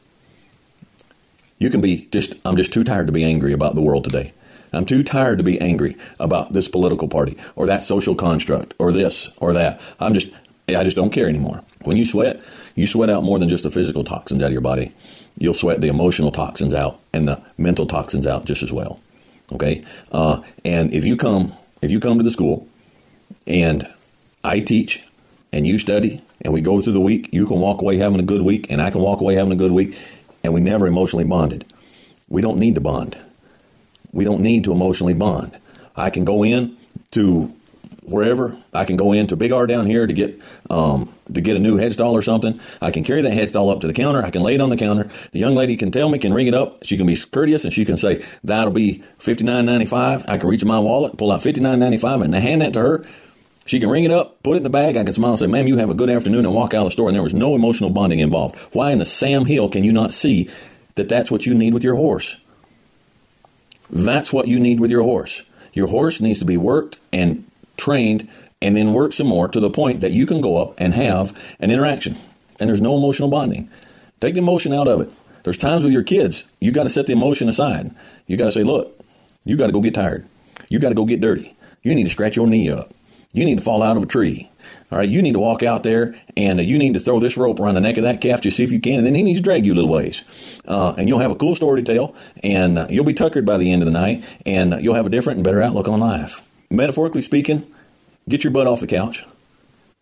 You 1.58 1.70
can 1.70 1.80
be 1.80 2.06
just, 2.12 2.34
I'm 2.44 2.56
just 2.56 2.72
too 2.72 2.84
tired 2.84 3.08
to 3.08 3.12
be 3.12 3.24
angry 3.24 3.52
about 3.52 3.74
the 3.74 3.80
world 3.80 4.04
today. 4.04 4.32
I'm 4.72 4.86
too 4.86 5.02
tired 5.02 5.38
to 5.38 5.44
be 5.44 5.60
angry 5.60 5.96
about 6.20 6.52
this 6.52 6.68
political 6.68 7.08
party 7.08 7.36
or 7.56 7.66
that 7.66 7.82
social 7.82 8.14
construct 8.14 8.74
or 8.78 8.92
this 8.92 9.28
or 9.38 9.52
that. 9.54 9.80
I'm 9.98 10.14
just, 10.14 10.28
I 10.68 10.84
just 10.84 10.94
don't 10.94 11.10
care 11.10 11.28
anymore. 11.28 11.64
When 11.82 11.96
you 11.96 12.04
sweat, 12.04 12.40
you 12.76 12.86
sweat 12.86 13.10
out 13.10 13.24
more 13.24 13.40
than 13.40 13.48
just 13.48 13.64
the 13.64 13.72
physical 13.72 14.04
toxins 14.04 14.40
out 14.40 14.46
of 14.46 14.52
your 14.52 14.60
body. 14.60 14.94
You'll 15.36 15.52
sweat 15.52 15.80
the 15.80 15.88
emotional 15.88 16.30
toxins 16.30 16.74
out 16.74 17.00
and 17.12 17.26
the 17.26 17.42
mental 17.56 17.86
toxins 17.86 18.24
out 18.24 18.44
just 18.44 18.62
as 18.62 18.72
well. 18.72 19.00
Okay, 19.50 19.84
uh, 20.12 20.42
and 20.64 20.94
if 20.94 21.04
you 21.04 21.16
come 21.16 21.54
if 21.80 21.90
you 21.90 22.00
come 22.00 22.18
to 22.18 22.24
the 22.24 22.30
school 22.30 22.67
and 23.48 23.84
I 24.44 24.60
teach 24.60 25.04
and 25.52 25.66
you 25.66 25.78
study 25.78 26.22
and 26.42 26.52
we 26.52 26.60
go 26.60 26.80
through 26.80 26.92
the 26.92 27.00
week, 27.00 27.30
you 27.32 27.46
can 27.46 27.58
walk 27.58 27.82
away 27.82 27.96
having 27.96 28.20
a 28.20 28.22
good 28.22 28.42
week, 28.42 28.70
and 28.70 28.80
I 28.80 28.90
can 28.90 29.00
walk 29.00 29.20
away 29.20 29.34
having 29.34 29.52
a 29.52 29.56
good 29.56 29.72
week, 29.72 29.98
and 30.44 30.54
we 30.54 30.60
never 30.60 30.86
emotionally 30.86 31.24
bonded. 31.24 31.64
We 32.28 32.42
don't 32.42 32.58
need 32.58 32.76
to 32.76 32.80
bond. 32.80 33.18
We 34.12 34.24
don't 34.24 34.40
need 34.40 34.64
to 34.64 34.72
emotionally 34.72 35.14
bond. 35.14 35.58
I 35.96 36.10
can 36.10 36.24
go 36.24 36.44
in 36.44 36.76
to 37.10 37.52
wherever. 38.02 38.56
I 38.72 38.84
can 38.84 38.96
go 38.96 39.12
into 39.12 39.36
Big 39.36 39.52
R 39.52 39.66
down 39.66 39.86
here 39.86 40.06
to 40.06 40.12
get 40.12 40.40
um, 40.70 41.12
to 41.32 41.40
get 41.40 41.56
a 41.56 41.58
new 41.58 41.76
headstall 41.76 42.12
or 42.12 42.22
something. 42.22 42.60
I 42.80 42.90
can 42.90 43.02
carry 43.04 43.22
that 43.22 43.32
headstall 43.32 43.72
up 43.72 43.80
to 43.80 43.86
the 43.86 43.92
counter. 43.92 44.22
I 44.22 44.30
can 44.30 44.42
lay 44.42 44.54
it 44.54 44.60
on 44.60 44.70
the 44.70 44.76
counter. 44.76 45.10
The 45.32 45.38
young 45.38 45.54
lady 45.54 45.76
can 45.76 45.90
tell 45.90 46.08
me, 46.08 46.18
can 46.18 46.32
ring 46.32 46.46
it 46.46 46.54
up. 46.54 46.84
She 46.84 46.96
can 46.96 47.06
be 47.06 47.16
courteous 47.16 47.64
and 47.64 47.72
she 47.72 47.84
can 47.84 47.96
say 47.96 48.24
that'll 48.44 48.72
be 48.72 49.02
fifty 49.18 49.44
nine 49.44 49.66
ninety 49.66 49.86
five. 49.86 50.24
I 50.28 50.38
can 50.38 50.48
reach 50.48 50.62
in 50.62 50.68
my 50.68 50.78
wallet, 50.78 51.18
pull 51.18 51.32
out 51.32 51.42
fifty 51.42 51.60
nine 51.60 51.80
ninety 51.80 51.98
five, 51.98 52.20
and 52.20 52.34
hand 52.34 52.62
that 52.62 52.72
to 52.74 52.80
her. 52.80 53.06
She 53.68 53.80
can 53.80 53.90
ring 53.90 54.04
it 54.04 54.10
up, 54.10 54.42
put 54.42 54.54
it 54.54 54.58
in 54.58 54.62
the 54.62 54.70
bag. 54.70 54.96
I 54.96 55.04
can 55.04 55.12
smile 55.12 55.32
and 55.32 55.38
say, 55.38 55.46
"Ma'am, 55.46 55.68
you 55.68 55.76
have 55.76 55.90
a 55.90 55.94
good 55.94 56.08
afternoon," 56.08 56.46
and 56.46 56.54
walk 56.54 56.72
out 56.72 56.80
of 56.80 56.86
the 56.86 56.92
store. 56.92 57.08
And 57.08 57.14
there 57.14 57.22
was 57.22 57.34
no 57.34 57.54
emotional 57.54 57.90
bonding 57.90 58.18
involved. 58.18 58.56
Why 58.72 58.92
in 58.92 58.98
the 58.98 59.04
Sam 59.04 59.44
Hill 59.44 59.68
can 59.68 59.84
you 59.84 59.92
not 59.92 60.14
see 60.14 60.48
that 60.94 61.10
that's 61.10 61.30
what 61.30 61.44
you 61.44 61.54
need 61.54 61.74
with 61.74 61.84
your 61.84 61.96
horse? 61.96 62.36
That's 63.90 64.32
what 64.32 64.48
you 64.48 64.58
need 64.58 64.80
with 64.80 64.90
your 64.90 65.02
horse. 65.02 65.42
Your 65.74 65.88
horse 65.88 66.18
needs 66.18 66.38
to 66.38 66.46
be 66.46 66.56
worked 66.56 66.98
and 67.12 67.44
trained 67.76 68.26
and 68.62 68.74
then 68.74 68.94
work 68.94 69.12
some 69.12 69.26
more 69.26 69.48
to 69.48 69.60
the 69.60 69.68
point 69.68 70.00
that 70.00 70.12
you 70.12 70.24
can 70.24 70.40
go 70.40 70.56
up 70.56 70.74
and 70.78 70.94
have 70.94 71.36
an 71.60 71.70
interaction. 71.70 72.16
And 72.58 72.70
there's 72.70 72.80
no 72.80 72.96
emotional 72.96 73.28
bonding. 73.28 73.68
Take 74.18 74.32
the 74.32 74.40
emotion 74.40 74.72
out 74.72 74.88
of 74.88 75.02
it. 75.02 75.10
There's 75.44 75.58
times 75.58 75.84
with 75.84 75.92
your 75.92 76.02
kids, 76.02 76.44
you 76.58 76.72
got 76.72 76.84
to 76.84 76.88
set 76.88 77.06
the 77.06 77.12
emotion 77.12 77.50
aside. 77.50 77.94
You 78.26 78.38
got 78.38 78.46
to 78.46 78.52
say, 78.52 78.64
look, 78.64 78.98
you 79.44 79.58
got 79.58 79.66
to 79.66 79.72
go 79.72 79.82
get 79.82 79.94
tired. 79.94 80.26
You 80.70 80.78
got 80.78 80.88
to 80.88 80.94
go 80.94 81.04
get 81.04 81.20
dirty. 81.20 81.54
You 81.82 81.94
need 81.94 82.04
to 82.04 82.10
scratch 82.10 82.34
your 82.34 82.46
knee 82.46 82.70
up. 82.70 82.92
You 83.32 83.44
need 83.44 83.58
to 83.58 83.64
fall 83.64 83.82
out 83.82 83.96
of 83.96 84.02
a 84.02 84.06
tree. 84.06 84.50
All 84.90 84.98
right, 84.98 85.08
you 85.08 85.20
need 85.20 85.32
to 85.32 85.38
walk 85.38 85.62
out 85.62 85.82
there 85.82 86.18
and 86.36 86.58
uh, 86.58 86.62
you 86.62 86.78
need 86.78 86.94
to 86.94 87.00
throw 87.00 87.20
this 87.20 87.36
rope 87.36 87.60
around 87.60 87.74
the 87.74 87.80
neck 87.80 87.98
of 87.98 88.04
that 88.04 88.22
calf 88.22 88.40
to 88.42 88.50
see 88.50 88.64
if 88.64 88.72
you 88.72 88.80
can, 88.80 88.98
and 88.98 89.06
then 89.06 89.14
he 89.14 89.22
needs 89.22 89.38
to 89.38 89.42
drag 89.42 89.66
you 89.66 89.74
a 89.74 89.76
little 89.76 89.90
ways. 89.90 90.24
Uh, 90.66 90.94
and 90.96 91.08
you'll 91.08 91.18
have 91.18 91.30
a 91.30 91.36
cool 91.36 91.54
story 91.54 91.82
to 91.82 91.94
tell, 91.94 92.14
and 92.42 92.78
uh, 92.78 92.86
you'll 92.88 93.04
be 93.04 93.12
tuckered 93.12 93.44
by 93.44 93.58
the 93.58 93.70
end 93.70 93.82
of 93.82 93.86
the 93.86 93.92
night, 93.92 94.24
and 94.46 94.82
you'll 94.82 94.94
have 94.94 95.06
a 95.06 95.10
different 95.10 95.36
and 95.36 95.44
better 95.44 95.62
outlook 95.62 95.88
on 95.88 96.00
life. 96.00 96.42
Metaphorically 96.70 97.20
speaking, 97.20 97.66
get 98.28 98.44
your 98.44 98.50
butt 98.50 98.66
off 98.66 98.80
the 98.80 98.86
couch. 98.86 99.26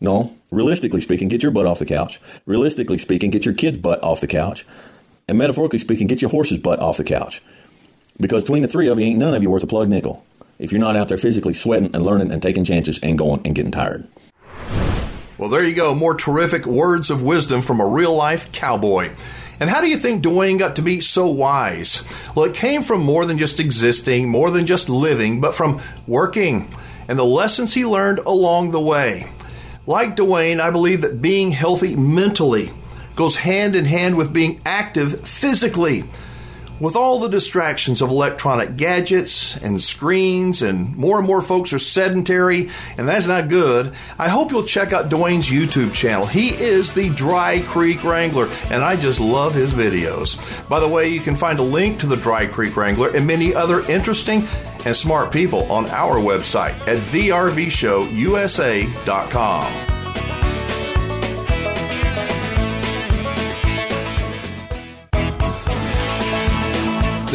No, 0.01 0.37
realistically 0.51 1.01
speaking, 1.01 1.29
get 1.29 1.43
your 1.43 1.53
butt 1.53 1.67
off 1.67 1.81
the 1.81 1.87
couch. 1.87 2.21
Realistically 2.45 2.99
speaking, 2.99 3.31
get 3.31 3.45
your 3.45 3.55
kid's 3.55 3.79
butt 3.79 4.03
off 4.05 4.21
the 4.21 4.27
couch. 4.27 4.65
And 5.27 5.39
metaphorically 5.39 5.81
speaking, 5.81 6.07
get 6.07 6.23
your 6.23 6.31
horse's 6.31 6.59
butt 6.59 6.79
off 6.79 6.99
the 6.99 7.05
couch. 7.05 7.43
Because 8.21 8.45
between 8.45 8.63
the 8.63 8.69
three 8.69 8.89
of 8.89 9.01
you, 9.01 9.07
ain't 9.07 9.19
none 9.19 9.35
of 9.35 9.43
you 9.43 9.51
worth 9.51 9.65
a 9.65 9.67
plug 9.67 9.89
nickel 9.89 10.25
if 10.59 10.73
you're 10.73 10.81
not 10.81 10.97
out 10.97 11.09
there 11.09 11.19
physically 11.19 11.55
sweating 11.55 11.91
and 11.95 12.05
learning 12.05 12.33
and 12.33 12.43
taking 12.43 12.65
chances 12.65 12.99
and 13.03 13.19
going 13.19 13.41
and 13.45 13.55
getting 13.55 13.71
tired. 13.71 14.07
Well, 15.39 15.51
there 15.51 15.65
you 15.65 15.75
go. 15.75 15.95
More 15.95 16.15
terrific 16.15 16.65
words 16.65 17.11
of 17.11 17.23
wisdom 17.23 17.61
from 17.61 17.81
a 17.81 17.87
real 17.87 18.15
life 18.15 18.51
cowboy. 18.53 19.15
And 19.61 19.71
how 19.71 19.81
do 19.81 19.89
you 19.89 19.97
think 19.97 20.23
Dwayne 20.23 20.59
got 20.59 20.77
to 20.77 20.83
be 20.83 21.01
so 21.01 21.27
wise? 21.27 22.05
Well, 22.35 22.47
it 22.47 22.55
came 22.55 22.83
from 22.83 23.03
more 23.03 23.25
than 23.25 23.39
just 23.39 23.61
existing, 23.61 24.29
more 24.29 24.51
than 24.51 24.67
just 24.67 24.89
living, 24.89 25.41
but 25.41 25.55
from 25.55 25.81
working 26.07 26.69
and 27.09 27.19
the 27.19 27.25
lessons 27.25 27.75
he 27.75 27.85
learned 27.85 28.19
along 28.21 28.71
the 28.71 28.81
way. 28.81 29.27
Like 29.87 30.17
Dwayne, 30.17 30.61
I 30.61 30.71
believe 30.71 31.03
that 31.03 31.23
being 31.23 31.53
healthy 31.53 31.97
mentally 31.97 32.73
goes 33.15 33.37
hand 33.37 33.77
in 33.77 33.85
hand 33.85 34.17
with 34.17 34.33
being 34.33 34.61
active 34.67 35.27
physically. 35.27 36.05
With 36.79 36.95
all 36.95 37.21
the 37.21 37.29
distractions 37.29 38.03
of 38.03 38.11
electronic 38.11 38.77
gadgets 38.77 39.57
and 39.57 39.81
screens, 39.81 40.61
and 40.61 40.95
more 40.95 41.17
and 41.17 41.27
more 41.27 41.41
folks 41.41 41.73
are 41.73 41.79
sedentary, 41.79 42.69
and 42.99 43.09
that's 43.09 43.27
not 43.27 43.49
good, 43.49 43.95
I 44.19 44.29
hope 44.29 44.51
you'll 44.51 44.65
check 44.65 44.93
out 44.93 45.09
Dwayne's 45.09 45.51
YouTube 45.51 45.95
channel. 45.95 46.27
He 46.27 46.51
is 46.51 46.93
the 46.93 47.09
Dry 47.11 47.63
Creek 47.63 48.05
Wrangler, 48.05 48.51
and 48.71 48.85
I 48.85 48.97
just 48.97 49.21
love 49.21 49.55
his 49.55 49.73
videos. 49.73 50.69
By 50.69 50.81
the 50.81 50.89
way, 50.89 51.09
you 51.09 51.21
can 51.21 51.35
find 51.35 51.59
a 51.59 51.63
link 51.63 51.99
to 52.01 52.07
the 52.07 52.17
Dry 52.17 52.45
Creek 52.47 52.77
Wrangler 52.77 53.09
and 53.17 53.27
many 53.27 53.55
other 53.55 53.81
interesting 53.91 54.47
and 54.85 54.95
smart 54.95 55.33
people 55.33 55.63
on 55.73 55.89
our 55.89 56.17
website 56.17 56.75
at 56.87 56.99
thervshowusa.com. 56.99 59.96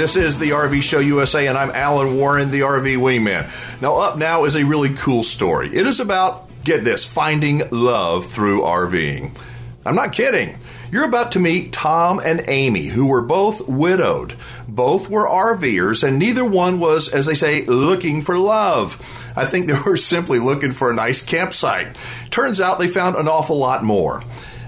This 0.02 0.16
is 0.16 0.40
the 0.40 0.50
RV 0.50 0.82
Show 0.82 0.98
USA, 0.98 1.46
and 1.46 1.56
I'm 1.56 1.70
Alan 1.70 2.18
Warren, 2.18 2.50
the 2.50 2.62
RV 2.62 2.98
Wingman. 2.98 3.48
Now, 3.84 3.98
up 3.98 4.18
now 4.18 4.46
is 4.46 4.56
a 4.56 4.66
really 4.66 4.96
cool 4.96 5.22
story. 5.22 5.68
It 5.68 5.86
is 5.86 6.00
about, 6.00 6.50
get 6.64 6.84
this, 6.84 7.06
finding 7.06 7.62
love 7.70 8.26
through 8.26 8.62
RVing. 8.62 9.38
I'm 9.86 9.94
not 9.94 10.12
kidding. 10.12 10.58
You're 10.92 11.06
about 11.06 11.34
to 11.34 11.40
meet 11.40 11.72
Tom 11.72 12.20
and 12.20 12.44
Amy, 12.48 12.88
who 12.88 13.06
were 13.06 13.22
both 13.22 13.70
widowed. 13.70 14.36
Both 14.68 15.08
were 15.08 15.28
RVers, 15.28 16.04
and 16.04 16.18
neither 16.18 16.44
one 16.44 16.80
was, 16.80 17.08
as 17.08 17.28
they 17.28 17.36
say, 17.36 17.64
looking 17.68 18.24
for 18.24 18.40
love. 18.40 19.00
I 19.36 19.46
think 19.46 19.68
they 19.68 19.78
were 19.86 19.98
simply 19.98 20.40
looking 20.40 20.72
for 20.72 20.90
a 20.90 20.96
nice 20.96 21.24
campsite. 21.24 21.96
Turns 22.32 22.60
out 22.60 22.80
they 22.80 22.88
found 22.88 23.18
an 23.18 23.28
awful 23.28 23.60
lot 23.60 23.84
more. 23.84 24.24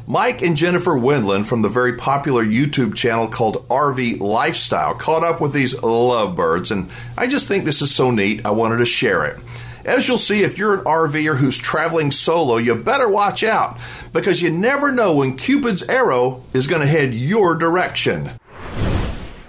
Mike 0.06 0.42
and 0.42 0.58
Jennifer 0.58 0.98
Wendland 0.98 1.46
from 1.46 1.62
the 1.62 1.70
very 1.70 1.94
popular 1.94 2.44
YouTube 2.44 2.94
channel 2.94 3.30
called 3.30 3.66
RV 3.70 4.20
Lifestyle 4.20 4.94
caught 4.94 5.24
up 5.24 5.39
with 5.39 5.54
these 5.54 5.82
lovebirds, 5.82 6.72
and 6.72 6.89
I 7.18 7.26
just 7.28 7.48
think 7.48 7.63
this 7.63 7.82
is 7.82 7.96
so 7.96 8.12
neat. 8.12 8.46
I 8.46 8.52
wanted 8.52 8.80
to 8.80 8.86
share 8.86 9.26
it. 9.26 9.39
As 9.86 10.08
you'll 10.08 10.18
see, 10.18 10.44
if 10.44 10.58
you're 10.58 10.74
an 10.74 10.86
RVer 10.86 11.38
who's 11.38 11.58
traveling 11.58 12.12
solo, 12.12 12.58
you 12.58 12.76
better 12.76 13.08
watch 13.08 13.44
out 13.44 13.80
because 14.12 14.42
you 14.42 14.50
never 14.50 14.92
know 14.92 15.16
when 15.16 15.38
Cupid's 15.38 15.84
arrow 15.84 16.44
is 16.54 16.68
going 16.68 16.82
to 16.82 16.88
head 16.88 17.13
your 17.13 17.56
direction. 17.56 18.32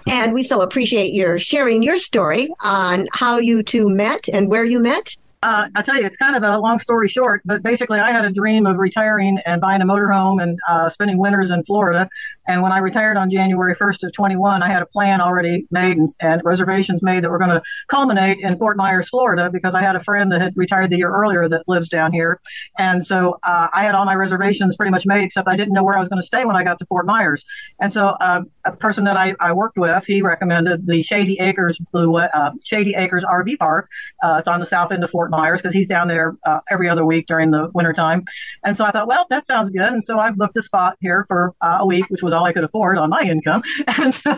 And 0.06 0.32
we 0.32 0.44
so 0.44 0.60
appreciate 0.60 1.12
your 1.14 1.38
sharing 1.38 1.82
your 1.82 1.98
story 1.98 2.48
on 2.60 3.08
how 3.12 3.38
you 3.38 3.64
two 3.64 3.88
met 3.88 4.28
and 4.32 4.48
where 4.48 4.64
you 4.64 4.78
met. 4.78 5.16
Uh, 5.44 5.68
I'll 5.74 5.82
tell 5.82 5.96
you, 5.96 6.06
it's 6.06 6.16
kind 6.16 6.36
of 6.36 6.42
a 6.42 6.58
long 6.58 6.78
story 6.78 7.06
short, 7.06 7.42
but 7.44 7.62
basically, 7.62 8.00
I 8.00 8.12
had 8.12 8.24
a 8.24 8.30
dream 8.30 8.64
of 8.64 8.78
retiring 8.78 9.38
and 9.44 9.60
buying 9.60 9.82
a 9.82 9.84
motorhome 9.84 10.42
and 10.42 10.58
uh, 10.66 10.88
spending 10.88 11.18
winters 11.18 11.50
in 11.50 11.62
Florida. 11.64 12.08
And 12.48 12.62
when 12.62 12.72
I 12.72 12.78
retired 12.78 13.18
on 13.18 13.30
January 13.30 13.74
1st 13.74 14.04
of 14.04 14.12
21, 14.14 14.62
I 14.62 14.68
had 14.68 14.80
a 14.80 14.86
plan 14.86 15.20
already 15.20 15.66
made 15.70 15.98
and, 15.98 16.08
and 16.20 16.42
reservations 16.44 17.02
made 17.02 17.24
that 17.24 17.30
were 17.30 17.38
going 17.38 17.50
to 17.50 17.62
culminate 17.88 18.38
in 18.40 18.58
Fort 18.58 18.78
Myers, 18.78 19.10
Florida, 19.10 19.50
because 19.50 19.74
I 19.74 19.82
had 19.82 19.96
a 19.96 20.02
friend 20.02 20.32
that 20.32 20.40
had 20.40 20.56
retired 20.56 20.90
the 20.90 20.96
year 20.96 21.10
earlier 21.10 21.46
that 21.46 21.68
lives 21.68 21.90
down 21.90 22.14
here. 22.14 22.40
And 22.78 23.04
so 23.04 23.38
uh, 23.42 23.68
I 23.70 23.84
had 23.84 23.94
all 23.94 24.06
my 24.06 24.14
reservations 24.14 24.76
pretty 24.76 24.92
much 24.92 25.04
made, 25.04 25.24
except 25.24 25.46
I 25.46 25.56
didn't 25.56 25.74
know 25.74 25.84
where 25.84 25.96
I 25.96 26.00
was 26.00 26.08
going 26.08 26.20
to 26.20 26.26
stay 26.26 26.46
when 26.46 26.56
I 26.56 26.64
got 26.64 26.78
to 26.78 26.86
Fort 26.86 27.04
Myers. 27.04 27.44
And 27.78 27.92
so 27.92 28.08
uh, 28.08 28.42
a 28.64 28.72
person 28.72 29.04
that 29.04 29.18
I, 29.18 29.34
I 29.40 29.52
worked 29.52 29.76
with, 29.76 30.04
he 30.06 30.22
recommended 30.22 30.86
the 30.86 31.02
Shady 31.02 31.38
Acres 31.38 31.78
Blue 31.92 32.16
uh, 32.16 32.52
Shady 32.64 32.94
Acres 32.94 33.24
RV 33.24 33.58
Park. 33.58 33.90
Uh, 34.22 34.36
it's 34.38 34.48
on 34.48 34.60
the 34.60 34.66
south 34.66 34.90
end 34.90 35.04
of 35.04 35.10
Fort 35.10 35.30
Myers 35.36 35.60
because 35.60 35.74
he's 35.74 35.86
down 35.86 36.08
there 36.08 36.36
uh, 36.44 36.60
every 36.70 36.88
other 36.88 37.04
week 37.04 37.26
during 37.26 37.50
the 37.50 37.70
wintertime. 37.74 38.24
And 38.64 38.76
so 38.76 38.84
I 38.84 38.90
thought, 38.90 39.06
well, 39.06 39.26
that 39.30 39.44
sounds 39.46 39.70
good. 39.70 39.92
And 39.92 40.02
so 40.02 40.18
I 40.18 40.30
booked 40.30 40.56
a 40.56 40.62
spot 40.62 40.96
here 41.00 41.24
for 41.28 41.54
uh, 41.60 41.78
a 41.80 41.86
week, 41.86 42.08
which 42.10 42.22
was 42.22 42.32
all 42.32 42.44
I 42.44 42.52
could 42.52 42.64
afford 42.64 42.98
on 42.98 43.10
my 43.10 43.20
income. 43.22 43.62
And 43.96 44.14
so, 44.14 44.36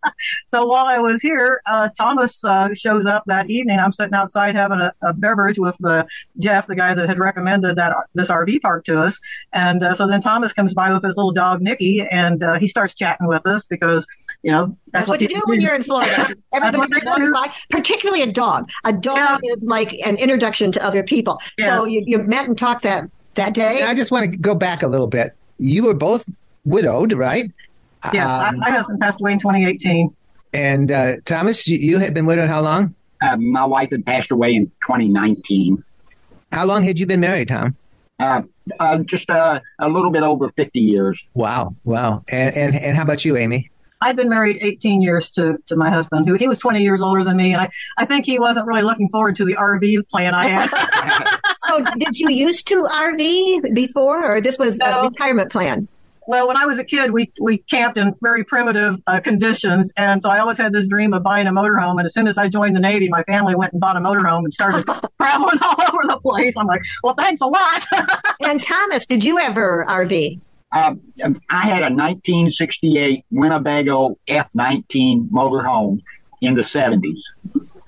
so 0.46 0.66
while 0.66 0.86
I 0.86 0.98
was 0.98 1.20
here, 1.20 1.60
uh, 1.66 1.88
Thomas 1.96 2.42
uh, 2.44 2.72
shows 2.74 3.06
up 3.06 3.24
that 3.26 3.50
evening. 3.50 3.78
I'm 3.78 3.92
sitting 3.92 4.14
outside 4.14 4.54
having 4.54 4.80
a, 4.80 4.92
a 5.02 5.12
beverage 5.12 5.58
with 5.58 5.76
Jeff, 6.38 6.66
the 6.66 6.74
guy 6.74 6.94
that 6.94 7.08
had 7.08 7.18
recommended 7.18 7.76
that 7.76 7.94
this 8.14 8.30
RV 8.30 8.60
park 8.62 8.84
to 8.86 9.00
us. 9.00 9.20
And 9.52 9.82
uh, 9.82 9.94
so 9.94 10.06
then 10.06 10.20
Thomas 10.20 10.52
comes 10.52 10.74
by 10.74 10.92
with 10.92 11.02
his 11.02 11.16
little 11.16 11.32
dog 11.32 11.60
Nikki, 11.60 12.00
and 12.00 12.42
uh, 12.42 12.58
he 12.58 12.66
starts 12.66 12.94
chatting 12.94 13.26
with 13.26 13.46
us 13.46 13.64
because 13.64 14.06
you 14.44 14.52
know 14.52 14.76
that's, 14.92 15.06
that's 15.06 15.08
what, 15.08 15.20
you 15.22 15.28
do 15.28 15.40
when 15.46 15.60
you're 15.60 15.74
in 15.74 15.82
Florida. 15.82 16.34
Everybody 16.54 17.00
comes 17.00 17.30
by, 17.30 17.52
particularly 17.70 18.22
a 18.22 18.30
dog. 18.30 18.68
A 18.84 18.92
dog 18.92 19.40
yeah. 19.42 19.52
is 19.52 19.62
like 19.62 19.94
an 20.04 20.16
introduction 20.16 20.70
to 20.72 20.84
other 20.84 21.02
people. 21.02 21.40
Yeah. 21.56 21.78
So 21.78 21.86
you, 21.86 22.04
you 22.06 22.18
met 22.18 22.46
and 22.46 22.56
talked 22.56 22.82
that 22.82 23.10
that 23.36 23.54
day. 23.54 23.82
I 23.82 23.94
just 23.94 24.10
want 24.10 24.30
to 24.30 24.36
go 24.36 24.54
back 24.54 24.82
a 24.82 24.86
little 24.86 25.06
bit. 25.06 25.34
You 25.58 25.84
were 25.84 25.94
both 25.94 26.28
widowed, 26.64 27.14
right? 27.14 27.44
Yes, 28.12 28.28
um, 28.28 28.58
my 28.58 28.70
husband 28.70 29.00
passed 29.00 29.20
away 29.20 29.32
in 29.32 29.38
2018. 29.38 30.14
And 30.52 30.92
uh, 30.92 31.16
Thomas, 31.24 31.66
you, 31.66 31.78
you, 31.78 31.98
had 31.98 32.12
been 32.12 32.26
widowed 32.26 32.50
how 32.50 32.60
long? 32.60 32.94
Uh, 33.22 33.38
my 33.38 33.64
wife 33.64 33.90
had 33.90 34.04
passed 34.04 34.30
away 34.30 34.54
in 34.54 34.66
2019. 34.86 35.82
How 36.52 36.66
long 36.66 36.82
had 36.84 36.98
you 36.98 37.06
been 37.06 37.20
married, 37.20 37.48
Tom? 37.48 37.76
Uh, 38.18 38.42
uh 38.78 38.98
just 38.98 39.30
uh, 39.30 39.60
a 39.78 39.88
little 39.88 40.10
bit 40.10 40.22
over 40.22 40.50
50 40.50 40.80
years. 40.80 41.26
Wow, 41.32 41.74
wow. 41.84 42.22
And, 42.28 42.54
and, 42.54 42.76
and 42.76 42.96
how 42.96 43.04
about 43.04 43.24
you, 43.24 43.38
Amy? 43.38 43.70
I've 44.00 44.16
been 44.16 44.28
married 44.28 44.58
18 44.60 45.00
years 45.00 45.30
to, 45.32 45.58
to 45.66 45.76
my 45.76 45.90
husband, 45.90 46.28
who 46.28 46.34
he 46.34 46.46
was 46.46 46.58
20 46.58 46.82
years 46.82 47.00
older 47.00 47.24
than 47.24 47.36
me, 47.36 47.52
and 47.52 47.62
I, 47.62 47.70
I 47.96 48.04
think 48.04 48.26
he 48.26 48.38
wasn't 48.38 48.66
really 48.66 48.82
looking 48.82 49.08
forward 49.08 49.36
to 49.36 49.44
the 49.44 49.54
RV 49.54 50.08
plan 50.08 50.34
I 50.34 50.48
had. 50.48 51.38
so, 51.68 51.84
did 51.98 52.18
you 52.18 52.30
used 52.30 52.68
to 52.68 52.84
RV 52.84 53.74
before, 53.74 54.24
or 54.24 54.40
this 54.40 54.58
was 54.58 54.76
no. 54.78 54.86
a 54.86 55.08
retirement 55.08 55.50
plan? 55.50 55.88
Well, 56.26 56.48
when 56.48 56.56
I 56.56 56.64
was 56.64 56.78
a 56.78 56.84
kid, 56.84 57.10
we 57.10 57.30
we 57.38 57.58
camped 57.58 57.98
in 57.98 58.14
very 58.22 58.44
primitive 58.44 58.96
uh, 59.06 59.20
conditions, 59.20 59.92
and 59.96 60.22
so 60.22 60.30
I 60.30 60.38
always 60.38 60.56
had 60.56 60.72
this 60.72 60.88
dream 60.88 61.12
of 61.12 61.22
buying 61.22 61.46
a 61.46 61.52
motorhome. 61.52 61.98
And 61.98 62.06
as 62.06 62.14
soon 62.14 62.26
as 62.28 62.38
I 62.38 62.48
joined 62.48 62.74
the 62.74 62.80
Navy, 62.80 63.08
my 63.10 63.22
family 63.24 63.54
went 63.54 63.72
and 63.72 63.80
bought 63.80 63.96
a 63.96 64.00
motorhome 64.00 64.44
and 64.44 64.52
started 64.52 64.86
traveling 65.20 65.58
all 65.60 65.76
over 65.92 66.02
the 66.06 66.18
place. 66.22 66.56
I'm 66.56 66.66
like, 66.66 66.80
well, 67.02 67.14
thanks 67.14 67.42
a 67.42 67.46
lot. 67.46 67.84
and 68.40 68.62
Thomas, 68.62 69.04
did 69.04 69.22
you 69.22 69.38
ever 69.38 69.84
RV? 69.86 70.40
Um, 70.74 71.00
I 71.48 71.62
had 71.62 71.82
a 71.82 71.94
1968 71.94 73.24
Winnebago 73.30 74.18
F19 74.28 75.30
motorhome 75.30 76.00
in 76.40 76.54
the 76.54 76.62
70s. 76.62 77.20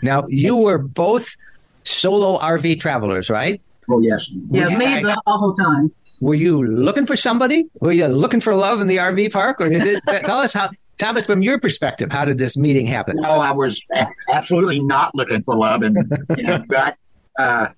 Now, 0.02 0.24
you 0.28 0.56
were 0.56 0.78
both 0.78 1.36
solo 1.82 2.38
RV 2.38 2.80
travelers, 2.80 3.28
right? 3.28 3.60
Oh, 3.90 4.00
yes. 4.00 4.30
Yeah, 4.50 4.68
you 4.68 4.78
me 4.78 5.02
the 5.02 5.20
whole 5.26 5.52
time. 5.52 5.92
Were 6.20 6.34
you 6.34 6.64
looking 6.64 7.06
for 7.06 7.16
somebody? 7.16 7.68
Were 7.80 7.92
you 7.92 8.06
looking 8.06 8.40
for 8.40 8.54
love 8.54 8.80
in 8.80 8.86
the 8.86 8.98
RV 8.98 9.32
park? 9.32 9.60
Or 9.60 9.68
did 9.68 9.82
it, 9.86 10.02
tell 10.24 10.38
us 10.38 10.54
how, 10.54 10.70
Thomas, 10.98 11.26
from 11.26 11.42
your 11.42 11.58
perspective, 11.58 12.10
how 12.10 12.24
did 12.24 12.38
this 12.38 12.56
meeting 12.56 12.86
happen? 12.86 13.16
No, 13.16 13.40
I 13.40 13.52
was 13.52 13.86
absolutely 14.32 14.80
not 14.80 15.14
looking 15.14 15.42
for 15.42 15.56
love, 15.56 15.82
and 15.82 15.96
you 16.36 16.44
know, 16.44 16.64
but 16.68 16.96
uh, 17.38 17.68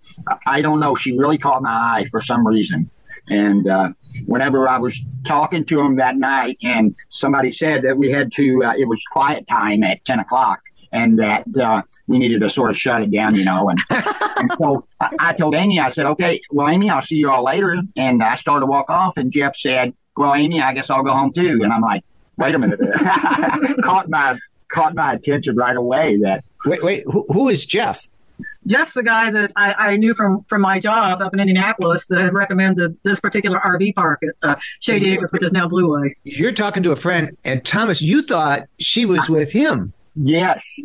I 0.47 0.63
don't 0.63 0.79
know. 0.79 0.95
She 0.95 1.17
really 1.19 1.39
caught 1.39 1.63
my 1.63 1.71
eye 1.71 2.07
for 2.11 2.21
some 2.21 2.47
reason. 2.47 2.91
And 3.31 3.69
uh, 3.69 3.91
whenever 4.27 4.69
I 4.69 4.79
was 4.79 5.05
talking 5.25 5.65
to 5.67 5.81
him 5.81 5.97
that 5.97 6.17
night, 6.17 6.59
and 6.63 6.97
somebody 7.09 7.51
said 7.51 7.83
that 7.83 7.97
we 7.97 8.11
had 8.11 8.33
to, 8.33 8.65
uh, 8.65 8.75
it 8.77 8.87
was 8.87 9.03
quiet 9.11 9.47
time 9.47 9.83
at 9.83 10.05
ten 10.05 10.19
o'clock, 10.19 10.61
and 10.93 11.19
that 11.19 11.45
uh, 11.61 11.83
we 12.07 12.19
needed 12.19 12.41
to 12.41 12.51
sort 12.51 12.71
of 12.71 12.77
shut 12.77 13.03
it 13.03 13.11
down, 13.11 13.35
you 13.35 13.45
know. 13.45 13.69
And, 13.69 13.81
and 13.91 14.53
so 14.59 14.87
I, 15.01 15.11
I 15.19 15.33
told 15.35 15.55
Amy, 15.55 15.79
I 15.79 15.91
said, 15.91 16.07
"Okay, 16.07 16.41
well, 16.51 16.69
Amy, 16.69 16.91
I'll 16.91 17.03
see 17.03 17.17
you 17.17 17.31
all 17.31 17.45
later." 17.45 17.77
And 17.97 18.23
I 18.23 18.35
started 18.35 18.61
to 18.61 18.67
walk 18.67 18.91
off, 18.91 19.17
and 19.17 19.31
Jeff 19.31 19.57
said, 19.57 19.95
"Well, 20.17 20.35
Amy, 20.35 20.61
I 20.61 20.73
guess 20.75 20.91
I'll 20.91 21.03
go 21.05 21.13
home 21.13 21.33
too." 21.33 21.61
And 21.63 21.73
I'm 21.73 21.83
like, 21.83 22.05
"Wait 22.37 22.55
a 22.55 22.59
minute!" 22.59 22.81
caught 23.83 24.09
my 24.09 24.39
caught 24.69 24.95
my 24.95 25.15
attention 25.15 25.57
right 25.57 25.77
away. 25.77 26.19
That 26.19 26.45
Wait, 26.67 26.83
wait, 26.83 27.05
who, 27.07 27.25
who 27.29 27.49
is 27.49 27.65
Jeff? 27.65 28.08
Jeff's 28.69 28.95
the 28.95 29.03
guy 29.03 29.31
that 29.31 29.53
I, 29.57 29.75
I 29.79 29.97
knew 29.97 30.15
from, 30.15 30.45
from 30.45 30.61
my 30.63 30.79
job 30.79 31.23
up 31.23 31.33
in 31.33 31.41
Indianapolis 31.41 32.07
that 32.07 32.33
recommended 32.33 32.97
this 33.03 33.19
particular 33.19 33.59
RV 33.59 33.95
park 33.95 34.23
at 34.23 34.51
uh, 34.51 34.57
Shady 34.81 35.13
Acres, 35.13 35.33
which 35.33 35.43
is 35.43 35.53
now 35.53 35.67
Blue 35.67 36.01
Lake. 36.01 36.17
You're 36.25 36.53
talking 36.53 36.83
to 36.83 36.93
a 36.93 36.97
friend, 36.97 37.37
and 37.45 37.65
Thomas, 37.65 38.03
you 38.03 38.23
thought 38.23 38.69
she 38.79 39.07
was 39.07 39.29
with 39.29 39.51
him. 39.51 39.93
Yes. 40.15 40.81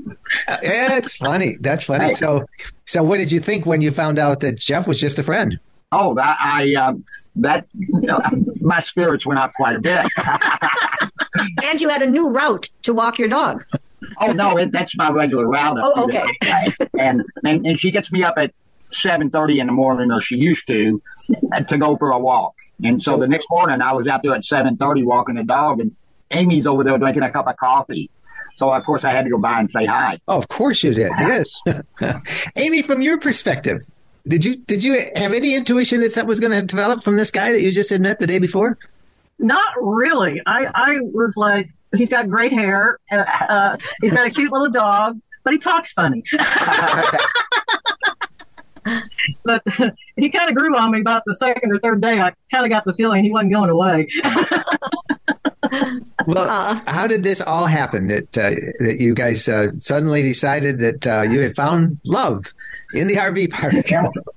That's 0.47 1.15
funny. 1.17 1.57
That's 1.59 1.83
funny. 1.83 2.13
So, 2.13 2.45
so 2.85 3.03
what 3.03 3.17
did 3.17 3.31
you 3.31 3.39
think 3.39 3.65
when 3.65 3.81
you 3.81 3.91
found 3.91 4.19
out 4.19 4.39
that 4.41 4.57
Jeff 4.57 4.87
was 4.87 4.99
just 4.99 5.19
a 5.19 5.23
friend? 5.23 5.59
Oh, 5.91 6.15
that 6.15 6.37
I 6.39 6.73
um, 6.73 7.05
that 7.35 7.67
my 8.61 8.79
spirits 8.79 9.27
went 9.27 9.39
up 9.39 9.53
quite 9.53 9.75
a 9.75 9.79
bit. 9.79 10.05
And 11.63 11.81
you 11.81 11.89
had 11.89 12.01
a 12.01 12.09
new 12.09 12.29
route 12.29 12.69
to 12.83 12.93
walk 12.93 13.17
your 13.17 13.27
dog. 13.27 13.65
Oh 14.19 14.31
no, 14.31 14.57
it, 14.57 14.71
that's 14.71 14.95
my 14.97 15.09
regular 15.11 15.47
route. 15.47 15.79
Oh, 15.81 16.03
okay. 16.05 16.23
And, 16.97 17.23
and 17.43 17.65
and 17.65 17.79
she 17.79 17.91
gets 17.91 18.11
me 18.11 18.23
up 18.23 18.35
at 18.37 18.53
seven 18.91 19.29
thirty 19.29 19.59
in 19.59 19.67
the 19.67 19.73
morning, 19.73 20.11
or 20.11 20.19
she 20.19 20.37
used 20.37 20.67
to, 20.67 21.01
uh, 21.53 21.61
to 21.61 21.77
go 21.77 21.97
for 21.97 22.11
a 22.11 22.19
walk. 22.19 22.55
And 22.83 23.01
so 23.01 23.17
the 23.17 23.27
next 23.27 23.47
morning, 23.49 23.81
I 23.81 23.93
was 23.93 24.07
out 24.07 24.23
there 24.23 24.33
at 24.33 24.45
seven 24.45 24.77
thirty 24.77 25.03
walking 25.03 25.35
the 25.35 25.43
dog, 25.43 25.79
and 25.79 25.91
Amy's 26.31 26.67
over 26.67 26.83
there 26.83 26.97
drinking 26.97 27.23
a 27.23 27.31
cup 27.31 27.47
of 27.47 27.57
coffee. 27.57 28.09
So 28.53 28.71
of 28.71 28.85
course 28.85 29.03
I 29.03 29.11
had 29.11 29.25
to 29.25 29.31
go 29.31 29.39
by 29.39 29.59
and 29.59 29.69
say 29.69 29.85
hi. 29.85 30.19
Oh, 30.27 30.37
of 30.37 30.47
course 30.47 30.83
you 30.83 30.93
did. 30.93 31.11
Yes, 31.19 31.61
Amy. 32.55 32.81
From 32.83 33.01
your 33.01 33.19
perspective, 33.19 33.81
did 34.27 34.45
you 34.45 34.57
did 34.57 34.83
you 34.83 35.05
have 35.15 35.33
any 35.33 35.55
intuition 35.55 36.01
that 36.01 36.11
something 36.11 36.27
was 36.27 36.39
going 36.39 36.51
to 36.51 36.65
develop 36.65 37.03
from 37.03 37.15
this 37.15 37.31
guy 37.31 37.51
that 37.51 37.61
you 37.61 37.71
just 37.71 37.89
had 37.89 38.01
met 38.01 38.19
the 38.19 38.27
day 38.27 38.39
before? 38.39 38.77
Not 39.39 39.73
really. 39.81 40.41
I, 40.45 40.69
I 40.73 40.97
was 41.01 41.35
like, 41.35 41.69
he's 41.95 42.09
got 42.09 42.29
great 42.29 42.51
hair. 42.51 42.99
Uh, 43.11 43.25
uh, 43.49 43.77
he's 44.01 44.11
got 44.11 44.25
a 44.27 44.29
cute 44.29 44.51
little 44.51 44.69
dog, 44.69 45.19
but 45.43 45.53
he 45.53 45.59
talks 45.59 45.93
funny. 45.93 46.23
but 49.43 49.63
he 50.15 50.29
kind 50.29 50.49
of 50.49 50.55
grew 50.55 50.75
on 50.75 50.91
me 50.91 51.01
about 51.01 51.23
the 51.25 51.35
second 51.35 51.71
or 51.71 51.79
third 51.79 52.01
day. 52.01 52.19
I 52.19 52.33
kind 52.51 52.65
of 52.65 52.69
got 52.69 52.85
the 52.85 52.93
feeling 52.93 53.23
he 53.23 53.31
wasn't 53.31 53.53
going 53.53 53.69
away. 53.69 54.07
Well, 56.27 56.81
how 56.85 57.07
did 57.07 57.23
this 57.23 57.41
all 57.41 57.65
happen? 57.65 58.07
That 58.07 58.37
uh, 58.37 58.51
that 58.79 58.97
you 58.99 59.13
guys 59.13 59.47
uh, 59.47 59.71
suddenly 59.79 60.21
decided 60.21 60.79
that 60.79 61.07
uh, 61.07 61.21
you 61.23 61.41
had 61.41 61.55
found 61.55 61.99
love 62.05 62.45
in 62.93 63.07
the 63.07 63.15
RV 63.15 63.51
park. 63.51 63.73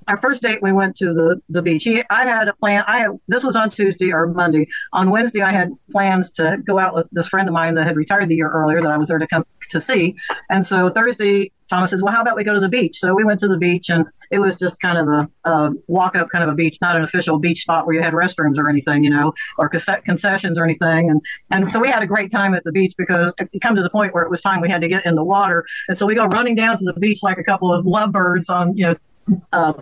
Our 0.09 0.17
first 0.17 0.43
date, 0.43 0.63
we 0.63 0.73
went 0.73 0.97
to 0.97 1.13
the, 1.13 1.41
the 1.49 1.63
beach. 1.63 1.85
He, 1.85 2.03
I 2.11 2.25
had 2.25 2.49
a 2.49 2.55
plan. 2.55 2.85
I 2.87 2.99
had, 2.99 3.11
this 3.29 3.43
was 3.43 3.57
on 3.57 3.71
Tuesday 3.71 4.13
or 4.13 4.27
Monday. 4.27 4.69
On 4.93 5.11
Wednesday, 5.11 5.43
I 5.43 5.53
had 5.53 5.71
plans 5.91 6.31
to 6.33 6.59
go 6.67 6.79
out 6.79 6.95
with 6.95 7.07
this 7.13 7.29
friend 7.29 7.49
of 7.49 7.53
mine 7.53 7.75
that 7.75 7.87
had 7.87 7.97
retired 7.97 8.29
the 8.29 8.37
year 8.37 8.49
earlier 8.49 8.81
that 8.81 8.91
I 8.91 8.97
was 8.97 9.09
there 9.09 9.19
to 9.19 9.27
come 9.27 9.45
to 9.71 9.81
see. 9.81 10.15
And 10.51 10.65
so 10.67 10.91
Thursday, 10.91 11.53
Thomas 11.69 11.91
says, 11.91 12.03
well, 12.03 12.13
how 12.13 12.23
about 12.23 12.37
we 12.37 12.45
go 12.45 12.55
to 12.55 12.61
the 12.61 12.69
beach? 12.69 12.99
So 12.99 13.15
we 13.15 13.25
went 13.25 13.41
to 13.41 13.49
the 13.49 13.57
beach 13.57 13.89
and 13.91 14.07
it 14.31 14.39
was 14.39 14.57
just 14.57 14.81
kind 14.81 14.99
of 14.99 15.09
a, 15.09 15.51
a 15.51 15.73
walk 15.87 16.17
up 16.17 16.29
kind 16.31 16.45
of 16.45 16.51
a 16.51 16.55
beach, 16.55 16.79
not 16.81 16.97
an 16.97 17.03
official 17.03 17.39
beach 17.39 17.63
spot 17.63 17.87
where 17.87 17.95
you 17.97 18.03
had 18.03 18.13
restrooms 18.13 18.59
or 18.59 18.69
anything, 18.69 19.05
you 19.05 19.11
know, 19.11 19.33
or 19.59 19.69
conce- 19.69 20.05
concessions 20.05 20.59
or 20.59 20.65
anything. 20.65 21.11
And, 21.11 21.21
and 21.51 21.69
so 21.69 21.81
we 21.81 21.89
had 21.89 22.03
a 22.03 22.07
great 22.07 22.31
time 22.31 22.55
at 22.55 22.65
the 22.65 22.73
beach 22.73 22.95
because 22.97 23.33
it 23.39 23.61
come 23.61 23.77
to 23.77 23.83
the 23.83 23.91
point 23.91 24.15
where 24.15 24.23
it 24.23 24.31
was 24.31 24.41
time 24.43 24.61
we 24.61 24.69
had 24.69 24.83
to 24.83 24.89
get 24.89 25.07
in 25.07 25.15
the 25.15 25.25
water. 25.25 25.65
And 25.89 25.97
so 25.99 26.07
we 26.07 26.15
go 26.15 26.27
running 26.27 26.55
down 26.55 26.79
to 26.79 26.85
the 26.85 26.95
beach 26.95 27.23
like 27.23 27.39
a 27.39 27.45
couple 27.45 27.73
of 27.73 27.85
lovebirds 27.87 28.49
on, 28.49 28.77
you 28.77 28.87
know, 28.87 28.97
uh, 29.53 29.73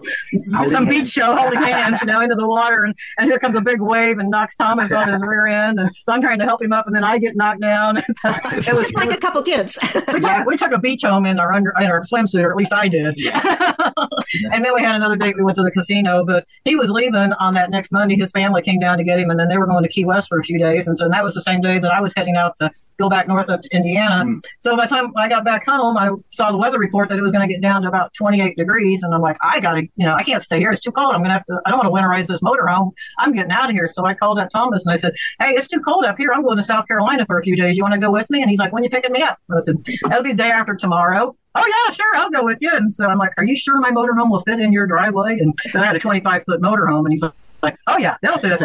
some 0.71 0.87
beach 0.87 1.09
show 1.09 1.35
holding 1.35 1.61
hands, 1.61 2.01
you 2.01 2.07
know, 2.07 2.21
into 2.21 2.35
the 2.35 2.47
water, 2.47 2.85
and, 2.85 2.95
and 3.19 3.31
here 3.31 3.39
comes 3.39 3.57
a 3.57 3.61
big 3.61 3.81
wave 3.81 4.19
and 4.19 4.31
knocks 4.31 4.57
Thomas 4.57 4.91
on 4.93 5.13
his 5.13 5.21
rear 5.23 5.47
end, 5.47 5.79
and 5.79 5.95
so 5.95 6.13
I'm 6.13 6.23
trying 6.23 6.39
to 6.39 6.45
help 6.45 6.63
him 6.63 6.73
up, 6.73 6.87
and 6.87 6.95
then 6.95 7.05
I 7.05 7.19
get 7.19 7.37
knocked 7.37 7.61
down. 7.61 8.03
So 8.25 8.31
it 8.53 8.75
was 8.75 8.93
like 8.95 9.13
a 9.13 9.17
couple 9.17 9.43
kids. 9.43 9.79
we, 10.13 10.21
took, 10.21 10.47
we 10.47 10.57
took 10.57 10.73
a 10.73 10.79
beach 10.79 11.03
home 11.03 11.27
in 11.27 11.39
our 11.39 11.53
under 11.53 11.75
in 11.81 11.87
our 11.87 12.03
swimsuit, 12.03 12.45
or 12.45 12.51
at 12.51 12.57
least 12.57 12.73
I 12.73 12.89
did. 12.89 13.15
Yeah. 13.17 13.83
and 14.53 14.65
then 14.65 14.73
we 14.75 14.81
had 14.81 14.95
another 14.95 15.17
date. 15.17 15.37
We 15.37 15.43
went 15.43 15.57
to 15.57 15.63
the 15.63 15.71
casino, 15.71 16.25
but 16.25 16.47
he 16.65 16.77
was 16.77 16.91
leaving 16.91 17.33
on 17.35 17.55
that 17.55 17.71
next 17.71 17.93
Monday. 17.93 18.17
His 18.17 18.33
family 18.33 18.63
came 18.63 18.79
down 18.79 18.99
to 18.99 19.05
get 19.05 19.19
him, 19.19 19.31
and 19.31 19.39
then 19.39 19.49
they 19.49 19.59
were 19.59 19.67
going 19.67 19.83
to 19.83 19.89
Key 19.89 20.05
West 20.05 20.29
for 20.29 20.39
a 20.39 20.45
few 20.45 20.59
days, 20.59 20.87
and 20.87 20.97
so 20.97 21.09
that 21.09 21.23
was 21.23 21.35
the 21.35 21.43
same 21.43 21.61
day 21.61 21.79
that 21.79 21.93
I 21.93 22.01
was 22.01 22.15
heading 22.17 22.37
out 22.37 22.57
to 22.57 22.71
go 22.99 23.09
back 23.09 23.29
north 23.29 23.51
up 23.51 23.63
to 23.63 23.77
Indiana. 23.77 24.25
So 24.61 24.77
by 24.77 24.87
the 24.87 24.95
time 24.95 25.13
I 25.17 25.29
got 25.29 25.45
back 25.45 25.65
home, 25.67 25.97
I 25.97 26.11
saw 26.31 26.53
the 26.53 26.59
weather 26.59 26.79
report 26.79 27.09
that 27.09 27.19
it 27.19 27.23
was 27.23 27.33
going 27.33 27.47
to 27.47 27.53
get 27.53 27.61
down 27.61 27.83
to 27.83 27.89
about 27.89 28.15
28 28.15 28.57
degrees, 28.57 29.03
and 29.03 29.15
I'm 29.15 29.21
like, 29.21 29.34
I 29.43 29.61
got 29.61 29.75
to, 29.75 29.83
you 29.83 30.07
know, 30.07 30.15
I 30.15 30.23
can't 30.23 30.43
stay 30.43 30.59
here. 30.59 30.71
It's 30.71 30.81
too 30.81 30.93
cold. 30.93 31.15
I'm 31.15 31.25
to 31.25 31.31
have 31.31 31.47
to. 31.47 31.61
I 31.65 31.71
don't 31.71 31.79
want 31.79 31.95
to 31.95 32.03
winterize 32.03 32.27
this 32.27 32.43
motorhome. 32.43 32.93
I'm 33.19 33.33
getting 33.33 33.53
out 33.53 33.71
of 33.71 33.77
here. 33.77 33.89
So 33.89 34.05
I 34.05 34.15
called 34.15 34.39
up 34.39 34.51
Thomas 34.51 34.87
and 34.87 34.93
I 34.93 34.97
said, 34.97 35.15
Hey, 35.41 35.51
it's 35.51 35.69
too 35.69 35.81
cold 35.81 36.05
up 36.05 36.19
here. 36.19 36.33
I'm 36.33 36.43
going 36.43 36.57
to 36.57 36.63
South 36.63 36.87
Carolina 36.87 37.27
for 37.27 37.39
a 37.39 37.43
few 37.43 37.57
days. 37.57 37.77
You 37.77 37.83
want 37.83 37.95
to 37.95 38.01
go 38.01 38.11
with 38.11 38.29
me? 38.31 38.41
And 38.41 38.51
he's 38.51 38.59
like, 38.59 38.73
When 38.73 38.85
you 38.85 38.91
picking 38.91 39.13
me 39.13 39.23
up? 39.23 39.39
And 39.49 39.57
I 39.57 39.61
said, 39.61 39.85
That'll 40.03 40.23
be 40.23 40.33
day 40.33 40.51
after 40.51 40.75
tomorrow. 40.75 41.37
Oh 41.57 41.65
yeah, 41.67 41.95
sure, 41.95 42.17
I'll 42.17 42.31
go 42.31 42.45
with 42.45 42.59
you. 42.61 42.71
And 42.75 42.93
so 42.93 43.07
I'm 43.07 43.19
like, 43.19 43.33
Are 43.39 43.45
you 43.45 43.57
sure 43.57 43.79
my 43.81 43.91
motorhome 43.91 44.31
will 44.31 44.41
fit 44.41 44.61
in 44.61 44.73
your 44.73 44.87
driveway? 44.87 45.39
And 45.39 45.57
I 45.75 45.85
had 45.85 45.97
a 45.97 46.01
25 46.01 46.45
foot 46.45 46.61
motorhome, 46.61 47.05
and 47.05 47.13
he's 47.13 47.23
like. 47.23 47.33
Like, 47.65 47.79
oh 47.87 47.97
yeah, 47.97 48.17
that'll 48.21 48.39
fit. 48.39 48.61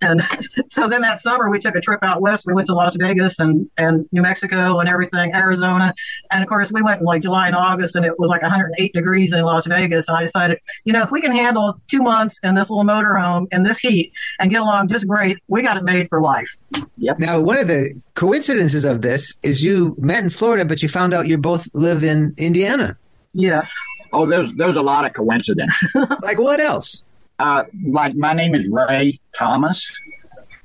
And 0.00 0.22
so 0.68 0.88
then 0.88 1.00
that 1.00 1.20
summer 1.20 1.50
we 1.50 1.58
took 1.58 1.74
a 1.74 1.80
trip 1.80 2.00
out 2.02 2.20
west. 2.20 2.46
We 2.46 2.54
went 2.54 2.68
to 2.68 2.74
Las 2.74 2.94
Vegas 2.94 3.40
and, 3.40 3.68
and 3.76 4.06
New 4.12 4.22
Mexico 4.22 4.78
and 4.78 4.88
everything, 4.88 5.34
Arizona. 5.34 5.92
And 6.30 6.42
of 6.42 6.48
course 6.48 6.70
we 6.72 6.80
went 6.80 7.00
in 7.00 7.06
like 7.06 7.22
July 7.22 7.48
and 7.48 7.56
August 7.56 7.96
and 7.96 8.04
it 8.04 8.18
was 8.18 8.30
like 8.30 8.42
108 8.42 8.92
degrees 8.92 9.32
in 9.32 9.42
Las 9.42 9.66
Vegas. 9.66 10.08
And 10.08 10.16
I 10.16 10.22
decided, 10.22 10.60
you 10.84 10.92
know, 10.92 11.02
if 11.02 11.10
we 11.10 11.20
can 11.20 11.32
handle 11.32 11.80
two 11.88 12.02
months 12.02 12.38
in 12.44 12.54
this 12.54 12.70
little 12.70 12.84
motorhome 12.84 13.46
in 13.50 13.64
this 13.64 13.78
heat 13.78 14.12
and 14.38 14.50
get 14.50 14.60
along 14.60 14.88
just 14.88 15.08
great, 15.08 15.38
we 15.48 15.62
got 15.62 15.76
it 15.76 15.82
made 15.82 16.08
for 16.08 16.22
life. 16.22 16.56
Yep. 16.98 17.18
Now, 17.18 17.40
one 17.40 17.58
of 17.58 17.66
the 17.66 18.00
coincidences 18.14 18.84
of 18.84 19.02
this 19.02 19.36
is 19.42 19.62
you 19.62 19.96
met 19.98 20.22
in 20.22 20.30
Florida, 20.30 20.64
but 20.64 20.80
you 20.80 20.88
found 20.88 21.12
out 21.12 21.26
you 21.26 21.38
both 21.38 21.66
live 21.74 22.04
in 22.04 22.34
Indiana. 22.36 22.96
Yes. 23.32 23.74
Oh, 24.12 24.26
there's 24.26 24.54
there's 24.54 24.76
a 24.76 24.82
lot 24.82 25.04
of 25.04 25.12
coincidence. 25.12 25.74
like 26.22 26.38
what 26.38 26.60
else? 26.60 27.02
Uh, 27.38 27.64
like 27.88 28.14
my 28.14 28.32
name 28.32 28.54
is 28.54 28.68
Ray 28.68 29.18
Thomas, 29.36 29.84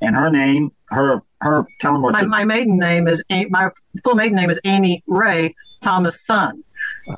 and 0.02 0.16
her 0.16 0.30
name, 0.30 0.72
her 0.90 1.22
her 1.42 1.66
tell 1.82 1.94
them 1.94 2.02
what 2.04 2.14
My, 2.14 2.22
the- 2.22 2.28
my 2.28 2.46
maiden 2.46 2.78
name 2.78 3.08
is, 3.08 3.24
A- 3.32 3.46
my 3.46 3.70
full 4.04 4.16
maiden 4.16 4.36
name 4.36 4.50
is 4.50 4.60
Amy 4.66 5.04
Ray 5.08 5.56
Thomas 5.82 6.22
Son. 6.26 6.64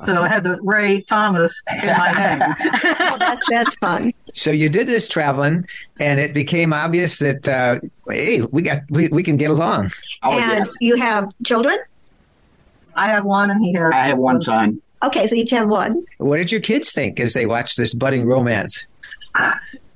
So 0.06 0.22
I 0.22 0.28
had 0.28 0.42
the 0.44 0.58
Ray 0.62 1.02
Thomas 1.02 1.60
in 1.82 1.88
my 1.88 2.12
name. 2.12 2.40
oh, 3.00 3.16
that's, 3.18 3.42
that's 3.50 3.74
fun. 3.76 4.10
So 4.32 4.50
you 4.50 4.70
did 4.70 4.86
this 4.86 5.06
traveling, 5.06 5.66
and 6.00 6.18
it 6.18 6.32
became 6.32 6.72
obvious 6.72 7.18
that 7.18 7.46
uh, 7.46 7.80
hey, 8.08 8.40
we 8.40 8.62
got 8.62 8.78
we, 8.90 9.08
we 9.08 9.22
can 9.22 9.36
get 9.36 9.50
along. 9.50 9.90
Oh, 10.22 10.38
and 10.38 10.66
you 10.80 10.96
have 10.96 11.28
children? 11.44 11.76
I 12.94 13.08
have 13.08 13.24
one, 13.26 13.50
and 13.50 13.62
he 13.62 13.74
has. 13.74 13.92
I 13.92 14.04
have 14.04 14.18
one 14.18 14.40
son. 14.40 14.80
Okay, 15.04 15.26
so 15.26 15.34
you 15.34 15.42
each 15.42 15.50
have 15.50 15.68
one. 15.68 16.04
What 16.18 16.36
did 16.38 16.52
your 16.52 16.60
kids 16.60 16.90
think 16.92 17.20
as 17.20 17.34
they 17.34 17.44
watched 17.44 17.76
this 17.76 17.92
budding 17.92 18.24
romance? 18.24 18.86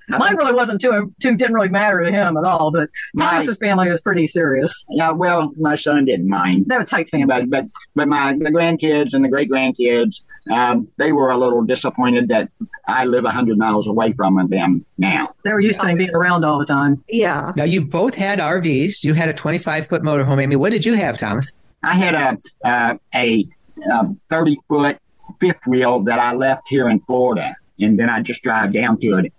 Mine 0.08 0.36
really 0.36 0.52
wasn't 0.52 0.80
too, 0.80 1.12
too 1.20 1.36
didn't 1.36 1.54
really 1.54 1.68
matter 1.68 2.02
to 2.04 2.10
him 2.10 2.36
at 2.36 2.44
all, 2.44 2.70
but 2.70 2.90
My- 3.12 3.30
Thomas's 3.30 3.56
family 3.56 3.90
was 3.90 4.00
pretty 4.00 4.26
serious. 4.28 4.84
Yeah, 4.88 5.10
well, 5.10 5.52
my 5.56 5.74
son 5.74 6.04
didn't 6.04 6.28
mind. 6.28 6.66
They 6.68 6.76
were 6.76 6.82
a 6.82 6.86
tight 6.86 7.10
family. 7.10 7.26
But 7.26 7.50
but 7.50 7.64
but 7.94 8.08
my 8.08 8.34
the 8.34 8.52
grandkids 8.52 9.14
and 9.14 9.24
the 9.24 9.28
great 9.28 9.50
grandkids, 9.50 10.20
um, 10.50 10.88
they 10.96 11.10
were 11.10 11.30
a 11.30 11.36
little 11.36 11.62
disappointed 11.64 12.28
that 12.28 12.50
I 12.86 13.04
live 13.06 13.24
a 13.24 13.30
hundred 13.30 13.58
miles 13.58 13.88
away 13.88 14.12
from 14.12 14.46
them 14.48 14.84
now. 14.96 15.34
They 15.42 15.52
were 15.52 15.60
used 15.60 15.80
to 15.80 15.88
him 15.88 15.98
being 15.98 16.14
around 16.14 16.44
all 16.44 16.60
the 16.60 16.66
time. 16.66 17.02
Yeah. 17.08 17.52
Now 17.56 17.64
you 17.64 17.84
both 17.84 18.14
had 18.14 18.38
RVs. 18.38 19.02
You 19.02 19.14
had 19.14 19.28
a 19.28 19.34
25 19.34 19.88
foot 19.88 20.02
motorhome. 20.02 20.40
Amy, 20.40 20.54
what 20.54 20.70
did 20.70 20.86
you 20.86 20.94
have, 20.94 21.18
Thomas? 21.18 21.52
I 21.82 21.94
had 21.94 22.14
a 22.14 22.68
uh, 22.68 22.94
a 23.12 23.48
um, 23.92 24.18
thirty 24.28 24.56
foot 24.68 24.98
fifth 25.40 25.66
wheel 25.66 26.00
that 26.04 26.20
I 26.20 26.34
left 26.34 26.68
here 26.68 26.88
in 26.88 27.00
Florida, 27.00 27.56
and 27.80 27.98
then 27.98 28.08
I 28.10 28.22
just 28.22 28.42
drive 28.42 28.72
down 28.72 28.98
to 28.98 29.18
it 29.18 29.32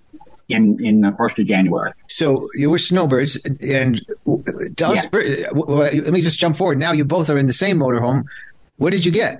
in 0.49 0.83
in 0.83 1.01
the 1.01 1.11
first 1.17 1.39
of 1.39 1.45
January. 1.45 1.91
So 2.09 2.47
you 2.55 2.69
were 2.69 2.77
snowbirds, 2.77 3.37
and 3.61 3.99
uh, 4.09 4.13
well, 4.25 5.77
Let 5.77 6.11
me 6.11 6.21
just 6.21 6.39
jump 6.39 6.57
forward. 6.57 6.79
Now 6.79 6.91
you 6.91 7.05
both 7.05 7.29
are 7.29 7.37
in 7.37 7.47
the 7.47 7.53
same 7.53 7.77
motorhome. 7.77 8.23
What 8.77 8.91
did 8.91 9.05
you 9.05 9.11
get? 9.11 9.39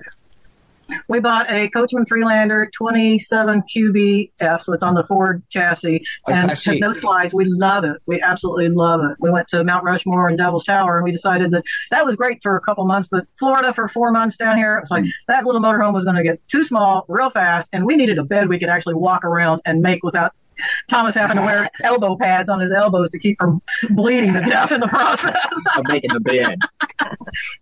We 1.08 1.20
bought 1.20 1.50
a 1.50 1.68
Coachmen 1.68 2.06
Freelander 2.06 2.70
27 2.74 3.62
QBF, 3.62 4.60
so 4.60 4.72
it's 4.72 4.82
on 4.82 4.94
the 4.94 5.04
Ford 5.04 5.42
chassis, 5.48 6.04
and 6.26 6.50
no 6.80 6.92
slides. 6.92 7.34
We 7.34 7.44
love 7.46 7.84
it. 7.84 7.96
We 8.06 8.20
absolutely 8.20 8.68
love 8.68 9.00
it. 9.02 9.16
We 9.20 9.30
went 9.30 9.48
to 9.48 9.64
Mount 9.64 9.84
Rushmore 9.84 10.28
and 10.28 10.38
Devil's 10.38 10.64
Tower, 10.64 10.98
and 10.98 11.04
we 11.04 11.12
decided 11.12 11.50
that 11.52 11.64
that 11.90 12.04
was 12.04 12.16
great 12.16 12.42
for 12.42 12.56
a 12.56 12.60
couple 12.60 12.84
months, 12.86 13.08
but 13.10 13.26
Florida 13.38 13.72
for 13.72 13.88
four 13.88 14.10
months 14.10 14.36
down 14.36 14.56
here, 14.56 14.78
it's 14.78 14.90
like 14.90 15.04
hmm. 15.04 15.10
that 15.28 15.44
little 15.44 15.60
motorhome 15.60 15.94
was 15.94 16.04
going 16.04 16.16
to 16.16 16.22
get 16.22 16.46
too 16.48 16.64
small 16.64 17.04
real 17.08 17.30
fast, 17.30 17.68
and 17.72 17.84
we 17.84 17.96
needed 17.96 18.18
a 18.18 18.24
bed 18.24 18.48
we 18.48 18.58
could 18.58 18.68
actually 18.68 18.94
walk 18.94 19.24
around 19.24 19.60
and 19.64 19.80
make 19.80 20.02
without 20.02 20.32
Thomas 20.88 21.14
having 21.14 21.36
to 21.36 21.42
wear 21.42 21.68
elbow 21.82 22.16
pads 22.16 22.50
on 22.50 22.60
his 22.60 22.72
elbows 22.72 23.10
to 23.10 23.18
keep 23.18 23.38
from 23.38 23.62
bleeding 23.90 24.32
to 24.32 24.40
death 24.40 24.72
in 24.72 24.80
the 24.80 24.88
process. 24.88 25.36
of 25.76 25.84
making 25.88 26.12
the 26.12 26.20
bed. 26.20 26.58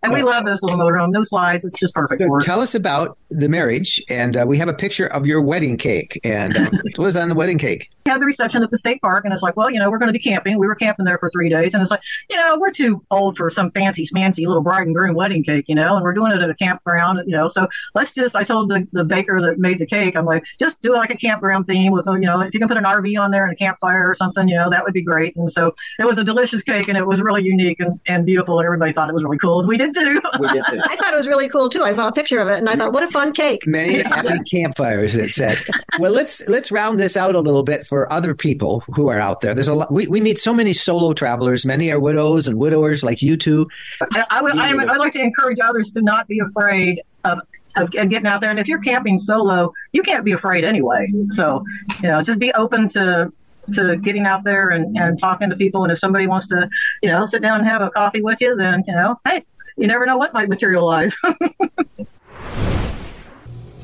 and 0.03 0.13
we 0.13 0.23
love 0.23 0.45
this 0.45 0.63
little 0.63 0.79
motorhome. 0.79 1.11
No 1.11 1.23
slides. 1.23 1.65
It's 1.65 1.79
just 1.79 1.95
perfect. 1.95 2.23
Tell 2.43 2.61
us 2.61 2.75
about 2.75 3.19
the 3.31 3.49
marriage, 3.49 4.03
and 4.09 4.37
uh, 4.37 4.45
we 4.47 4.59
have 4.59 4.69
a 4.69 4.75
picture 4.75 5.07
of 5.07 5.27
your 5.27 5.43
wedding 5.43 5.77
cake. 5.77 6.21
And 6.25 6.57
uh, 6.57 6.71
what 6.97 6.99
was 6.99 7.17
on 7.17 7.29
the 7.29 7.35
wedding 7.35 7.59
cake? 7.59 7.91
We 8.05 8.13
had 8.13 8.21
the 8.21 8.27
reception 8.27 8.63
at 8.63 8.71
the 8.71 8.79
state 8.79 9.01
park, 9.03 9.25
and 9.25 9.33
it's 9.33 9.43
like, 9.43 9.57
well, 9.57 9.71
you 9.71 9.79
know, 9.79 9.91
we're 9.91 9.99
going 9.99 10.09
to 10.09 10.13
be 10.13 10.19
camping. 10.19 10.59
We 10.59 10.67
were 10.67 10.75
camping 10.75 11.05
there 11.05 11.19
for 11.19 11.31
three 11.31 11.49
days, 11.49 11.75
and 11.75 11.83
it's 11.83 11.91
like, 11.91 12.03
you 12.31 12.37
know, 12.37 12.57
we're 12.59 12.71
too 12.71 13.05
old 13.11 13.37
for 13.37 13.51
some 13.51 13.71
fancy, 13.71 14.07
smancy 14.07 14.47
little 14.47 14.63
bride 14.63 14.87
and 14.87 14.95
groom 14.95 15.15
wedding 15.15 15.43
cake, 15.43 15.65
you 15.69 15.75
know, 15.75 15.97
and 15.97 16.05
we're 16.05 16.13
doing 16.13 16.33
it 16.33 16.41
at 16.41 16.49
a 16.49 16.55
campground, 16.55 17.21
you 17.27 17.37
know. 17.37 17.49
So 17.49 17.67
let's 17.95 18.13
just, 18.13 18.37
I 18.37 18.45
told 18.45 18.69
the, 18.69 18.87
the 18.93 19.05
baker 19.05 19.41
that 19.43 19.59
made 19.59 19.79
the 19.79 19.87
cake, 19.87 20.15
I'm 20.15 20.25
like, 20.25 20.45
just 20.59 20.81
do 20.83 20.95
it 20.95 20.99
like 20.99 21.11
a 21.11 21.17
campground 21.17 21.67
theme 21.67 21.93
with, 21.93 22.07
you 22.07 22.21
know, 22.21 22.41
if 22.41 22.55
you 22.55 22.61
can 22.61 22.69
put 22.69 22.77
an 22.77 22.85
RV 22.85 23.19
on 23.21 23.33
there 23.33 23.45
and 23.45 23.53
a 23.53 23.57
campfire 23.57 24.09
or 24.09 24.15
something, 24.15 24.49
you 24.49 24.55
know, 24.55 24.71
that 24.71 24.85
would 24.85 24.95
be 24.95 25.03
great. 25.03 25.35
And 25.37 25.51
so 25.51 25.75
it 25.99 26.05
was 26.05 26.19
a 26.19 26.25
delicious 26.25 26.63
cake, 26.63 26.89
and 26.89 26.97
it 26.97 27.07
was 27.07 27.21
really 27.21 27.43
unique 27.43 27.81
and, 27.81 27.99
and 28.07 28.25
beautiful, 28.25 28.59
and 28.61 28.67
everybody 28.67 28.93
thought 28.93 29.09
it 29.09 29.15
was 29.15 29.25
really 29.25 29.39
cool, 29.39 29.61
and 29.61 29.69
we 29.69 29.77
did 29.77 29.95
too. 29.95 30.21
We 30.39 30.49
did 30.49 30.65
too. 30.67 30.81
I 30.85 30.97
thought 30.97 31.13
it 31.13 31.17
was 31.17 31.27
really 31.27 31.49
cool 31.49 31.69
too. 31.69 31.83
I 31.83 31.93
saw 31.93 32.09
a 32.09 32.13
picture 32.13 32.39
of 32.39 32.49
it 32.49 32.59
and 32.59 32.69
I 32.69 32.77
thought, 32.77 32.93
what 32.93 33.03
a 33.03 33.11
fun 33.17 33.33
cake. 33.33 33.67
Many 33.67 34.03
happy 34.03 34.39
campfires. 34.51 35.17
It 35.17 35.31
said. 35.31 35.63
Well, 35.99 36.13
let's 36.13 36.47
let's 36.49 36.71
round 36.71 37.01
this 37.01 37.17
out 37.17 37.35
a 37.35 37.41
little 37.41 37.63
bit 37.63 37.87
for 37.87 38.13
other 38.13 38.35
people 38.35 38.83
who 38.95 39.09
are 39.09 39.19
out 39.19 39.41
there. 39.41 39.55
There's 39.55 39.69
a 39.69 39.75
lot. 39.75 39.93
We, 39.93 40.07
we 40.07 40.21
meet 40.21 40.39
so 40.39 40.53
many 40.53 40.73
solo 40.75 41.15
travelers. 41.15 41.65
Many 41.65 41.91
are 41.91 41.99
widows 41.99 42.47
and 42.47 42.59
widowers 42.59 43.03
like 43.03 43.23
you 43.23 43.37
two. 43.37 43.69
I, 44.13 44.25
I, 44.31 44.43
would, 44.43 44.59
I, 44.59 44.75
would 44.75 44.99
like 44.99 45.15
to 45.15 45.21
encourage 45.21 45.59
others 45.61 45.91
to 45.93 46.03
not 46.03 46.29
be 46.29 46.41
afraid 46.41 47.01
of, 47.25 47.41
of 47.77 47.91
getting 47.91 48.27
out 48.27 48.41
there. 48.41 48.51
And 48.51 48.59
if 48.59 48.69
you're 48.69 48.81
camping 48.81 49.19
solo, 49.19 49.73
you 49.93 50.03
can't 50.03 50.25
be 50.25 50.33
afraid 50.33 50.65
anyway. 50.65 51.09
So, 51.31 51.65
you 52.03 52.09
know, 52.09 52.23
just 52.23 52.39
be 52.39 52.53
open 52.53 52.89
to 52.91 53.33
to 53.73 53.97
getting 53.97 54.27
out 54.27 54.45
there 54.45 54.69
and, 54.69 54.97
and 54.97 55.19
talking 55.19 55.51
to 55.51 55.57
people. 55.57 55.83
And 55.83 55.91
if 55.91 55.99
somebody 55.99 56.27
wants 56.27 56.47
to, 56.49 56.69
you 57.03 57.09
know, 57.09 57.27
sit 57.27 57.43
down 57.43 57.59
and 57.59 57.69
have 57.69 57.83
a 57.83 57.91
coffee 57.91 58.23
with 58.23 58.41
you, 58.41 58.55
then, 58.55 58.85
you 58.87 58.95
know, 58.95 59.19
hey, 59.27 59.43
you 59.77 59.87
never 59.87 60.07
know 60.07 60.17
what 60.17 60.33
might 60.33 60.49
materialize. 60.49 61.17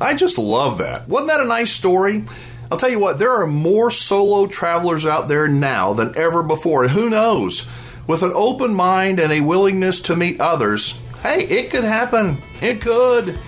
I 0.03 0.15
just 0.15 0.38
love 0.38 0.79
that. 0.79 1.09
Wasn't 1.09 1.29
that 1.29 1.41
a 1.41 1.47
nice 1.47 1.71
story? 1.71 2.25
I'll 2.71 2.79
tell 2.79 2.91
you 2.91 2.99
what, 2.99 3.19
there 3.19 3.33
are 3.33 3.47
more 3.47 3.91
solo 3.91 4.47
travelers 4.47 5.07
out 5.07 5.29
there 5.29 5.47
now 5.47 5.93
than 5.93 6.17
ever 6.17 6.43
before. 6.43 6.85
And 6.85 6.93
who 6.93 7.11
knows? 7.11 7.67
With 8.07 8.23
an 8.23 8.33
open 8.35 8.75
mind 8.75 9.21
and 9.21 9.33
a 9.33 9.43
willingness 9.43 10.01
to 10.01 10.17
meet 10.17 10.41
others, 10.41 10.95
hey, 11.23 11.45
it 11.45 11.71
could 11.71 11.85
happen. 11.85 12.38
It 12.61 12.81
could. 12.81 13.38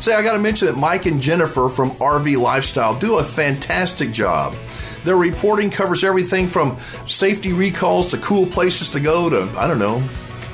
Say, 0.00 0.14
I 0.14 0.22
got 0.22 0.32
to 0.32 0.38
mention 0.38 0.66
that 0.66 0.78
Mike 0.78 1.04
and 1.04 1.20
Jennifer 1.20 1.68
from 1.68 1.90
RV 1.90 2.40
Lifestyle 2.40 2.98
do 2.98 3.18
a 3.18 3.22
fantastic 3.22 4.12
job. 4.12 4.54
Their 5.04 5.16
reporting 5.16 5.70
covers 5.70 6.02
everything 6.02 6.46
from 6.46 6.78
safety 7.06 7.52
recalls 7.52 8.08
to 8.08 8.18
cool 8.18 8.46
places 8.46 8.88
to 8.90 9.00
go 9.00 9.28
to, 9.28 9.58
I 9.58 9.66
don't 9.66 9.78
know, 9.78 10.02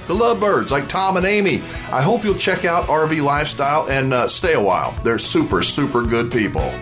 the 0.07 0.15
lovebirds 0.15 0.71
like 0.71 0.89
Tom 0.89 1.17
and 1.17 1.27
Amy. 1.27 1.57
I 1.91 2.03
hope 2.03 2.25
you'll 2.25 2.35
check 2.35 2.65
out 2.65 2.85
RV 2.87 3.23
Lifestyle 3.23 3.89
and 3.89 4.13
uh, 4.13 4.29
stay 4.29 4.55
a 4.55 4.61
while. 4.61 4.93
They're 5.03 5.19
super, 5.19 5.63
super 5.63 6.03
good 6.03 6.31
people. 6.31 6.73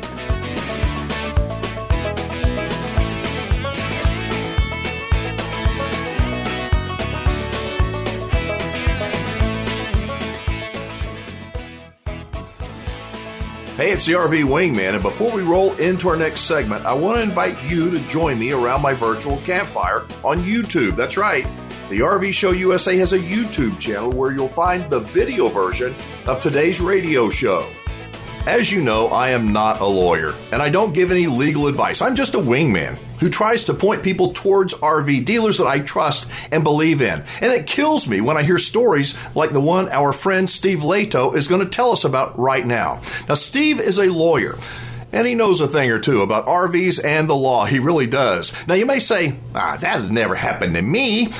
Hey, 13.76 13.90
it's 13.90 14.06
the 14.06 14.12
RV 14.12 14.44
Wingman, 14.44 14.94
and 14.94 15.02
before 15.02 15.34
we 15.34 15.42
roll 15.42 15.74
into 15.74 16.08
our 16.08 16.16
next 16.16 16.42
segment, 16.42 16.86
I 16.86 16.94
want 16.94 17.16
to 17.16 17.22
invite 17.24 17.60
you 17.64 17.90
to 17.90 17.98
join 18.06 18.38
me 18.38 18.52
around 18.52 18.82
my 18.82 18.94
virtual 18.94 19.36
campfire 19.38 20.02
on 20.22 20.44
YouTube. 20.44 20.94
That's 20.94 21.16
right. 21.16 21.44
The 21.90 22.00
RV 22.00 22.32
Show 22.32 22.52
USA 22.52 22.96
has 22.96 23.12
a 23.12 23.18
YouTube 23.18 23.78
channel 23.78 24.10
where 24.10 24.32
you'll 24.32 24.48
find 24.48 24.88
the 24.88 25.00
video 25.00 25.48
version 25.48 25.94
of 26.26 26.40
today's 26.40 26.80
radio 26.80 27.28
show. 27.28 27.68
As 28.46 28.72
you 28.72 28.82
know, 28.82 29.08
I 29.08 29.30
am 29.30 29.52
not 29.52 29.80
a 29.80 29.86
lawyer, 29.86 30.34
and 30.50 30.62
I 30.62 30.70
don't 30.70 30.94
give 30.94 31.10
any 31.10 31.26
legal 31.26 31.66
advice. 31.66 32.00
I'm 32.00 32.16
just 32.16 32.34
a 32.34 32.38
wingman 32.38 32.96
who 33.20 33.28
tries 33.28 33.64
to 33.64 33.74
point 33.74 34.02
people 34.02 34.32
towards 34.32 34.72
RV 34.72 35.26
dealers 35.26 35.58
that 35.58 35.66
I 35.66 35.80
trust 35.80 36.30
and 36.50 36.64
believe 36.64 37.02
in. 37.02 37.22
And 37.42 37.52
it 37.52 37.66
kills 37.66 38.08
me 38.08 38.22
when 38.22 38.38
I 38.38 38.44
hear 38.44 38.58
stories 38.58 39.14
like 39.34 39.50
the 39.50 39.60
one 39.60 39.90
our 39.90 40.14
friend 40.14 40.48
Steve 40.48 40.80
Lehto 40.80 41.36
is 41.36 41.48
going 41.48 41.60
to 41.62 41.68
tell 41.68 41.92
us 41.92 42.04
about 42.04 42.38
right 42.38 42.66
now. 42.66 43.02
Now, 43.28 43.34
Steve 43.34 43.78
is 43.78 43.98
a 43.98 44.10
lawyer. 44.10 44.56
And 45.12 45.26
he 45.26 45.34
knows 45.36 45.60
a 45.60 45.68
thing 45.68 45.90
or 45.90 46.00
two 46.00 46.22
about 46.22 46.46
RVs 46.46 47.04
and 47.04 47.28
the 47.28 47.36
law. 47.36 47.66
He 47.66 47.78
really 47.78 48.06
does. 48.08 48.52
Now, 48.66 48.74
you 48.74 48.84
may 48.84 48.98
say, 48.98 49.36
ah, 49.54 49.76
that 49.76 50.10
never 50.10 50.34
happened 50.34 50.74
to 50.74 50.82
me. 50.82 51.32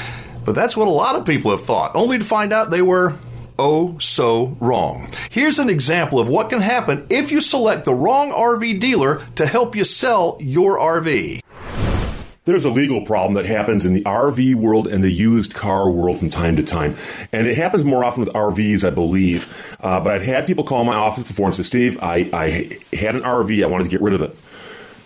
But 0.45 0.55
that's 0.55 0.77
what 0.77 0.89
a 0.89 0.91
lot 0.91 1.17
of 1.17 1.25
people 1.25 1.51
have 1.51 1.65
thought, 1.65 1.97
only 1.97 2.19
to 2.19 2.25
find 2.25 2.53
out 2.53 2.71
they 2.71 2.83
were 2.83 3.17
oh 3.59 3.99
so 3.99 4.57
wrong. 4.61 5.11
Here's 5.31 5.59
an 5.59 5.71
example 5.71 6.19
of 6.19 6.29
what 6.29 6.51
can 6.51 6.61
happen 6.61 7.07
if 7.09 7.31
you 7.31 7.41
select 7.41 7.85
the 7.85 7.95
wrong 7.95 8.31
RV 8.31 8.81
dealer 8.81 9.27
to 9.37 9.47
help 9.47 9.75
you 9.77 9.85
sell 9.85 10.37
your 10.41 10.79
RV. 10.79 11.41
There's 12.47 12.67
a 12.67 12.71
legal 12.71 13.07
problem 13.07 13.35
that 13.35 13.47
happens 13.47 13.87
in 13.87 13.95
the 13.95 14.03
RV 14.03 14.57
world 14.57 14.87
and 14.87 15.03
the 15.03 15.11
used 15.11 15.55
car 15.55 15.91
world 15.91 16.19
from 16.19 16.29
time 16.29 16.57
to 16.57 16.63
time. 16.63 16.95
And 17.33 17.47
it 17.47 17.57
happens 17.57 17.85
more 17.85 18.05
often 18.05 18.23
with 18.23 18.35
RVs, 18.35 18.87
I 18.87 18.91
believe. 18.91 19.77
Uh, 19.81 19.99
but 20.01 20.13
I've 20.13 20.23
had 20.23 20.47
people 20.47 20.63
call 20.63 20.85
my 20.85 20.95
office 20.95 21.25
before 21.27 21.47
and 21.47 21.55
say, 21.55 21.63
Steve, 21.63 21.99
I, 22.03 22.29
I 22.35 22.79
had 22.95 23.17
an 23.17 23.23
RV, 23.23 23.63
I 23.63 23.67
wanted 23.67 23.85
to 23.85 23.91
get 23.91 24.03
rid 24.03 24.13
of 24.13 24.21
it 24.21 24.37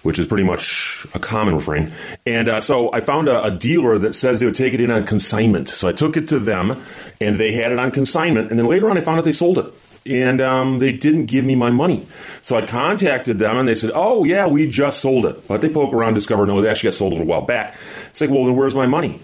which 0.02 0.18
is 0.18 0.26
pretty 0.26 0.44
much 0.44 1.06
a 1.14 1.18
common 1.18 1.54
refrain. 1.54 1.92
And 2.26 2.48
uh, 2.48 2.61
so 2.61 2.92
I 2.92 3.00
found 3.00 3.28
a, 3.28 3.44
a, 3.44 3.50
dealer 3.50 3.98
that 3.98 4.14
says 4.14 4.40
they 4.40 4.46
would 4.46 4.54
take 4.54 4.74
it 4.74 4.80
in 4.80 4.90
on 4.90 5.04
consignment. 5.04 5.68
So 5.68 5.88
I 5.88 5.92
took 5.92 6.16
it 6.16 6.28
to 6.28 6.38
them, 6.38 6.80
and 7.20 7.37
they 7.37 7.52
had 7.52 7.72
it 7.72 7.78
on 7.78 7.90
consignment. 7.90 8.50
And 8.50 8.58
then 8.58 8.66
later 8.66 8.88
on, 8.90 8.96
I 8.96 9.00
found 9.00 9.18
out 9.18 9.24
they 9.24 9.32
sold 9.32 9.58
it. 9.58 9.72
And 10.06 10.40
um, 10.40 10.78
they 10.78 10.92
didn't 10.92 11.26
give 11.26 11.44
me 11.44 11.54
my 11.54 11.70
money. 11.70 12.06
So 12.40 12.56
I 12.56 12.64
contacted 12.64 13.38
them, 13.38 13.56
and 13.56 13.68
they 13.68 13.74
said, 13.74 13.90
Oh, 13.94 14.24
yeah, 14.24 14.46
we 14.46 14.66
just 14.66 15.00
sold 15.00 15.26
it. 15.26 15.46
But 15.48 15.61
they 15.61 15.68
poke 15.68 15.92
around, 15.92 16.14
discover, 16.14 16.46
no, 16.46 16.61
they 16.61 16.68
actually 16.68 16.88
got 16.88 16.94
sold 16.94 17.12
a 17.12 17.16
little 17.16 17.26
while 17.26 17.42
back. 17.42 17.76
It's 18.06 18.20
like, 18.20 18.30
Well, 18.30 18.44
then 18.44 18.56
where's 18.56 18.74
my 18.74 18.87
money? 18.87 19.20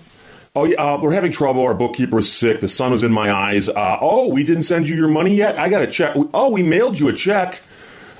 Oh, 0.56 0.64
yeah, 0.66 0.76
uh, 0.76 0.98
we're 1.00 1.14
having 1.14 1.32
trouble. 1.32 1.62
Our 1.62 1.74
bookkeeper 1.74 2.14
was 2.16 2.30
sick. 2.30 2.60
The 2.60 2.68
sun 2.68 2.92
was 2.92 3.02
in 3.02 3.10
my 3.10 3.32
eyes. 3.32 3.68
Uh, 3.68 3.98
oh, 4.00 4.28
we 4.28 4.44
didn't 4.44 4.62
send 4.62 4.86
you 4.86 4.94
your 4.94 5.08
money 5.08 5.34
yet? 5.34 5.58
I 5.58 5.68
got 5.68 5.82
a 5.82 5.86
check. 5.86 6.14
Oh, 6.32 6.50
we 6.50 6.62
mailed 6.62 6.98
you 6.98 7.08
a 7.08 7.12
check. 7.12 7.60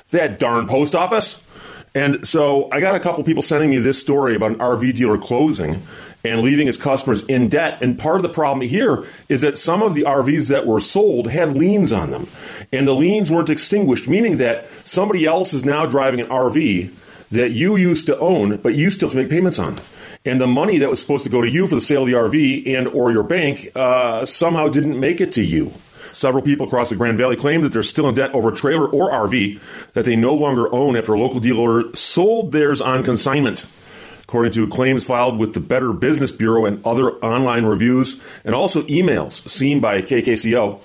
That 0.09 0.37
darn 0.37 0.67
post 0.67 0.95
office. 0.95 1.44
And 1.95 2.27
so 2.27 2.69
I 2.71 2.81
got 2.81 2.93
a 2.93 2.99
couple 2.99 3.23
people 3.23 3.41
sending 3.41 3.69
me 3.69 3.77
this 3.79 3.99
story 3.99 4.35
about 4.35 4.51
an 4.51 4.57
RV 4.57 4.95
dealer 4.95 5.17
closing 5.17 5.81
and 6.25 6.41
leaving 6.41 6.67
his 6.67 6.77
customers 6.77 7.23
in 7.23 7.47
debt. 7.47 7.81
And 7.81 7.97
part 7.97 8.17
of 8.17 8.23
the 8.23 8.29
problem 8.29 8.67
here 8.67 9.05
is 9.29 9.41
that 9.41 9.57
some 9.57 9.81
of 9.81 9.95
the 9.95 10.01
RVs 10.01 10.49
that 10.49 10.67
were 10.67 10.81
sold 10.81 11.29
had 11.29 11.55
liens 11.55 11.93
on 11.93 12.11
them. 12.11 12.27
And 12.73 12.85
the 12.85 12.93
liens 12.93 13.31
weren't 13.31 13.49
extinguished, 13.49 14.09
meaning 14.09 14.37
that 14.37 14.67
somebody 14.83 15.25
else 15.25 15.53
is 15.53 15.63
now 15.63 15.85
driving 15.85 16.19
an 16.19 16.27
RV 16.27 16.93
that 17.29 17.51
you 17.51 17.75
used 17.75 18.07
to 18.07 18.17
own, 18.19 18.57
but 18.57 18.75
you 18.75 18.89
still 18.89 19.07
have 19.07 19.13
to 19.13 19.17
make 19.17 19.29
payments 19.29 19.57
on. 19.57 19.79
And 20.25 20.41
the 20.41 20.47
money 20.47 20.79
that 20.79 20.89
was 20.89 20.99
supposed 20.99 21.23
to 21.23 21.29
go 21.29 21.41
to 21.41 21.49
you 21.49 21.65
for 21.65 21.75
the 21.75 21.81
sale 21.81 22.01
of 22.01 22.07
the 22.07 22.13
RV 22.13 22.67
and 22.67 22.87
or 22.87 23.11
your 23.11 23.23
bank 23.23 23.71
uh, 23.75 24.25
somehow 24.25 24.67
didn't 24.67 24.99
make 24.99 25.21
it 25.21 25.31
to 25.33 25.43
you. 25.43 25.71
Several 26.15 26.41
people 26.41 26.65
across 26.65 26.91
the 26.91 26.95
Grand 26.95 27.17
Valley 27.17 27.35
claim 27.35 27.59
that 27.63 27.73
they're 27.73 27.83
still 27.83 28.07
in 28.07 28.15
debt 28.15 28.33
over 28.33 28.47
a 28.47 28.55
trailer 28.55 28.87
or 28.87 29.11
RV 29.11 29.59
that 29.91 30.05
they 30.05 30.15
no 30.15 30.33
longer 30.33 30.73
own 30.73 30.95
after 30.95 31.13
a 31.13 31.19
local 31.19 31.41
dealer 31.41 31.93
sold 31.93 32.53
theirs 32.53 32.79
on 32.79 33.03
consignment. 33.03 33.65
According 34.23 34.53
to 34.53 34.65
claims 34.69 35.03
filed 35.03 35.37
with 35.37 35.53
the 35.53 35.59
Better 35.59 35.91
Business 35.91 36.31
Bureau 36.31 36.63
and 36.63 36.83
other 36.85 37.11
online 37.17 37.65
reviews, 37.65 38.21
and 38.45 38.55
also 38.55 38.83
emails 38.83 39.47
seen 39.49 39.81
by 39.81 40.01
KKCO. 40.01 40.79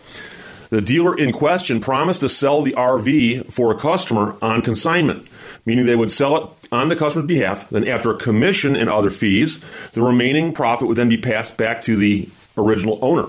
The 0.71 0.83
dealer 0.83 1.17
in 1.17 1.31
question 1.31 1.79
promised 1.79 2.23
to 2.23 2.29
sell 2.29 2.63
the 2.63 2.73
RV 2.73 3.53
for 3.53 3.71
a 3.71 3.79
customer 3.79 4.35
on 4.43 4.63
consignment, 4.63 5.29
meaning 5.65 5.87
they 5.87 5.95
would 5.95 6.11
sell 6.11 6.37
it 6.39 6.51
on 6.73 6.89
the 6.89 6.97
customer's 6.97 7.29
behalf. 7.29 7.71
Then, 7.71 7.87
after 7.87 8.11
a 8.11 8.19
commission 8.19 8.75
and 8.75 8.91
other 8.91 9.11
fees, 9.11 9.65
the 9.93 10.03
remaining 10.03 10.53
profit 10.53 10.89
would 10.89 10.97
then 10.97 11.09
be 11.09 11.17
passed 11.17 11.57
back 11.57 11.83
to 11.83 11.95
the 11.95 12.29
original 12.61 12.99
owner. 13.03 13.29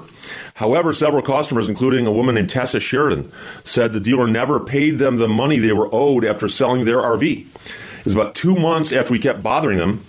However, 0.55 0.93
several 0.93 1.23
customers, 1.23 1.69
including 1.69 2.05
a 2.05 2.11
woman 2.11 2.35
named 2.35 2.49
Tessa 2.49 2.79
Sheridan, 2.79 3.31
said 3.63 3.93
the 3.93 3.99
dealer 3.99 4.27
never 4.27 4.59
paid 4.59 4.99
them 4.99 5.17
the 5.17 5.27
money 5.27 5.59
they 5.59 5.73
were 5.73 5.89
owed 5.93 6.23
after 6.23 6.47
selling 6.47 6.85
their 6.85 6.97
RV. 6.97 7.47
It 7.99 8.05
was 8.05 8.15
about 8.15 8.35
two 8.35 8.55
months 8.55 8.93
after 8.93 9.11
we 9.11 9.19
kept 9.19 9.43
bothering 9.43 9.77
them 9.77 10.03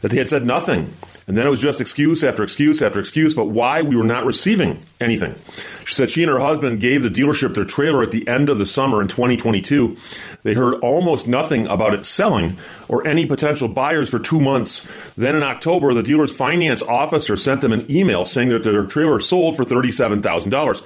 that 0.00 0.10
they 0.10 0.18
had 0.18 0.28
said 0.28 0.44
nothing. 0.44 0.92
And 1.26 1.36
then 1.36 1.46
it 1.46 1.50
was 1.50 1.60
just 1.60 1.80
excuse 1.80 2.24
after 2.24 2.42
excuse 2.42 2.82
after 2.82 2.98
excuse, 2.98 3.34
but 3.34 3.46
why 3.46 3.82
we 3.82 3.94
were 3.94 4.02
not 4.02 4.26
receiving 4.26 4.80
anything. 5.00 5.36
She 5.84 5.94
said 5.94 6.10
she 6.10 6.22
and 6.22 6.30
her 6.30 6.40
husband 6.40 6.80
gave 6.80 7.02
the 7.02 7.08
dealership 7.08 7.54
their 7.54 7.64
trailer 7.64 8.02
at 8.02 8.10
the 8.10 8.26
end 8.26 8.48
of 8.48 8.58
the 8.58 8.66
summer 8.66 9.00
in 9.00 9.06
2022. 9.08 9.96
They 10.42 10.54
heard 10.54 10.80
almost 10.80 11.28
nothing 11.28 11.68
about 11.68 11.94
it 11.94 12.04
selling 12.04 12.56
or 12.88 13.06
any 13.06 13.24
potential 13.26 13.68
buyers 13.68 14.10
for 14.10 14.18
two 14.18 14.40
months. 14.40 14.88
Then 15.16 15.36
in 15.36 15.44
October, 15.44 15.94
the 15.94 16.02
dealer's 16.02 16.34
finance 16.34 16.82
officer 16.82 17.36
sent 17.36 17.60
them 17.60 17.72
an 17.72 17.88
email 17.90 18.24
saying 18.24 18.48
that 18.48 18.64
their 18.64 18.84
trailer 18.84 19.20
sold 19.20 19.56
for 19.56 19.64
$37,000. 19.64 20.82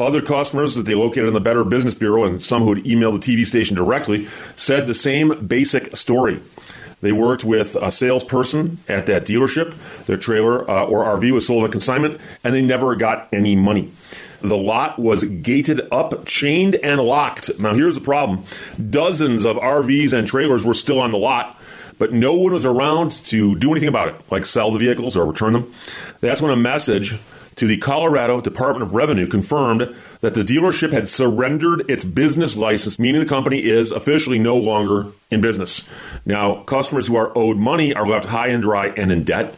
Other 0.00 0.22
customers 0.22 0.74
that 0.76 0.86
they 0.86 0.94
located 0.94 1.28
in 1.28 1.34
the 1.34 1.40
Better 1.40 1.62
Business 1.62 1.94
Bureau 1.94 2.24
and 2.24 2.42
some 2.42 2.62
who 2.62 2.74
had 2.74 2.84
emailed 2.84 3.20
the 3.22 3.36
TV 3.36 3.44
station 3.44 3.76
directly 3.76 4.28
said 4.56 4.86
the 4.86 4.94
same 4.94 5.46
basic 5.46 5.94
story. 5.94 6.40
They 7.02 7.12
worked 7.12 7.44
with 7.44 7.76
a 7.76 7.90
salesperson 7.90 8.78
at 8.88 9.06
that 9.06 9.24
dealership. 9.24 9.74
Their 10.06 10.16
trailer 10.16 10.68
uh, 10.70 10.84
or 10.84 11.04
RV 11.04 11.32
was 11.32 11.46
sold 11.46 11.64
on 11.64 11.70
consignment, 11.70 12.20
and 12.44 12.54
they 12.54 12.62
never 12.62 12.94
got 12.94 13.28
any 13.32 13.56
money. 13.56 13.90
The 14.42 14.56
lot 14.56 14.98
was 14.98 15.24
gated 15.24 15.82
up, 15.92 16.24
chained, 16.24 16.76
and 16.76 17.00
locked. 17.00 17.58
Now, 17.58 17.74
here's 17.74 17.94
the 17.94 18.00
problem 18.00 18.44
dozens 18.90 19.44
of 19.44 19.56
RVs 19.56 20.12
and 20.12 20.26
trailers 20.26 20.64
were 20.64 20.74
still 20.74 20.98
on 20.98 21.10
the 21.10 21.18
lot, 21.18 21.58
but 21.98 22.12
no 22.12 22.34
one 22.34 22.52
was 22.52 22.64
around 22.64 23.12
to 23.26 23.54
do 23.56 23.70
anything 23.70 23.88
about 23.88 24.08
it, 24.08 24.14
like 24.30 24.46
sell 24.46 24.70
the 24.70 24.78
vehicles 24.78 25.16
or 25.16 25.26
return 25.26 25.52
them. 25.52 25.72
That's 26.20 26.40
when 26.40 26.50
a 26.50 26.56
message 26.56 27.18
to 27.60 27.66
the 27.66 27.76
Colorado 27.76 28.40
Department 28.40 28.82
of 28.82 28.94
Revenue 28.94 29.26
confirmed 29.26 29.94
that 30.22 30.32
the 30.32 30.42
dealership 30.42 30.94
had 30.94 31.06
surrendered 31.06 31.90
its 31.90 32.04
business 32.04 32.56
license, 32.56 32.98
meaning 32.98 33.20
the 33.20 33.28
company 33.28 33.62
is 33.62 33.92
officially 33.92 34.38
no 34.38 34.56
longer 34.56 35.08
in 35.30 35.42
business. 35.42 35.86
Now, 36.24 36.62
customers 36.62 37.06
who 37.06 37.16
are 37.16 37.36
owed 37.36 37.58
money 37.58 37.92
are 37.92 38.08
left 38.08 38.24
high 38.24 38.46
and 38.46 38.62
dry 38.62 38.86
and 38.96 39.12
in 39.12 39.24
debt. 39.24 39.54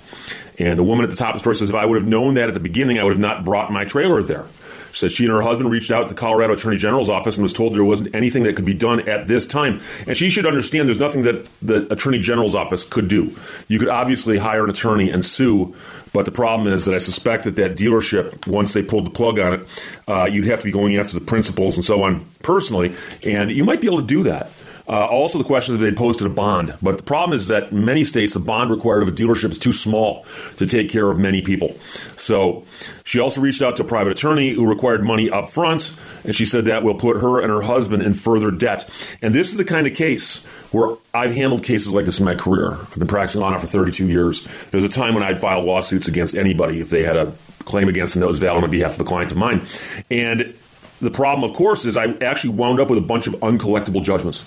And 0.58 0.80
the 0.80 0.82
woman 0.82 1.04
at 1.04 1.10
the 1.10 1.16
top 1.16 1.28
of 1.28 1.34
the 1.34 1.38
story 1.38 1.54
says, 1.54 1.70
if 1.70 1.76
I 1.76 1.86
would 1.86 1.96
have 1.96 2.08
known 2.08 2.34
that 2.34 2.48
at 2.48 2.54
the 2.54 2.60
beginning, 2.60 2.98
I 2.98 3.04
would 3.04 3.12
have 3.12 3.20
not 3.20 3.44
brought 3.44 3.70
my 3.70 3.84
trailer 3.84 4.20
there. 4.20 4.46
Said 4.92 5.12
she 5.12 5.24
and 5.24 5.32
her 5.32 5.42
husband 5.42 5.70
reached 5.70 5.90
out 5.90 6.08
to 6.08 6.14
the 6.14 6.18
Colorado 6.18 6.54
Attorney 6.54 6.76
General's 6.76 7.08
office 7.08 7.36
and 7.36 7.42
was 7.42 7.52
told 7.52 7.74
there 7.74 7.84
wasn't 7.84 8.14
anything 8.14 8.42
that 8.44 8.56
could 8.56 8.64
be 8.64 8.74
done 8.74 9.08
at 9.08 9.26
this 9.26 9.46
time. 9.46 9.80
And 10.06 10.16
she 10.16 10.30
should 10.30 10.46
understand 10.46 10.88
there's 10.88 10.98
nothing 10.98 11.22
that 11.22 11.46
the 11.60 11.90
Attorney 11.92 12.18
General's 12.18 12.54
office 12.54 12.84
could 12.84 13.08
do. 13.08 13.34
You 13.68 13.78
could 13.78 13.88
obviously 13.88 14.38
hire 14.38 14.64
an 14.64 14.70
attorney 14.70 15.10
and 15.10 15.24
sue, 15.24 15.74
but 16.12 16.26
the 16.26 16.30
problem 16.30 16.72
is 16.72 16.84
that 16.84 16.94
I 16.94 16.98
suspect 16.98 17.44
that 17.44 17.56
that 17.56 17.76
dealership, 17.76 18.46
once 18.46 18.74
they 18.74 18.82
pulled 18.82 19.06
the 19.06 19.10
plug 19.10 19.38
on 19.38 19.54
it, 19.54 19.68
uh, 20.06 20.24
you'd 20.24 20.44
have 20.44 20.58
to 20.58 20.64
be 20.64 20.72
going 20.72 20.96
after 20.96 21.14
the 21.18 21.24
principals 21.24 21.76
and 21.76 21.84
so 21.84 22.02
on 22.02 22.24
personally, 22.42 22.94
and 23.22 23.50
you 23.50 23.64
might 23.64 23.80
be 23.80 23.86
able 23.86 24.00
to 24.00 24.06
do 24.06 24.22
that. 24.24 24.50
Uh, 24.92 25.06
also, 25.06 25.38
the 25.38 25.44
question 25.44 25.74
that 25.74 25.82
they 25.82 25.90
posted 25.90 26.26
a 26.26 26.30
bond, 26.30 26.74
but 26.82 26.98
the 26.98 27.02
problem 27.02 27.34
is 27.34 27.48
that 27.48 27.72
many 27.72 28.04
states 28.04 28.34
the 28.34 28.38
bond 28.38 28.70
required 28.70 29.02
of 29.02 29.08
a 29.08 29.12
dealership 29.12 29.50
is 29.50 29.56
too 29.56 29.72
small 29.72 30.26
to 30.58 30.66
take 30.66 30.90
care 30.90 31.08
of 31.08 31.18
many 31.18 31.40
people. 31.40 31.74
So 32.18 32.64
she 33.02 33.18
also 33.18 33.40
reached 33.40 33.62
out 33.62 33.76
to 33.76 33.84
a 33.84 33.86
private 33.86 34.10
attorney 34.10 34.50
who 34.50 34.66
required 34.66 35.02
money 35.02 35.30
up 35.30 35.48
front, 35.48 35.96
and 36.24 36.34
she 36.34 36.44
said 36.44 36.66
that 36.66 36.82
will 36.82 36.94
put 36.94 37.22
her 37.22 37.40
and 37.40 37.50
her 37.50 37.62
husband 37.62 38.02
in 38.02 38.12
further 38.12 38.50
debt. 38.50 38.84
And 39.22 39.34
this 39.34 39.50
is 39.52 39.56
the 39.56 39.64
kind 39.64 39.86
of 39.86 39.94
case 39.94 40.44
where 40.72 40.94
I've 41.14 41.34
handled 41.34 41.64
cases 41.64 41.94
like 41.94 42.04
this 42.04 42.18
in 42.18 42.26
my 42.26 42.34
career. 42.34 42.74
I've 42.74 42.98
been 42.98 43.08
practicing 43.08 43.40
law 43.40 43.48
now 43.48 43.56
for 43.56 43.66
32 43.66 44.06
years. 44.06 44.44
There 44.72 44.78
was 44.78 44.84
a 44.84 44.90
time 44.90 45.14
when 45.14 45.22
I'd 45.22 45.40
file 45.40 45.62
lawsuits 45.62 46.06
against 46.06 46.34
anybody 46.34 46.80
if 46.80 46.90
they 46.90 47.02
had 47.02 47.16
a 47.16 47.32
claim 47.64 47.88
against 47.88 48.12
them 48.12 48.20
that 48.20 48.26
was 48.26 48.40
valid 48.40 48.62
on 48.62 48.70
behalf 48.70 48.96
of 48.96 49.00
a 49.00 49.04
client 49.04 49.30
of 49.30 49.38
mine. 49.38 49.62
And 50.10 50.54
the 51.02 51.10
problem, 51.10 51.48
of 51.48 51.56
course, 51.56 51.84
is 51.84 51.96
I 51.96 52.06
actually 52.20 52.50
wound 52.50 52.80
up 52.80 52.88
with 52.88 52.98
a 52.98 53.02
bunch 53.02 53.26
of 53.26 53.34
uncollectible 53.34 54.02
judgments. 54.02 54.44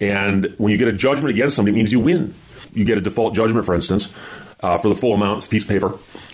And 0.00 0.54
when 0.58 0.72
you 0.72 0.78
get 0.78 0.88
a 0.88 0.92
judgment 0.92 1.30
against 1.30 1.56
somebody, 1.56 1.74
it 1.74 1.78
means 1.78 1.92
you 1.92 2.00
win. 2.00 2.34
You 2.74 2.84
get 2.84 2.98
a 2.98 3.00
default 3.00 3.34
judgment, 3.34 3.64
for 3.64 3.74
instance, 3.74 4.12
uh, 4.60 4.78
for 4.78 4.88
the 4.88 4.94
full 4.94 5.14
amount, 5.14 5.38
it's 5.38 5.48
piece 5.48 5.64
of 5.64 5.68
paper, 5.68 5.88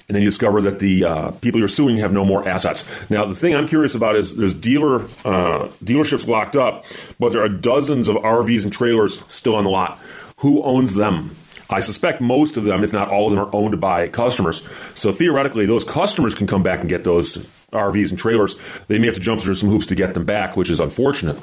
and 0.09 0.15
then 0.15 0.23
you 0.23 0.29
discover 0.29 0.61
that 0.63 0.79
the 0.79 1.05
uh, 1.05 1.31
people 1.33 1.59
you're 1.59 1.69
suing 1.69 1.97
have 1.99 2.13
no 2.13 2.25
more 2.25 2.49
assets. 2.49 2.85
Now, 3.11 3.25
the 3.25 3.35
thing 3.35 3.55
I'm 3.55 3.67
curious 3.67 3.95
about 3.95 4.17
is 4.17 4.37
there's 4.37 4.55
dealer 4.55 5.03
uh, 5.25 5.69
dealerships 5.83 6.27
locked 6.27 6.57
up, 6.57 6.85
but 7.19 7.33
there 7.33 7.43
are 7.43 7.49
dozens 7.49 8.09
of 8.09 8.17
RVs 8.17 8.65
and 8.65 8.73
trailers 8.73 9.23
still 9.27 9.57
on 9.57 9.65
the 9.65 9.71
lot. 9.71 9.99
Who 10.39 10.63
owns 10.63 10.95
them? 10.95 11.37
I 11.71 11.81
suspect 11.81 12.21
most 12.21 12.57
of 12.57 12.65
them, 12.65 12.83
if 12.83 12.93
not 12.93 13.11
all 13.11 13.27
of 13.27 13.35
them, 13.35 13.45
are 13.45 13.55
owned 13.55 13.79
by 13.81 14.09
customers. 14.09 14.63
So 14.95 15.13
theoretically, 15.13 15.67
those 15.67 15.85
customers 15.85 16.35
can 16.35 16.47
come 16.47 16.63
back 16.63 16.81
and 16.81 16.89
get 16.89 17.05
those 17.05 17.47
RVs 17.73 18.11
and 18.11 18.19
trailers. 18.19 18.57
They 18.87 18.99
may 18.99 19.07
have 19.07 19.15
to 19.15 19.21
jump 19.21 19.41
through 19.41 19.55
some 19.55 19.69
hoops 19.69 19.87
to 19.87 19.95
get 19.95 20.15
them 20.15 20.25
back, 20.25 20.57
which 20.57 20.71
is 20.71 20.81
unfortunate. 20.81 21.39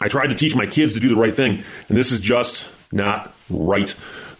I 0.00 0.08
tried 0.08 0.28
to 0.28 0.34
teach 0.34 0.54
my 0.54 0.66
kids 0.66 0.92
to 0.94 1.00
do 1.00 1.08
the 1.08 1.16
right 1.16 1.34
thing, 1.34 1.62
and 1.88 1.98
this 1.98 2.12
is 2.12 2.20
just 2.20 2.68
not 2.92 3.34
right. 3.50 3.90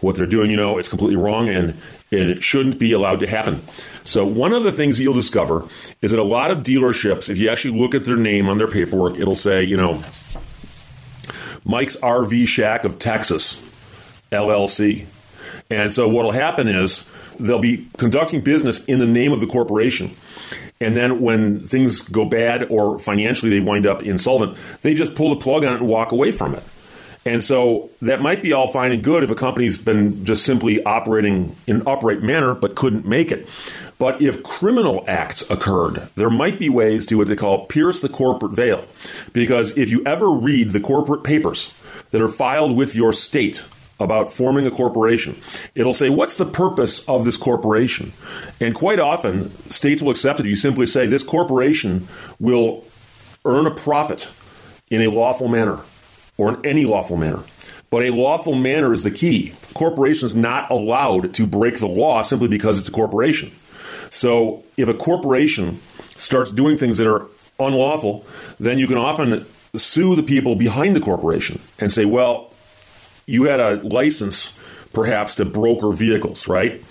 What 0.00 0.14
they're 0.14 0.26
doing, 0.26 0.50
you 0.50 0.56
know, 0.56 0.78
it's 0.78 0.88
completely 0.88 1.16
wrong, 1.16 1.48
and 1.48 1.74
it 2.12 2.42
shouldn't 2.42 2.78
be 2.78 2.92
allowed 2.92 3.20
to 3.20 3.26
happen. 3.26 3.62
So, 4.04 4.24
one 4.24 4.52
of 4.52 4.62
the 4.62 4.70
things 4.70 5.00
you'll 5.00 5.12
discover 5.12 5.64
is 6.00 6.12
that 6.12 6.20
a 6.20 6.24
lot 6.24 6.50
of 6.50 6.58
dealerships, 6.58 7.28
if 7.28 7.38
you 7.38 7.48
actually 7.48 7.78
look 7.78 7.94
at 7.94 8.04
their 8.04 8.16
name 8.16 8.48
on 8.48 8.58
their 8.58 8.68
paperwork, 8.68 9.18
it'll 9.18 9.34
say, 9.34 9.64
you 9.64 9.76
know, 9.76 10.02
Mike's 11.64 11.96
RV 11.96 12.46
Shack 12.46 12.84
of 12.84 12.98
Texas, 12.98 13.60
LLC. 14.30 15.06
And 15.68 15.90
so, 15.90 16.08
what'll 16.08 16.30
happen 16.30 16.68
is 16.68 17.04
they'll 17.38 17.58
be 17.58 17.88
conducting 17.96 18.40
business 18.40 18.84
in 18.84 19.00
the 19.00 19.06
name 19.06 19.32
of 19.32 19.40
the 19.40 19.46
corporation. 19.46 20.12
And 20.80 20.96
then 20.96 21.20
when 21.20 21.64
things 21.64 22.00
go 22.00 22.24
bad 22.24 22.70
or 22.70 22.98
financially 22.98 23.50
they 23.50 23.60
wind 23.60 23.86
up 23.86 24.02
insolvent, 24.02 24.56
they 24.82 24.94
just 24.94 25.14
pull 25.14 25.30
the 25.30 25.36
plug 25.36 25.64
on 25.64 25.74
it 25.74 25.80
and 25.80 25.88
walk 25.88 26.12
away 26.12 26.30
from 26.30 26.54
it. 26.54 26.62
And 27.28 27.42
so 27.44 27.90
that 28.00 28.22
might 28.22 28.42
be 28.42 28.52
all 28.52 28.66
fine 28.66 28.90
and 28.90 29.02
good 29.02 29.22
if 29.22 29.30
a 29.30 29.34
company's 29.34 29.76
been 29.76 30.24
just 30.24 30.46
simply 30.46 30.82
operating 30.84 31.56
in 31.66 31.76
an 31.76 31.82
upright 31.86 32.22
manner 32.22 32.54
but 32.54 32.74
couldn't 32.74 33.04
make 33.04 33.30
it. 33.30 33.48
But 33.98 34.22
if 34.22 34.42
criminal 34.42 35.04
acts 35.06 35.42
occurred, 35.50 36.08
there 36.14 36.30
might 36.30 36.58
be 36.58 36.70
ways 36.70 37.04
to 37.06 37.16
what 37.16 37.28
they 37.28 37.36
call 37.36 37.66
pierce 37.66 38.00
the 38.00 38.08
corporate 38.08 38.52
veil. 38.52 38.84
Because 39.34 39.76
if 39.76 39.90
you 39.90 40.02
ever 40.06 40.30
read 40.30 40.70
the 40.70 40.80
corporate 40.80 41.22
papers 41.22 41.74
that 42.12 42.22
are 42.22 42.28
filed 42.28 42.76
with 42.76 42.94
your 42.94 43.12
state 43.12 43.64
about 44.00 44.32
forming 44.32 44.66
a 44.66 44.70
corporation, 44.70 45.36
it'll 45.74 45.94
say, 45.94 46.08
What's 46.08 46.36
the 46.36 46.46
purpose 46.46 47.00
of 47.06 47.24
this 47.24 47.36
corporation? 47.36 48.12
And 48.60 48.74
quite 48.74 48.98
often, 48.98 49.50
states 49.70 50.02
will 50.02 50.10
accept 50.10 50.40
it. 50.40 50.46
You 50.46 50.56
simply 50.56 50.86
say, 50.86 51.06
This 51.06 51.22
corporation 51.22 52.08
will 52.38 52.84
earn 53.44 53.66
a 53.66 53.74
profit 53.74 54.30
in 54.90 55.02
a 55.02 55.08
lawful 55.08 55.48
manner 55.48 55.80
or 56.36 56.54
in 56.54 56.66
any 56.66 56.84
lawful 56.84 57.16
manner. 57.16 57.42
But 57.90 58.04
a 58.04 58.10
lawful 58.10 58.54
manner 58.54 58.92
is 58.92 59.02
the 59.02 59.10
key. 59.10 59.54
Corporation 59.74 60.26
is 60.26 60.34
not 60.34 60.70
allowed 60.70 61.34
to 61.34 61.46
break 61.46 61.78
the 61.78 61.88
law 61.88 62.22
simply 62.22 62.48
because 62.48 62.78
it's 62.78 62.88
a 62.88 62.92
corporation. 62.92 63.50
So 64.10 64.64
if 64.76 64.88
a 64.88 64.94
corporation 64.94 65.80
starts 66.04 66.52
doing 66.52 66.76
things 66.76 66.98
that 66.98 67.08
are 67.08 67.26
unlawful, 67.58 68.26
then 68.60 68.78
you 68.78 68.86
can 68.86 68.98
often 68.98 69.46
sue 69.74 70.16
the 70.16 70.22
people 70.22 70.54
behind 70.54 70.96
the 70.96 71.00
corporation 71.00 71.60
and 71.78 71.92
say, 71.92 72.04
well, 72.04 72.47
you 73.28 73.44
had 73.44 73.60
a 73.60 73.76
license 73.76 74.58
perhaps 74.92 75.36
to 75.36 75.44
broker 75.44 75.92
vehicles, 75.92 76.48
right? 76.48 76.82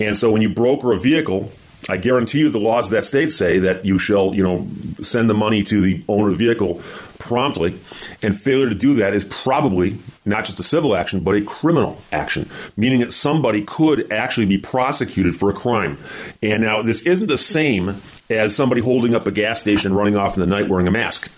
And 0.00 0.16
so 0.16 0.30
when 0.30 0.42
you 0.42 0.48
broker 0.48 0.92
a 0.92 0.98
vehicle, 0.98 1.50
I 1.88 1.96
guarantee 1.96 2.40
you 2.40 2.48
the 2.48 2.60
laws 2.60 2.86
of 2.86 2.92
that 2.92 3.04
state 3.04 3.32
say 3.32 3.58
that 3.58 3.84
you 3.84 3.98
shall, 3.98 4.34
you 4.34 4.42
know, 4.42 4.66
send 5.00 5.28
the 5.28 5.34
money 5.34 5.62
to 5.64 5.80
the 5.80 6.02
owner 6.08 6.28
of 6.30 6.38
the 6.38 6.44
vehicle 6.44 6.80
promptly. 7.18 7.78
And 8.22 8.36
failure 8.38 8.68
to 8.68 8.74
do 8.74 8.94
that 8.94 9.14
is 9.14 9.24
probably 9.24 9.98
not 10.24 10.44
just 10.44 10.60
a 10.60 10.62
civil 10.62 10.94
action, 10.94 11.20
but 11.20 11.34
a 11.34 11.40
criminal 11.40 12.00
action, 12.12 12.48
meaning 12.76 13.00
that 13.00 13.12
somebody 13.12 13.62
could 13.62 14.12
actually 14.12 14.46
be 14.46 14.58
prosecuted 14.58 15.34
for 15.34 15.50
a 15.50 15.54
crime. 15.54 15.98
And 16.42 16.62
now 16.62 16.82
this 16.82 17.02
isn't 17.02 17.26
the 17.26 17.38
same 17.38 18.00
as 18.30 18.54
somebody 18.54 18.80
holding 18.80 19.14
up 19.14 19.26
a 19.26 19.32
gas 19.32 19.60
station 19.60 19.92
running 19.92 20.16
off 20.16 20.36
in 20.36 20.40
the 20.40 20.46
night 20.46 20.68
wearing 20.68 20.86
a 20.86 20.92
mask. 20.92 21.30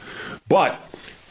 But 0.48 0.78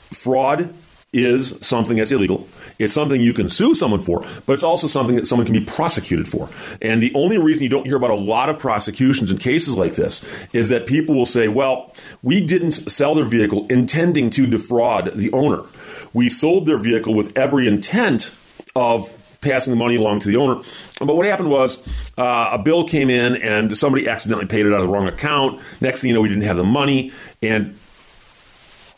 fraud 0.10 0.74
is 1.14 1.56
something 1.62 1.98
that's 1.98 2.12
illegal. 2.12 2.48
It's 2.84 2.94
something 2.94 3.20
you 3.20 3.34
can 3.34 3.50
sue 3.50 3.76
someone 3.76 4.00
for, 4.00 4.26
but 4.46 4.54
it's 4.54 4.64
also 4.64 4.88
something 4.88 5.16
that 5.16 5.28
someone 5.28 5.46
can 5.46 5.54
be 5.54 5.66
prosecuted 5.66 6.28
for. 6.28 6.50
And 6.82 7.02
the 7.02 7.14
only 7.16 7.38
reason 7.38 7.64
you 7.64 7.70
don't 7.70 7.86
hear 7.86 7.96
about 7.96 8.12
a 8.12 8.16
lot 8.16 8.50
of 8.50 8.60
prosecutions 8.60 9.32
in 9.32 9.38
cases 9.38 9.76
like 9.78 9.96
this 9.96 10.24
is 10.54 10.70
that 10.70 10.86
people 10.86 11.16
will 11.16 11.26
say, 11.26 11.48
well, 11.48 11.94
we 12.22 12.46
didn't 12.46 12.74
sell 12.74 13.16
their 13.16 13.26
vehicle 13.26 13.68
intending 13.70 14.30
to 14.32 14.46
defraud 14.48 15.14
the 15.14 15.32
owner. 15.32 15.64
We 16.14 16.30
sold 16.30 16.66
their 16.66 16.78
vehicle 16.78 17.14
with 17.14 17.38
every 17.38 17.68
intent 17.68 18.36
of 18.76 19.12
passing 19.42 19.72
the 19.72 19.78
money 19.78 19.98
along 19.98 20.20
to 20.20 20.28
the 20.28 20.38
owner. 20.38 20.62
But 21.00 21.16
what 21.16 21.26
happened 21.26 21.50
was 21.50 21.86
uh, 22.18 22.50
a 22.54 22.60
bill 22.60 22.88
came 22.88 23.10
in 23.10 23.36
and 23.36 23.78
somebody 23.78 24.08
accidentally 24.08 24.48
paid 24.48 24.66
it 24.66 24.74
out 24.74 24.80
of 24.80 24.88
the 24.88 24.94
wrong 24.94 25.08
account. 25.08 25.62
Next 25.82 26.02
thing 26.02 26.10
you 26.10 26.14
know, 26.16 26.22
we 26.22 26.30
didn't 26.30 26.44
have 26.44 26.58
the 26.58 26.64
money. 26.64 27.12
And 27.42 27.78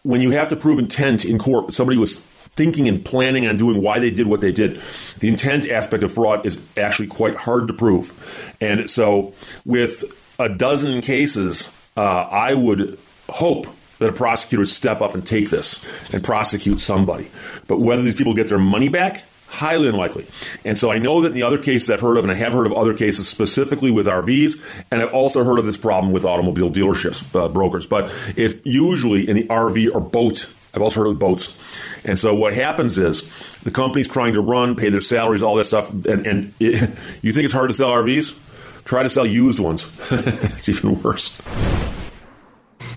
when 0.03 0.21
you 0.21 0.31
have 0.31 0.49
to 0.49 0.55
prove 0.55 0.79
intent 0.79 1.25
in 1.25 1.39
court, 1.39 1.73
somebody 1.73 1.97
was 1.97 2.21
thinking 2.55 2.87
and 2.87 3.03
planning 3.03 3.47
on 3.47 3.57
doing 3.57 3.81
why 3.81 3.99
they 3.99 4.11
did 4.11 4.27
what 4.27 4.41
they 4.41 4.51
did. 4.51 4.79
The 5.19 5.27
intent 5.27 5.67
aspect 5.67 6.03
of 6.03 6.13
fraud 6.13 6.45
is 6.45 6.61
actually 6.77 7.07
quite 7.07 7.35
hard 7.35 7.67
to 7.67 7.73
prove. 7.73 8.55
And 8.61 8.89
so, 8.89 9.33
with 9.65 10.03
a 10.39 10.49
dozen 10.49 11.01
cases, 11.01 11.71
uh, 11.97 12.01
I 12.01 12.53
would 12.53 12.97
hope 13.29 13.67
that 13.99 14.09
a 14.09 14.13
prosecutor 14.13 14.61
would 14.61 14.67
step 14.67 15.01
up 15.01 15.13
and 15.13 15.25
take 15.25 15.49
this 15.49 15.83
and 16.13 16.23
prosecute 16.23 16.79
somebody. 16.79 17.29
But 17.67 17.79
whether 17.79 18.01
these 18.01 18.15
people 18.15 18.33
get 18.33 18.49
their 18.49 18.59
money 18.59 18.89
back, 18.89 19.23
highly 19.47 19.87
unlikely. 19.87 20.25
And 20.65 20.77
so 20.77 20.91
I 20.91 20.97
know 20.97 21.21
that 21.21 21.29
in 21.29 21.33
the 21.33 21.43
other 21.43 21.57
cases 21.57 21.89
I've 21.89 22.01
heard 22.01 22.17
of, 22.17 22.25
and 22.25 22.31
I 22.31 22.35
have 22.35 22.53
heard 22.53 22.65
of 22.65 22.73
other 22.73 22.93
cases 22.93 23.27
specifically 23.27 23.91
with 23.91 24.05
RVs, 24.05 24.61
and 24.91 25.01
I've 25.01 25.13
also 25.13 25.43
heard 25.43 25.59
of 25.59 25.65
this 25.65 25.77
problem 25.77 26.11
with 26.11 26.25
automobile 26.25 26.69
dealerships, 26.69 27.23
uh, 27.35 27.47
brokers, 27.47 27.87
but 27.87 28.13
it's 28.35 28.53
usually 28.65 29.27
in 29.27 29.35
the 29.35 29.47
RV 29.47 29.93
or 29.93 30.01
boat. 30.01 30.49
I've 30.75 30.81
also 30.81 30.99
heard 31.01 31.07
of 31.07 31.19
boats. 31.19 31.57
And 32.03 32.19
so 32.19 32.35
what 32.35 32.53
happens 32.53 32.97
is 32.97 33.23
the 33.63 33.71
company's 33.71 34.07
trying 34.07 34.33
to 34.33 34.41
run, 34.41 34.75
pay 34.75 34.89
their 34.89 35.01
salaries, 35.01 35.41
all 35.41 35.55
that 35.55 35.63
stuff, 35.63 35.89
and, 35.89 36.27
and 36.27 36.53
it, 36.59 36.89
you 37.21 37.33
think 37.33 37.45
it's 37.45 37.53
hard 37.53 37.69
to 37.69 37.73
sell 37.73 37.89
RVs? 37.89 38.41
Try 38.83 39.03
to 39.03 39.09
sell 39.09 39.25
used 39.25 39.59
ones. 39.59 39.89
it's 40.11 40.69
even 40.69 41.01
worse. 41.01 41.41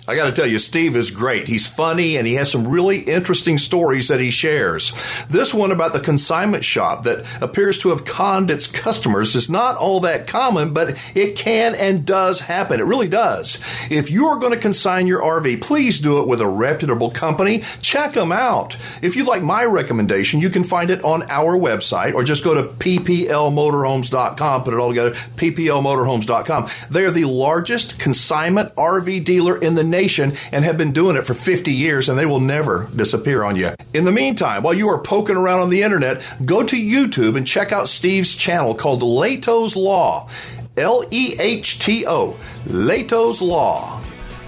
I 0.09 0.15
got 0.15 0.25
to 0.25 0.33
tell 0.33 0.47
you, 0.47 0.59
Steve 0.59 0.97
is 0.97 1.11
great. 1.11 1.49
He's 1.49 1.67
funny 1.67 2.17
and 2.17 2.27
he 2.27 2.37
has 2.37 2.51
some 2.51 2.67
really 2.67 3.01
interesting 3.01 3.59
stories 3.59 4.09
that 4.09 4.21
he 4.21 4.31
shares. 4.31 4.95
This 5.29 5.53
one 5.53 5.71
about 5.71 5.93
the 5.93 6.01
consignment 6.01 6.65
shop 6.65 7.03
that 7.03 7.27
appears 7.43 7.77
to 7.81 7.91
have 7.91 8.07
conned 8.07 8.51
its 8.51 8.67
customers 8.67 9.37
is 9.37 9.51
not 9.51 9.77
all 9.77 10.01
that 10.01 10.27
common, 10.27 10.73
but 10.73 10.99
it 11.15 11.37
can 11.37 11.75
and 11.75 12.07
does 12.07 12.41
happen. 12.41 12.81
It 12.81 12.85
really 12.85 13.09
does. 13.09 13.63
If 13.91 14.11
you're 14.11 14.39
going 14.39 14.55
to 14.55 14.59
consign 14.59 15.07
your 15.07 15.21
RV, 15.21 15.61
please 15.61 16.01
do 16.01 16.21
it 16.21 16.27
with 16.27 16.41
a 16.41 16.49
reputable 16.49 17.11
company. 17.11 17.63
Check 17.83 18.15
them 18.15 18.33
out. 18.33 18.79
If 19.03 19.15
you'd 19.15 19.27
like 19.27 19.43
my 19.43 19.67
recommendation, 19.67 20.41
you 20.41 20.49
can 20.49 20.65
find 20.65 20.91
it 20.91 21.05
on 21.05 21.25
our 21.25 21.55
website 21.55 22.15
or 22.15 22.25
just 22.25 22.45
go 22.45 22.55
to 22.55 22.63
pplmotorhomes.com, 22.63 24.65
put 24.65 24.73
it 24.73 24.81
all 24.81 24.89
together, 24.89 25.11
pplmotorhomes.com. 25.11 26.69
They 26.89 27.05
are 27.05 27.11
the 27.11 27.27
largest 27.27 27.99
consignment 27.99 28.75
RV 28.75 29.25
dealer 29.25 29.59
in 29.59 29.75
the 29.75 29.85
nation 29.85 29.98
and 30.07 30.65
have 30.65 30.79
been 30.79 30.93
doing 30.93 31.17
it 31.17 31.27
for 31.27 31.35
50 31.35 31.73
years 31.73 32.09
and 32.09 32.19
they 32.19 32.27
will 32.27 32.41
never 32.41 32.89
disappear 32.95 33.43
on 33.43 33.57
you. 33.57 33.73
In 33.93 34.05
the 34.05 34.13
meantime, 34.13 34.63
while 34.63 34.75
you 34.75 34.89
are 34.89 35.03
poking 35.03 35.37
around 35.37 35.61
on 35.61 35.71
the 35.71 35.83
internet, 35.83 36.23
go 36.45 36.63
to 36.63 36.77
YouTube 36.77 37.37
and 37.37 37.47
check 37.47 37.73
out 37.73 37.89
Steve's 37.89 38.35
channel 38.35 38.75
called 38.75 39.03
Lehto's 39.03 39.77
Law. 39.77 40.29
L 40.77 41.05
E 41.11 41.37
H 41.41 41.81
T 41.81 42.07
O. 42.07 42.39
Lehto's 42.67 43.43
Law. 43.43 44.01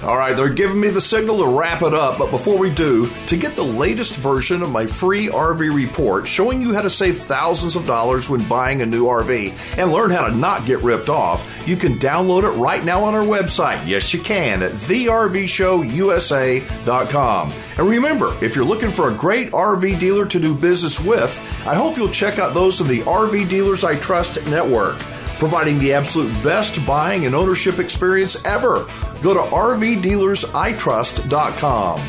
All 0.02 0.16
right, 0.16 0.34
they're 0.34 0.48
giving 0.48 0.80
me 0.80 0.88
the 0.88 1.00
signal 1.00 1.44
to 1.44 1.46
wrap 1.46 1.82
it 1.82 1.92
up, 1.92 2.16
but 2.16 2.30
before 2.30 2.56
we 2.56 2.70
do, 2.70 3.06
to 3.26 3.36
get 3.36 3.54
the 3.54 3.62
latest 3.62 4.16
version 4.16 4.62
of 4.62 4.70
my 4.70 4.86
free 4.86 5.26
RV 5.26 5.74
report 5.74 6.26
showing 6.26 6.62
you 6.62 6.72
how 6.72 6.80
to 6.80 6.88
save 6.88 7.18
thousands 7.18 7.76
of 7.76 7.86
dollars 7.86 8.30
when 8.30 8.42
buying 8.48 8.80
a 8.80 8.86
new 8.86 9.04
RV 9.04 9.76
and 9.76 9.92
learn 9.92 10.10
how 10.10 10.26
to 10.26 10.34
not 10.34 10.64
get 10.64 10.78
ripped 10.78 11.10
off, 11.10 11.68
you 11.68 11.76
can 11.76 11.98
download 11.98 12.44
it 12.44 12.58
right 12.58 12.82
now 12.82 13.04
on 13.04 13.14
our 13.14 13.24
website. 13.24 13.86
Yes, 13.86 14.14
you 14.14 14.22
can 14.22 14.62
at 14.62 14.72
thervshowusa.com. 14.72 17.52
And 17.76 17.86
remember, 17.86 18.34
if 18.42 18.56
you're 18.56 18.64
looking 18.64 18.90
for 18.90 19.10
a 19.10 19.14
great 19.14 19.50
RV 19.50 19.98
dealer 19.98 20.24
to 20.24 20.40
do 20.40 20.54
business 20.54 20.98
with, 20.98 21.38
I 21.66 21.74
hope 21.74 21.98
you'll 21.98 22.08
check 22.08 22.38
out 22.38 22.54
those 22.54 22.80
of 22.80 22.88
the 22.88 23.00
RV 23.00 23.50
Dealers 23.50 23.84
I 23.84 23.96
Trust 23.96 24.42
network 24.46 24.96
providing 25.40 25.80
the 25.80 25.92
absolute 25.92 26.32
best 26.44 26.86
buying 26.86 27.26
and 27.26 27.34
ownership 27.34 27.80
experience 27.80 28.44
ever. 28.44 28.86
Go 29.22 29.34
to 29.34 29.40
RVDealersITrust.com. 29.40 32.00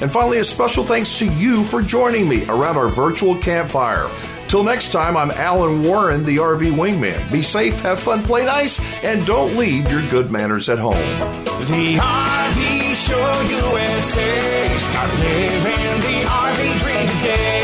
And 0.00 0.10
finally, 0.10 0.38
a 0.38 0.44
special 0.44 0.84
thanks 0.84 1.18
to 1.18 1.26
you 1.32 1.62
for 1.64 1.80
joining 1.80 2.28
me 2.28 2.44
around 2.46 2.76
our 2.76 2.88
virtual 2.88 3.38
campfire. 3.38 4.10
Till 4.48 4.62
next 4.62 4.92
time, 4.92 5.16
I'm 5.16 5.30
Alan 5.32 5.82
Warren, 5.82 6.22
the 6.24 6.36
RV 6.36 6.74
Wingman. 6.74 7.32
Be 7.32 7.42
safe, 7.42 7.80
have 7.80 7.98
fun, 7.98 8.22
play 8.22 8.44
nice, 8.44 8.78
and 9.02 9.26
don't 9.26 9.56
leave 9.56 9.90
your 9.90 10.02
good 10.10 10.30
manners 10.30 10.68
at 10.68 10.78
home. 10.78 10.92
The 10.94 11.96
RV 11.98 12.94
Show 12.94 13.40
USA. 13.56 14.68
Start 14.78 15.10
living 15.14 16.00
the 16.02 16.22
RV 16.28 16.78
dream 16.80 17.08
today. 17.18 17.63